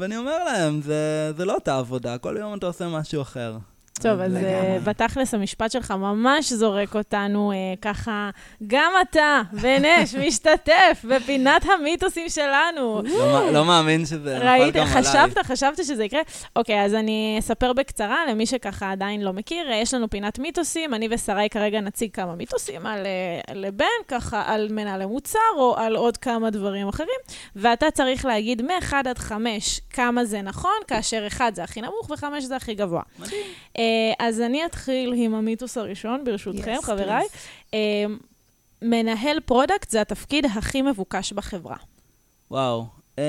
ואני 0.00 0.16
אומר 0.16 0.44
להם, 0.44 0.80
זה, 0.82 1.32
זה 1.36 1.44
לא 1.44 1.54
אותה 1.54 1.78
עבודה, 1.78 2.18
כל 2.18 2.36
יום 2.40 2.58
אתה 2.58 2.66
עושה 2.66 2.88
משהו 2.88 3.22
אחר. 3.22 3.58
טוב, 4.00 4.20
אז. 4.20 4.36
אה, 4.36 4.78
בתכלס 4.84 5.34
המשפט 5.34 5.70
שלך 5.70 5.90
ממש 5.90 6.52
זורק 6.52 6.96
אותנו 6.96 7.52
אה, 7.52 7.56
ככה, 7.82 8.30
גם 8.66 8.92
אתה, 9.02 9.42
בנש, 9.52 10.14
משתתף 10.26 11.04
בפינת 11.08 11.62
המיתוסים 11.64 12.28
שלנו. 12.28 13.02
לא, 13.04 13.52
לא 13.52 13.64
מאמין 13.64 14.06
שזה 14.06 14.36
נפל 14.36 14.48
ראית, 14.48 14.74
גם 14.74 14.86
עליי. 14.86 15.02
חשבת, 15.02 15.38
חשבת 15.46 15.84
שזה 15.84 16.04
יקרה? 16.04 16.20
אוקיי, 16.56 16.84
אז 16.84 16.94
אני 16.94 17.36
אספר 17.38 17.72
בקצרה 17.72 18.16
למי 18.30 18.46
שככה 18.46 18.92
עדיין 18.92 19.22
לא 19.22 19.32
מכיר. 19.32 19.70
יש 19.72 19.94
לנו 19.94 20.10
פינת 20.10 20.38
מיתוסים, 20.38 20.94
אני 20.94 21.08
ושרי 21.10 21.48
כרגע 21.50 21.80
נציג 21.80 22.10
כמה 22.12 22.34
מיתוסים 22.34 22.86
על, 22.86 23.06
אה, 23.06 23.54
לבן, 23.54 23.86
ככה 24.08 24.42
על 24.46 24.68
מנהלי 24.70 25.06
מוצר 25.06 25.38
או 25.56 25.76
על 25.76 25.96
עוד 25.96 26.16
כמה 26.16 26.50
דברים 26.50 26.88
אחרים, 26.88 27.08
ואתה 27.56 27.90
צריך 27.90 28.24
להגיד 28.24 28.62
מ-1 28.62 28.92
עד 28.92 29.18
5 29.18 29.80
כמה 29.90 30.24
זה 30.24 30.42
נכון, 30.42 30.76
כאשר 30.86 31.26
1 31.26 31.54
זה 31.54 31.64
הכי 31.64 31.80
נמוך 31.80 32.10
ו-5 32.10 32.40
זה 32.40 32.56
הכי 32.56 32.74
גבוה. 32.74 33.02
מדהים. 33.18 33.40
אה, 33.90 34.26
אז 34.26 34.40
אני 34.40 34.66
אתחיל 34.66 35.12
עם 35.16 35.34
המיתוס 35.34 35.76
הראשון, 35.78 36.24
ברשותכם, 36.24 36.76
Yes, 36.78 36.82
חבריי. 36.82 37.26
אה, 37.74 38.04
מנהל 38.82 39.40
product 39.40 39.90
זה 39.90 40.00
התפקיד 40.00 40.46
הכי 40.46 40.82
מבוקש 40.82 41.32
בחברה. 41.32 41.76
וואו. 42.50 42.86
אה, 43.18 43.24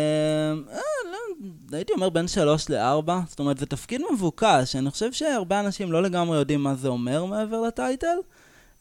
אה, 0.73 0.79
לא, 1.11 1.77
הייתי 1.77 1.93
אומר 1.93 2.09
בין 2.09 2.27
שלוש 2.27 2.69
לארבע, 2.69 3.19
זאת 3.27 3.39
אומרת, 3.39 3.57
זה 3.57 3.65
תפקיד 3.65 4.01
מבוקש. 4.13 4.75
אני 4.75 4.89
חושב 4.89 5.11
שהרבה 5.13 5.59
אנשים 5.59 5.91
לא 5.91 6.03
לגמרי 6.03 6.37
יודעים 6.37 6.63
מה 6.63 6.75
זה 6.75 6.87
אומר 6.87 7.25
מעבר 7.25 7.61
ל 7.61 7.69
title. 7.69 8.17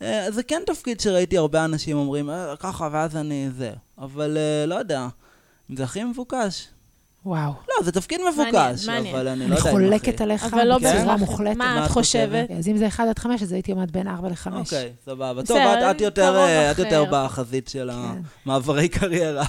אה, 0.03 0.31
זה 0.31 0.43
כן 0.43 0.63
תפקיד 0.67 1.01
שראיתי 1.01 1.39
הרבה 1.39 1.65
אנשים 1.65 1.97
אומרים, 1.97 2.31
אה, 2.31 2.55
ככה, 2.59 2.89
ואז 2.93 3.17
אני 3.17 3.49
זה. 3.57 3.73
אבל 3.99 4.37
אה, 4.37 4.67
לא 4.67 4.75
יודע, 4.75 5.09
זה 5.77 5.85
הכי 5.85 6.05
מבוקש. 6.05 6.69
וואו. 7.25 7.53
לא, 7.69 7.85
זה 7.85 7.93
תפקיד 7.93 8.21
מבוקש, 8.33 8.53
מעניין, 8.53 8.87
מעניין. 8.87 9.15
אבל 9.15 9.29
אני 9.29 9.39
לא 9.41 9.45
אני 9.45 9.55
יודע 9.57 9.71
אם 9.71 9.75
חולקת. 9.75 10.21
עליך 10.21 10.55
לא? 10.65 10.79
בצורה. 10.79 11.17
מוחלטת. 11.17 11.57
מה 11.57 11.85
את 11.87 11.91
חושבת? 11.91 12.51
אז 12.51 12.69
אם 12.69 12.77
זה 12.77 12.87
1 12.87 13.05
עד 13.09 13.19
5, 13.19 13.43
אז 13.43 13.53
הייתי 13.53 13.73
אומרת 13.73 13.91
בין 13.91 14.09
4 14.09 14.29
ל-5. 14.29 14.53
אוקיי, 14.53 14.93
סבבה. 15.05 15.43
טוב, 15.43 15.57
את- 15.57 16.01
יותר, 16.01 16.37
אה. 16.37 16.73
בחזית 17.11 17.69
של 17.69 17.91
כן. 17.93 18.21
המעברי 18.47 18.89
קריירה. 18.89 19.45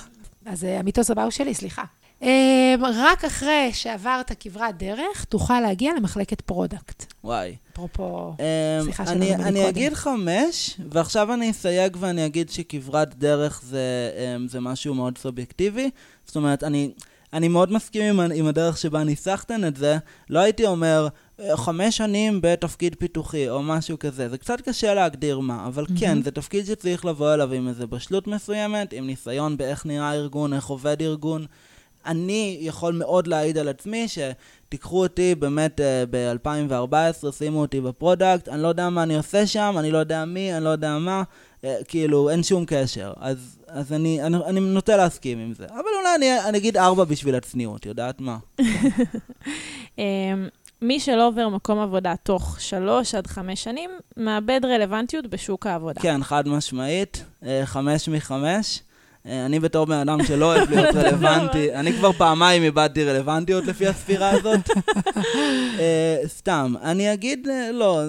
אז 0.46 0.64
אה, 0.64 0.80
המיתוס 0.80 1.12
הבא 1.12 1.24
הוא 1.24 1.32
שלי, 1.32 1.54
סליחה. 1.54 1.84
אה, 2.24 2.76
רק 2.96 3.26
אחרי 3.26 3.70
שעברת 3.74 4.32
כברת 4.40 4.78
דרך, 4.78 5.26
תוכל 5.30 5.60
להגיע 5.60 5.92
למחלקת 5.98 6.42
product. 6.42 7.14
וואי. 7.24 7.56
אפרופו... 7.74 8.34
אני, 8.40 8.92
שלנו 9.28 9.44
אני 9.44 9.50
מקודם. 9.52 9.68
אגיד 9.68 9.94
חמש, 9.94 10.78
ועכשיו 10.92 11.34
אני 11.34 11.52
אסייג 11.52 11.98
ואני 12.00 12.26
אגיד 12.26 12.50
שכברת 12.50 13.16
דרך 13.16 13.62
זה, 13.66 14.12
זה 14.48 14.60
משהו 14.60 14.94
מאוד 14.94 15.18
סובייקטיבי. 15.18 15.90
זאת 16.26 16.36
אומרת, 16.36 16.64
אני, 16.64 16.92
אני 17.34 17.48
מאוד 17.48 17.72
מסכים 17.72 18.20
עם, 18.20 18.32
עם 18.36 18.48
הדרך 18.48 18.78
שבה 18.78 19.04
ניסחתן 19.04 19.66
את 19.66 19.76
זה. 19.78 19.98
לא 20.30 20.40
הייתי 20.40 20.66
אומר 20.66 21.08
"אה, 21.40 21.58
חמש 21.58 21.98
שנים 21.98 22.40
בתפקיד 22.42 22.96
פיתוחי 23.00 23.50
או 23.50 23.64
משהו 23.64 24.00
כזה. 24.00 24.30
זה 24.30 24.38
קצת 24.38 24.62
קשה 24.62 24.94
להגדיר 24.94 25.40
מה, 25.40 25.68
אבל 25.68 25.86
מהמם. 25.90 26.00
כן, 26.00 26.22
זה 26.22 26.32
תפקיד 26.32 26.66
שצריך 26.66 27.06
לבוא 27.06 27.34
אליו 27.34 27.54
עם 27.54 27.68
איזו 27.68 27.88
בשלות 27.88 28.28
מסוימת, 28.28 28.94
עם 28.94 29.08
ניסיון 29.08 29.58
באיך 29.58 29.86
נראה 29.86 30.14
ארגון, 30.14 30.54
איך 30.54 30.68
עובד 30.68 31.02
ארגון. 31.02 31.46
אני 32.06 32.58
יכול 32.62 32.94
מאוד 32.94 33.28
להעיד 33.28 33.58
על 33.58 33.68
עצמי 33.68 34.08
שתיקחו 34.08 35.04
אותי 35.04 35.36
באמת 35.36 35.80
uh, 35.80 35.84
ב-2014, 36.10 37.32
שימו 37.32 37.62
אותי 37.62 37.82
ב 37.82 37.89
product, 37.89 38.50
אני 38.50 38.62
לא 38.62 38.68
יודע 38.68 38.90
מה 38.90 39.04
אני 39.04 39.18
עושה 39.18 39.48
שם, 39.48 39.76
אני 39.80 39.92
לא 39.92 39.98
יודע 39.98 40.26
מי, 40.26 40.54
אני 40.56 40.64
לא 40.64 40.70
יודע 40.70 40.98
מה, 40.98 41.24
כאילו, 41.88 42.30
אין 42.30 42.44
שום 42.44 42.64
קשר. 42.68 43.14
אז, 43.20 43.58
אז 43.68 43.94
אני, 43.94 44.24
אני, 44.24 44.38
אני 44.46 44.60
נוטה 44.60 44.98
להסכים 44.98 45.40
עם 45.40 45.54
זה. 45.54 45.66
אבל 45.66 45.90
אולי 46.00 46.16
אני, 46.16 46.40
אני 46.50 46.58
אגיד 46.58 46.78
ארבע 46.78 47.04
בשביל 47.04 47.36
הצניעות, 47.36 47.86
יודעת 47.86 48.22
מה? 48.22 48.38
אמ, 49.98 50.04
מי 50.82 51.00
שלא 51.00 51.28
עובר 51.28 51.50
מקום 51.50 51.80
עבודה 51.80 52.14
תוך 52.24 52.58
שלוש 52.60 53.16
עד 53.16 53.28
חמש 53.28 53.64
שנים, 53.64 53.90
מאבד 54.18 54.62
רלוונטיות 54.64 55.28
בשוק 55.28 55.68
העבודה. 55.68 56.02
כן, 56.02 56.24
חד 56.24 56.48
משמעית, 56.48 57.24
uh, 57.44 57.46
חמש 57.66 58.10
מחמש. 58.10 58.82
Uh, 59.26 59.30
אני 59.46 59.60
בתור 59.60 59.86
בן 59.86 59.98
אדם 59.98 60.24
שלא 60.24 60.46
אוהב 60.56 60.70
להיות 60.70 60.96
רלוונטי, 61.06 61.74
אני 61.76 61.94
כבר 61.94 62.12
פעמיים 62.12 62.64
איבדתי 62.64 63.04
רלוונטיות 63.04 63.64
לפי 63.66 63.88
הספירה 63.88 64.30
הזאת. 64.30 64.70
uh, 64.70 65.22
סתם, 66.38 66.74
אני 66.82 67.14
אגיד, 67.14 67.48
uh, 67.48 67.72
לא, 67.72 68.02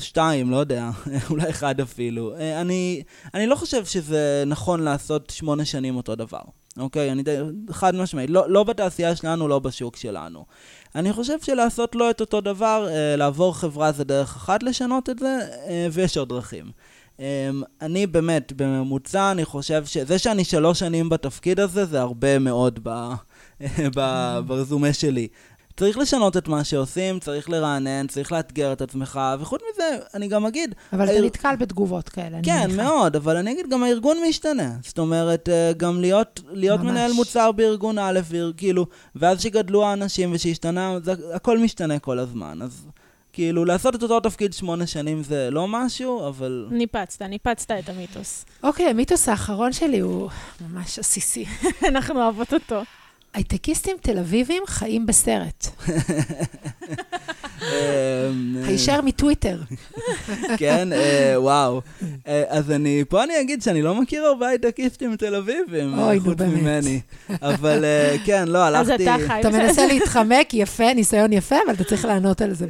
שתיים, 0.00 0.50
לא 0.50 0.56
יודע, 0.56 0.90
אולי 1.30 1.50
אחד 1.50 1.80
אפילו. 1.80 2.34
אני, 2.60 3.02
אני 3.34 3.46
לא 3.46 3.54
חושב 3.56 3.84
שזה 3.84 4.44
נכון 4.46 4.82
לעשות 4.82 5.30
שמונה 5.30 5.64
שנים 5.64 5.96
אותו 5.96 6.14
דבר, 6.14 6.42
אוקיי? 6.78 7.12
אני 7.12 7.22
חד 7.70 7.94
משמעית, 7.94 8.30
לא, 8.30 8.50
לא 8.50 8.64
בתעשייה 8.64 9.16
שלנו, 9.16 9.48
לא 9.48 9.58
בשוק 9.58 9.96
שלנו. 9.96 10.44
אני 10.94 11.12
חושב 11.12 11.36
שלעשות 11.42 11.94
לא 11.94 12.10
את 12.10 12.20
אותו 12.20 12.40
דבר, 12.40 12.88
לעבור 13.16 13.56
חברה 13.56 13.92
זה 13.92 14.04
דרך 14.04 14.36
אחת 14.36 14.62
לשנות 14.62 15.10
את 15.10 15.18
זה, 15.18 15.38
ויש 15.92 16.16
עוד 16.16 16.28
דרכים. 16.28 16.70
Um, 17.18 17.20
אני 17.82 18.06
באמת, 18.06 18.52
בממוצע, 18.56 19.30
אני 19.30 19.44
חושב 19.44 19.84
שזה 19.86 20.18
שאני 20.18 20.44
שלוש 20.44 20.78
שנים 20.78 21.08
בתפקיד 21.08 21.60
הזה, 21.60 21.84
זה 21.84 22.00
הרבה 22.00 22.38
מאוד 22.38 22.80
ב, 23.96 24.00
ברזומה 24.46 24.92
שלי. 24.92 25.28
צריך 25.76 25.98
לשנות 25.98 26.36
את 26.36 26.48
מה 26.48 26.64
שעושים, 26.64 27.18
צריך 27.18 27.50
לרענן, 27.50 28.06
צריך 28.06 28.32
לאתגר 28.32 28.72
את 28.72 28.82
עצמך, 28.82 29.20
וחוץ 29.40 29.60
מזה, 29.72 29.84
אני 30.14 30.28
גם 30.28 30.46
אגיד, 30.46 30.74
אבל 30.92 31.04
אתה 31.04 31.12
האר- 31.12 31.24
נתקל 31.24 31.56
בתגובות 31.56 32.08
כאלה, 32.08 32.36
אני 32.36 32.42
כן, 32.44 32.62
מניחה. 32.64 32.82
מאוד, 32.82 33.16
אבל 33.16 33.36
אני 33.36 33.52
אגיד, 33.52 33.70
גם 33.70 33.82
הארגון 33.82 34.16
משתנה. 34.28 34.76
זאת 34.82 34.98
אומרת, 34.98 35.48
אה, 35.48 35.72
גם 35.76 36.00
להיות, 36.00 36.40
להיות 36.50 36.80
ממש. 36.80 36.90
מנהל 36.90 37.12
מוצר 37.12 37.52
בארגון 37.52 37.98
א', 37.98 38.20
כאילו, 38.56 38.86
ואז 39.16 39.40
שגדלו 39.42 39.84
האנשים 39.86 40.32
ושהשתנה, 40.32 40.98
זה, 41.02 41.12
הכל 41.34 41.58
משתנה 41.58 41.98
כל 41.98 42.18
הזמן. 42.18 42.62
אז 42.62 42.86
כאילו, 43.38 43.64
לעשות 43.64 43.94
את 43.94 44.02
אותו 44.02 44.20
תפקיד 44.20 44.52
שמונה 44.52 44.86
שנים 44.86 45.22
זה 45.22 45.48
לא 45.50 45.68
משהו, 45.68 46.28
אבל... 46.28 46.66
ניפצת, 46.70 47.22
ניפצת 47.22 47.70
את 47.70 47.88
המיתוס. 47.88 48.44
אוקיי, 48.62 48.86
המיתוס 48.86 49.28
האחרון 49.28 49.72
שלי 49.72 49.98
הוא 49.98 50.30
ממש 50.60 50.98
עסיסי. 50.98 51.44
אנחנו 51.88 52.22
אוהבות 52.22 52.54
אותו. 52.54 52.82
הייטקיסטים 53.38 53.96
תל 54.00 54.18
אביבים 54.18 54.62
חיים 54.66 55.06
בסרט. 55.06 55.66
אמ, 57.62 58.56
הישר 58.64 59.00
מטוויטר. 59.00 59.60
כן, 60.58 60.92
אה, 60.92 61.34
וואו. 61.36 61.80
אה, 62.28 62.42
אז 62.48 62.70
אני, 62.70 63.04
פה 63.08 63.24
אני 63.24 63.40
אגיד 63.40 63.62
שאני 63.62 63.82
לא 63.82 63.94
מכיר 63.94 64.24
הרבה 64.24 64.48
הייטקיסטים 64.48 65.16
תל 65.16 65.34
אביבים, 65.34 65.98
אה, 65.98 66.20
חוץ. 66.24 66.40
ממני. 66.40 67.00
אבל 67.42 67.84
כן, 68.24 68.48
לא, 68.48 68.66
אז 68.66 68.88
הלכתי... 68.88 69.02
אתה 69.02 69.16
חי 69.26 69.40
אתה 69.40 69.50
מנסה 69.50 69.86
להתחמק, 69.86 70.54
יפה, 70.54 70.94
ניסיון 70.94 71.32
יפה, 71.32 71.56
אבל 71.66 71.74
אתה 71.74 71.84
צריך 71.84 72.04
לענות 72.04 72.40
על 72.40 72.54
זה. 72.54 72.66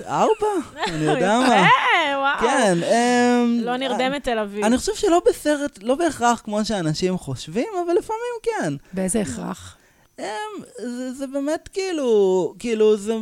אה, 0.00 0.22
ארבע, 0.22 0.68
אני 0.86 1.04
יודע 1.04 1.38
מה. 1.38 1.46
יפה, 1.46 2.18
וואו. 2.18 2.38
כן. 2.40 2.78
אמ, 2.82 3.60
לא 3.64 3.76
נרדמת 3.76 4.24
תל 4.24 4.38
אביב. 4.38 4.64
אני 4.64 4.78
חושב 4.78 4.94
שלא 4.94 5.20
בסרט, 5.28 5.78
לא 5.82 5.94
בהכרח 5.94 6.40
כמו 6.44 6.64
שאנשים 6.64 7.18
חושבים, 7.18 7.66
אבל 7.86 7.94
לפעמים 7.98 8.32
כן. 8.42 8.74
באיזה 8.92 9.20
הכרח? 9.20 9.76
אמ, 10.18 10.24
זה, 10.78 11.12
זה 11.12 11.26
באמת 11.26 11.68
כאילו, 11.72 12.54
כאילו 12.58 12.96
זה, 12.96 13.14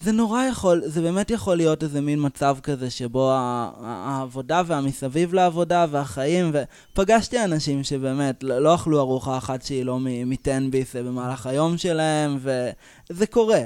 זה 0.00 0.12
נורא 0.12 0.44
יכול, 0.44 0.82
זה 0.86 1.00
באמת 1.02 1.30
יכול 1.30 1.56
להיות 1.56 1.82
איזה 1.82 2.00
מין 2.00 2.18
מצב 2.26 2.56
כזה 2.62 2.90
שבו 2.90 3.30
העבודה 3.34 4.62
והמסביב 4.66 5.34
לעבודה 5.34 5.86
והחיים, 5.90 6.52
ופגשתי 6.92 7.44
אנשים 7.44 7.84
שבאמת 7.84 8.42
לא, 8.42 8.58
לא 8.58 8.74
אכלו 8.74 9.00
ארוחה 9.00 9.38
אחת 9.38 9.62
שהיא 9.62 9.84
לא 9.84 9.98
מ- 9.98 10.28
מ-10 10.30 10.70
ביס 10.70 10.96
במהלך 10.96 11.46
היום 11.46 11.78
שלהם, 11.78 12.38
וזה 13.10 13.26
קורה. 13.26 13.60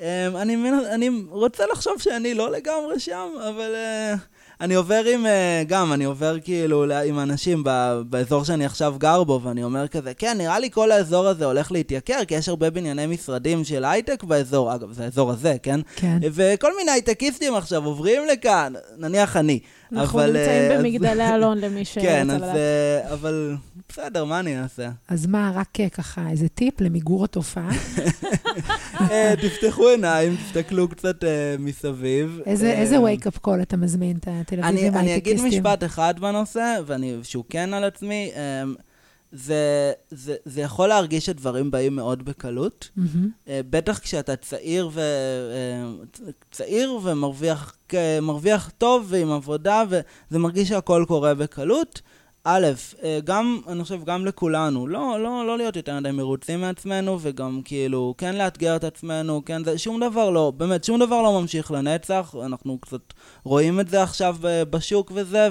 אמ, 0.00 0.36
אני, 0.36 0.56
אני 0.94 1.10
רוצה 1.30 1.64
לחשוב 1.72 1.92
שאני 1.98 2.34
לא 2.34 2.50
לגמרי 2.50 3.00
שם, 3.00 3.28
אבל 3.48 3.74
uh, 3.74 4.18
אני 4.60 4.74
עובר 4.74 5.04
עם, 5.04 5.26
uh, 5.26 5.28
גם, 5.66 5.92
אני 5.92 6.04
עובר 6.04 6.36
כאילו 6.44 6.84
עם 6.92 7.18
אנשים 7.18 7.64
באזור 8.08 8.44
שאני 8.44 8.64
עכשיו 8.64 8.94
גר 8.98 9.24
בו, 9.24 9.40
ואני 9.44 9.64
אומר 9.64 9.88
כזה, 9.88 10.14
כן, 10.14 10.38
נראה 10.38 10.58
לי 10.58 10.70
כל 10.70 10.90
האזור 10.92 11.26
הזה 11.26 11.44
הולך 11.44 11.72
להתייקר, 11.72 12.24
כי 12.28 12.34
יש 12.34 12.48
הרבה 12.48 12.70
בנייני 12.70 13.06
משרדים 13.06 13.64
של 13.64 13.84
הייטק 13.84 14.24
באזור, 14.24 14.74
אגב, 14.74 14.92
זה 14.92 15.04
האזור 15.04 15.30
הזה, 15.30 15.56
כן? 15.62 15.80
כן. 15.96 16.18
וכל 16.22 16.76
מיני 16.76 16.90
הייטקיסטים 16.90 17.54
עכשיו 17.54 17.84
עוברים 17.84 18.22
לכאן, 18.32 18.72
נניח 18.98 19.36
אני. 19.36 19.60
אנחנו 19.92 20.18
אבל, 20.18 20.26
נמצאים 20.26 20.48
אה, 20.70 20.74
אז- 20.76 20.80
במגדלי 20.80 21.34
אלון 21.34 21.58
למי 21.58 21.84
שרוצה 21.84 22.08
כן, 22.08 22.30
אז, 22.30 22.36
לדעת. 22.36 22.56
אה, 22.56 23.12
אבל 23.12 23.56
בסדר, 23.88 24.24
מה 24.24 24.40
אני 24.40 24.60
אעשה? 24.62 24.90
אז 25.08 25.26
מה, 25.26 25.52
רק 25.54 25.80
אה, 25.80 25.88
ככה 25.88 26.30
איזה 26.30 26.48
טיפ 26.48 26.80
למיגור 26.80 27.24
התופעה? 27.24 27.70
תפתחו 29.42 29.88
עיניים, 29.88 30.36
תסתכלו 30.36 30.88
קצת 30.88 31.24
מסביב. 31.58 32.40
איזה 32.46 32.96
wake-up 32.98 33.46
call 33.46 33.62
אתה 33.62 33.76
מזמין 33.76 34.16
את 34.16 34.28
הטלוויזיה 34.30 34.88
אני, 34.88 34.98
אני 34.98 35.16
אגיד? 35.16 35.40
משפט 35.42 35.84
אחד 35.84 36.14
בנושא, 36.20 36.76
ואני, 36.86 37.16
שהוא 37.22 37.44
כן 37.48 37.74
על 37.74 37.84
עצמי. 37.84 38.30
זה, 39.32 39.92
זה, 40.10 40.36
זה 40.44 40.60
יכול 40.60 40.88
להרגיש 40.88 41.26
שדברים 41.26 41.70
באים 41.70 41.96
מאוד 41.96 42.24
בקלות, 42.24 42.90
מהמם. 42.96 43.28
אה, 43.48 43.60
בטח 43.70 43.98
כשאתה 43.98 44.36
צעיר, 44.36 44.90
ו, 44.92 45.00
אה, 45.00 46.04
צעיר 46.50 46.98
ומרוויח 47.02 47.76
מרוויח 48.22 48.70
טוב 48.78 49.06
ועם 49.08 49.30
עבודה, 49.30 49.82
וזה 49.88 50.38
מרגיש 50.38 50.68
שהכל 50.68 51.04
קורה 51.08 51.34
בקלות. 51.34 52.02
א', 52.44 52.66
אה, 53.02 53.18
גם, 53.24 53.60
אני 53.68 53.82
חושב, 53.82 54.04
גם 54.04 54.26
לכולנו, 54.26 54.86
לא, 54.86 55.22
לא, 55.22 55.46
לא 55.46 55.58
להיות 55.58 55.76
יותר 55.76 56.00
מדי 56.00 56.10
מרוצים 56.10 56.60
מעצמנו, 56.60 57.18
וגם 57.20 57.60
כאילו, 57.64 58.14
כן 58.18 58.36
לאתגר 58.36 58.76
את 58.76 58.84
עצמנו, 58.84 59.42
כן, 59.44 59.64
זה, 59.64 59.78
שום 59.78 60.00
דבר 60.00 60.30
לא, 60.30 60.52
באמת, 60.56 60.84
שום 60.84 61.00
דבר 61.00 61.22
לא 61.22 61.40
ממשיך 61.40 61.70
לנצח, 61.70 62.34
אנחנו 62.44 62.78
קצת 62.78 63.12
רואים 63.44 63.80
את 63.80 63.88
זה 63.88 64.02
עכשיו 64.02 64.36
בשוק 64.70 65.12
וזה, 65.14 65.48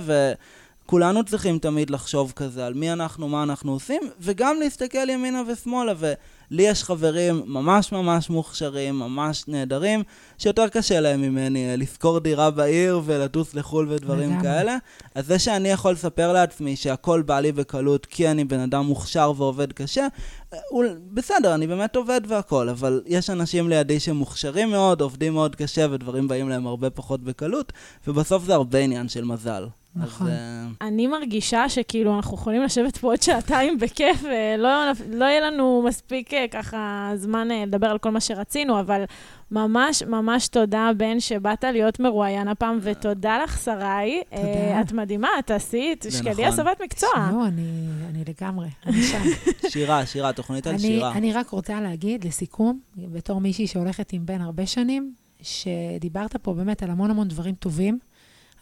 וכולנו 0.89 1.23
צריכים 1.23 1.59
תמיד 1.59 1.89
לחשוב 1.89 2.33
כזה 2.35 2.65
על 2.65 2.73
מי 2.73 2.91
אנחנו, 2.91 3.29
מה 3.29 3.43
אנחנו 3.43 3.71
עושים, 3.71 4.01
וגם 4.19 4.59
להסתכל 4.59 5.09
ימינה 5.09 5.41
ושמאלה, 5.47 5.93
ולי 5.97 6.63
יש 6.63 6.83
חברים 6.83 7.43
ממש 7.45 7.91
ממש 7.91 8.29
מוכשרים, 8.29 8.99
ממש 8.99 9.43
נהדרים, 9.47 10.03
שיותר 10.37 10.67
קשה 10.67 10.99
להם 10.99 11.21
ממני 11.21 11.69
אה, 11.71 11.75
לשכור 11.75 12.19
דירה 12.19 12.51
בעיר 12.51 13.01
ולטוס 13.05 13.53
לחו"ל 13.53 13.87
ודברים 13.89 14.29
לגמרי. 14.29 14.43
כאלה. 14.43 14.77
אז 15.15 15.27
זה 15.27 15.39
שאני 15.39 15.69
יכול 15.69 15.91
לספר 15.91 16.33
לעצמי 16.33 16.75
שהכל 16.75 17.21
בא 17.21 17.39
לי 17.39 17.51
בקלות 17.51 18.05
כי 18.05 18.27
אני 18.27 18.43
בן 18.43 18.59
אדם 18.59 18.85
מוכשר 18.85 19.33
ועובד 19.37 19.73
קשה, 19.73 20.07
אה, 20.53 20.59
הוא, 20.69 20.85
בסדר, 21.13 21.55
אני 21.55 21.67
באמת 21.67 21.95
עובד 21.95 22.21
והכל, 22.27 22.69
אבל 22.69 23.01
יש 23.05 23.29
אנשים 23.29 23.69
לידי 23.69 23.99
שמוכשרים 23.99 24.69
מאוד, 24.69 25.01
עובדים 25.01 25.33
מאוד 25.33 25.55
קשה 25.55 25.87
ודברים 25.91 26.27
באים 26.27 26.49
להם 26.49 26.67
הרבה 26.67 26.89
פחות 26.89 27.23
בקלות, 27.23 27.73
ובסוף 28.07 28.43
זה 28.43 28.53
הרבה 28.53 28.79
עניין 28.79 29.09
של 29.09 29.23
מזל. 29.23 29.65
נכון. 29.95 30.27
אז, 30.27 30.33
אה, 30.33 30.87
אני 30.87 31.07
מרגישה 31.07 31.69
שכאילו 31.69 32.15
אנחנו 32.15 32.37
יכולים 32.37 32.63
לשבת 32.63 32.97
פה 32.97 33.07
עוד 33.07 33.21
שעתיים 33.21 33.77
בכיף, 33.79 34.23
ולא 34.23 34.91
לא 35.09 35.25
יהיה 35.25 35.41
לנו 35.41 35.83
מספיק 35.87 36.33
אה, 36.33 36.45
ככה 36.51 37.11
זמן 37.15 37.51
אה, 37.51 37.65
לדבר 37.65 37.87
על 37.87 37.97
כל 37.97 38.09
מה 38.09 38.19
שרצינו, 38.19 38.79
אבל 38.79 39.03
ממש 39.51 40.03
ממש 40.03 40.47
תודה, 40.47 40.91
בן, 40.97 41.19
שבאת 41.19 41.63
להיות 41.63 41.99
מרואיין 41.99 42.47
הפעם, 42.47 42.79
ותודה 42.81 43.37
לך, 43.43 43.59
שרי. 43.63 44.21
תודה. 44.29 44.43
אה, 44.43 44.81
את 44.81 44.91
מדהימה, 44.91 45.29
את 45.39 45.51
עשית, 45.51 46.07
תשקלי 46.07 46.31
נכון. 46.31 46.45
הסבת 46.45 46.81
מקצוע. 46.83 47.09
לא, 47.31 47.45
אני 47.45 47.87
אני 48.09 48.23
לגמרי, 48.27 48.67
אני 48.85 49.03
שם. 49.03 49.21
שירה, 49.71 50.05
שירה, 50.05 50.33
תוכנית 50.33 50.67
על 50.67 50.73
אני, 50.73 50.81
שירה. 50.81 51.11
אני 51.11 51.33
רק 51.33 51.49
רוצה 51.49 51.81
להגיד, 51.81 52.23
לסיכום, 52.23 52.79
בתור 52.95 53.41
מישהי 53.41 53.67
שהולכת 53.67 54.13
עם 54.13 54.25
בן 54.25 54.41
הרבה 54.41 54.65
שנים, 54.65 55.13
שדיברת 55.41 56.35
פה 56.35 56.53
באמת 56.53 56.83
על 56.83 56.89
המון 56.89 57.11
המון 57.11 57.27
דברים 57.27 57.55
טובים, 57.55 57.99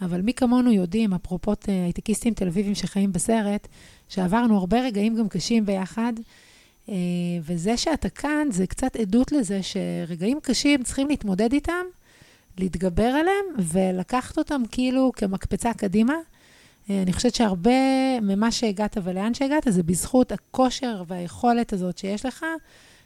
אבל 0.02 0.22
מי 0.22 0.34
כמונו 0.34 0.72
יודעים, 0.72 1.14
אפרופו 1.14 1.52
אה, 1.52 1.84
הייטקיסטים 1.84 2.34
תל 2.34 2.48
אביבים 2.48 2.76
שחיים 2.76 3.12
בסרט, 3.12 3.68
שעברנו 4.10 4.58
הרבה 4.58 4.82
רגעים 4.82 5.16
גם 5.16 5.30
קשים 5.30 5.66
ביחד, 5.66 6.14
אה, 6.90 6.96
וזה 7.42 7.78
שאתה 7.78 8.10
כאן, 8.10 8.48
זה 8.52 8.68
קצת 8.68 8.96
עדות 8.96 9.32
לזה 9.32 9.60
שרגעים 9.64 10.40
קשים 10.40 10.84
צריכים 10.84 11.08
להתמודד 11.08 11.54
איתם, 11.54 11.86
להתגבר 12.58 13.04
עליהם, 13.04 13.46
ולקחת 13.58 14.38
אותם 14.38 14.62
כאילו 14.72 15.12
כמקפצה 15.16 15.74
קדימה. 15.74 16.16
אה, 16.90 17.02
אני 17.02 17.14
חושבת 17.14 17.36
שהרבה 17.36 17.72
ממה 18.22 18.52
שהגעת 18.52 18.98
ולאן 19.04 19.34
שהגעת, 19.34 19.68
זה 19.70 19.84
בזכות 19.84 20.32
הכושר 20.32 21.04
והיכולת 21.08 21.74
הזאת 21.74 21.98
שיש 21.98 22.26
לך. 22.26 22.46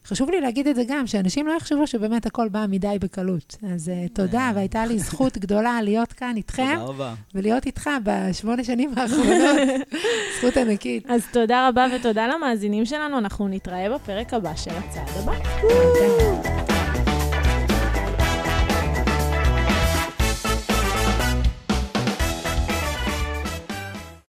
חשוב 0.06 0.30
לי 0.30 0.41
להגיד 0.41 0.68
את 0.68 0.76
זה 0.76 0.84
גם, 0.88 1.08
שאנשים 1.08 1.47
לא 1.47 1.54
יחשבו 1.54 1.88
שבאמת 1.88 2.26
הכל 2.26 2.49
בא 2.49 2.66
מדי 2.70 2.97
בקלות. 3.02 3.58
אז 3.74 3.88
uh, 3.89 4.14
תודה, 4.14 4.39
אה. 4.39 4.52
והייתה 4.56 4.86
לי 4.86 4.99
זכות 4.99 5.38
גדולה 5.38 5.82
להיות 5.82 6.14
כאן 6.14 6.34
איתכם, 6.38 6.76
תודה 6.80 6.86
רבה. 6.86 7.14
ולהיות 7.36 7.66
איתך 7.66 7.89
בשמונה 8.04 8.64
שנים 8.64 8.93
האחרונות. 8.97 9.58
זכות 10.38 10.58
ענקית. 10.58 11.06
אז 11.10 11.22
תודה 11.32 11.68
רבה 11.70 11.88
ותודה 11.95 12.28
למאזינים 12.28 12.86
שלנו, 12.86 13.18
אנחנו 13.18 13.47
נתראה 13.47 13.95
בפרק 13.95 14.34
הבא 14.34 14.56
של 14.56 14.72
הצעד 14.72 15.10
הבא. 15.16 16.80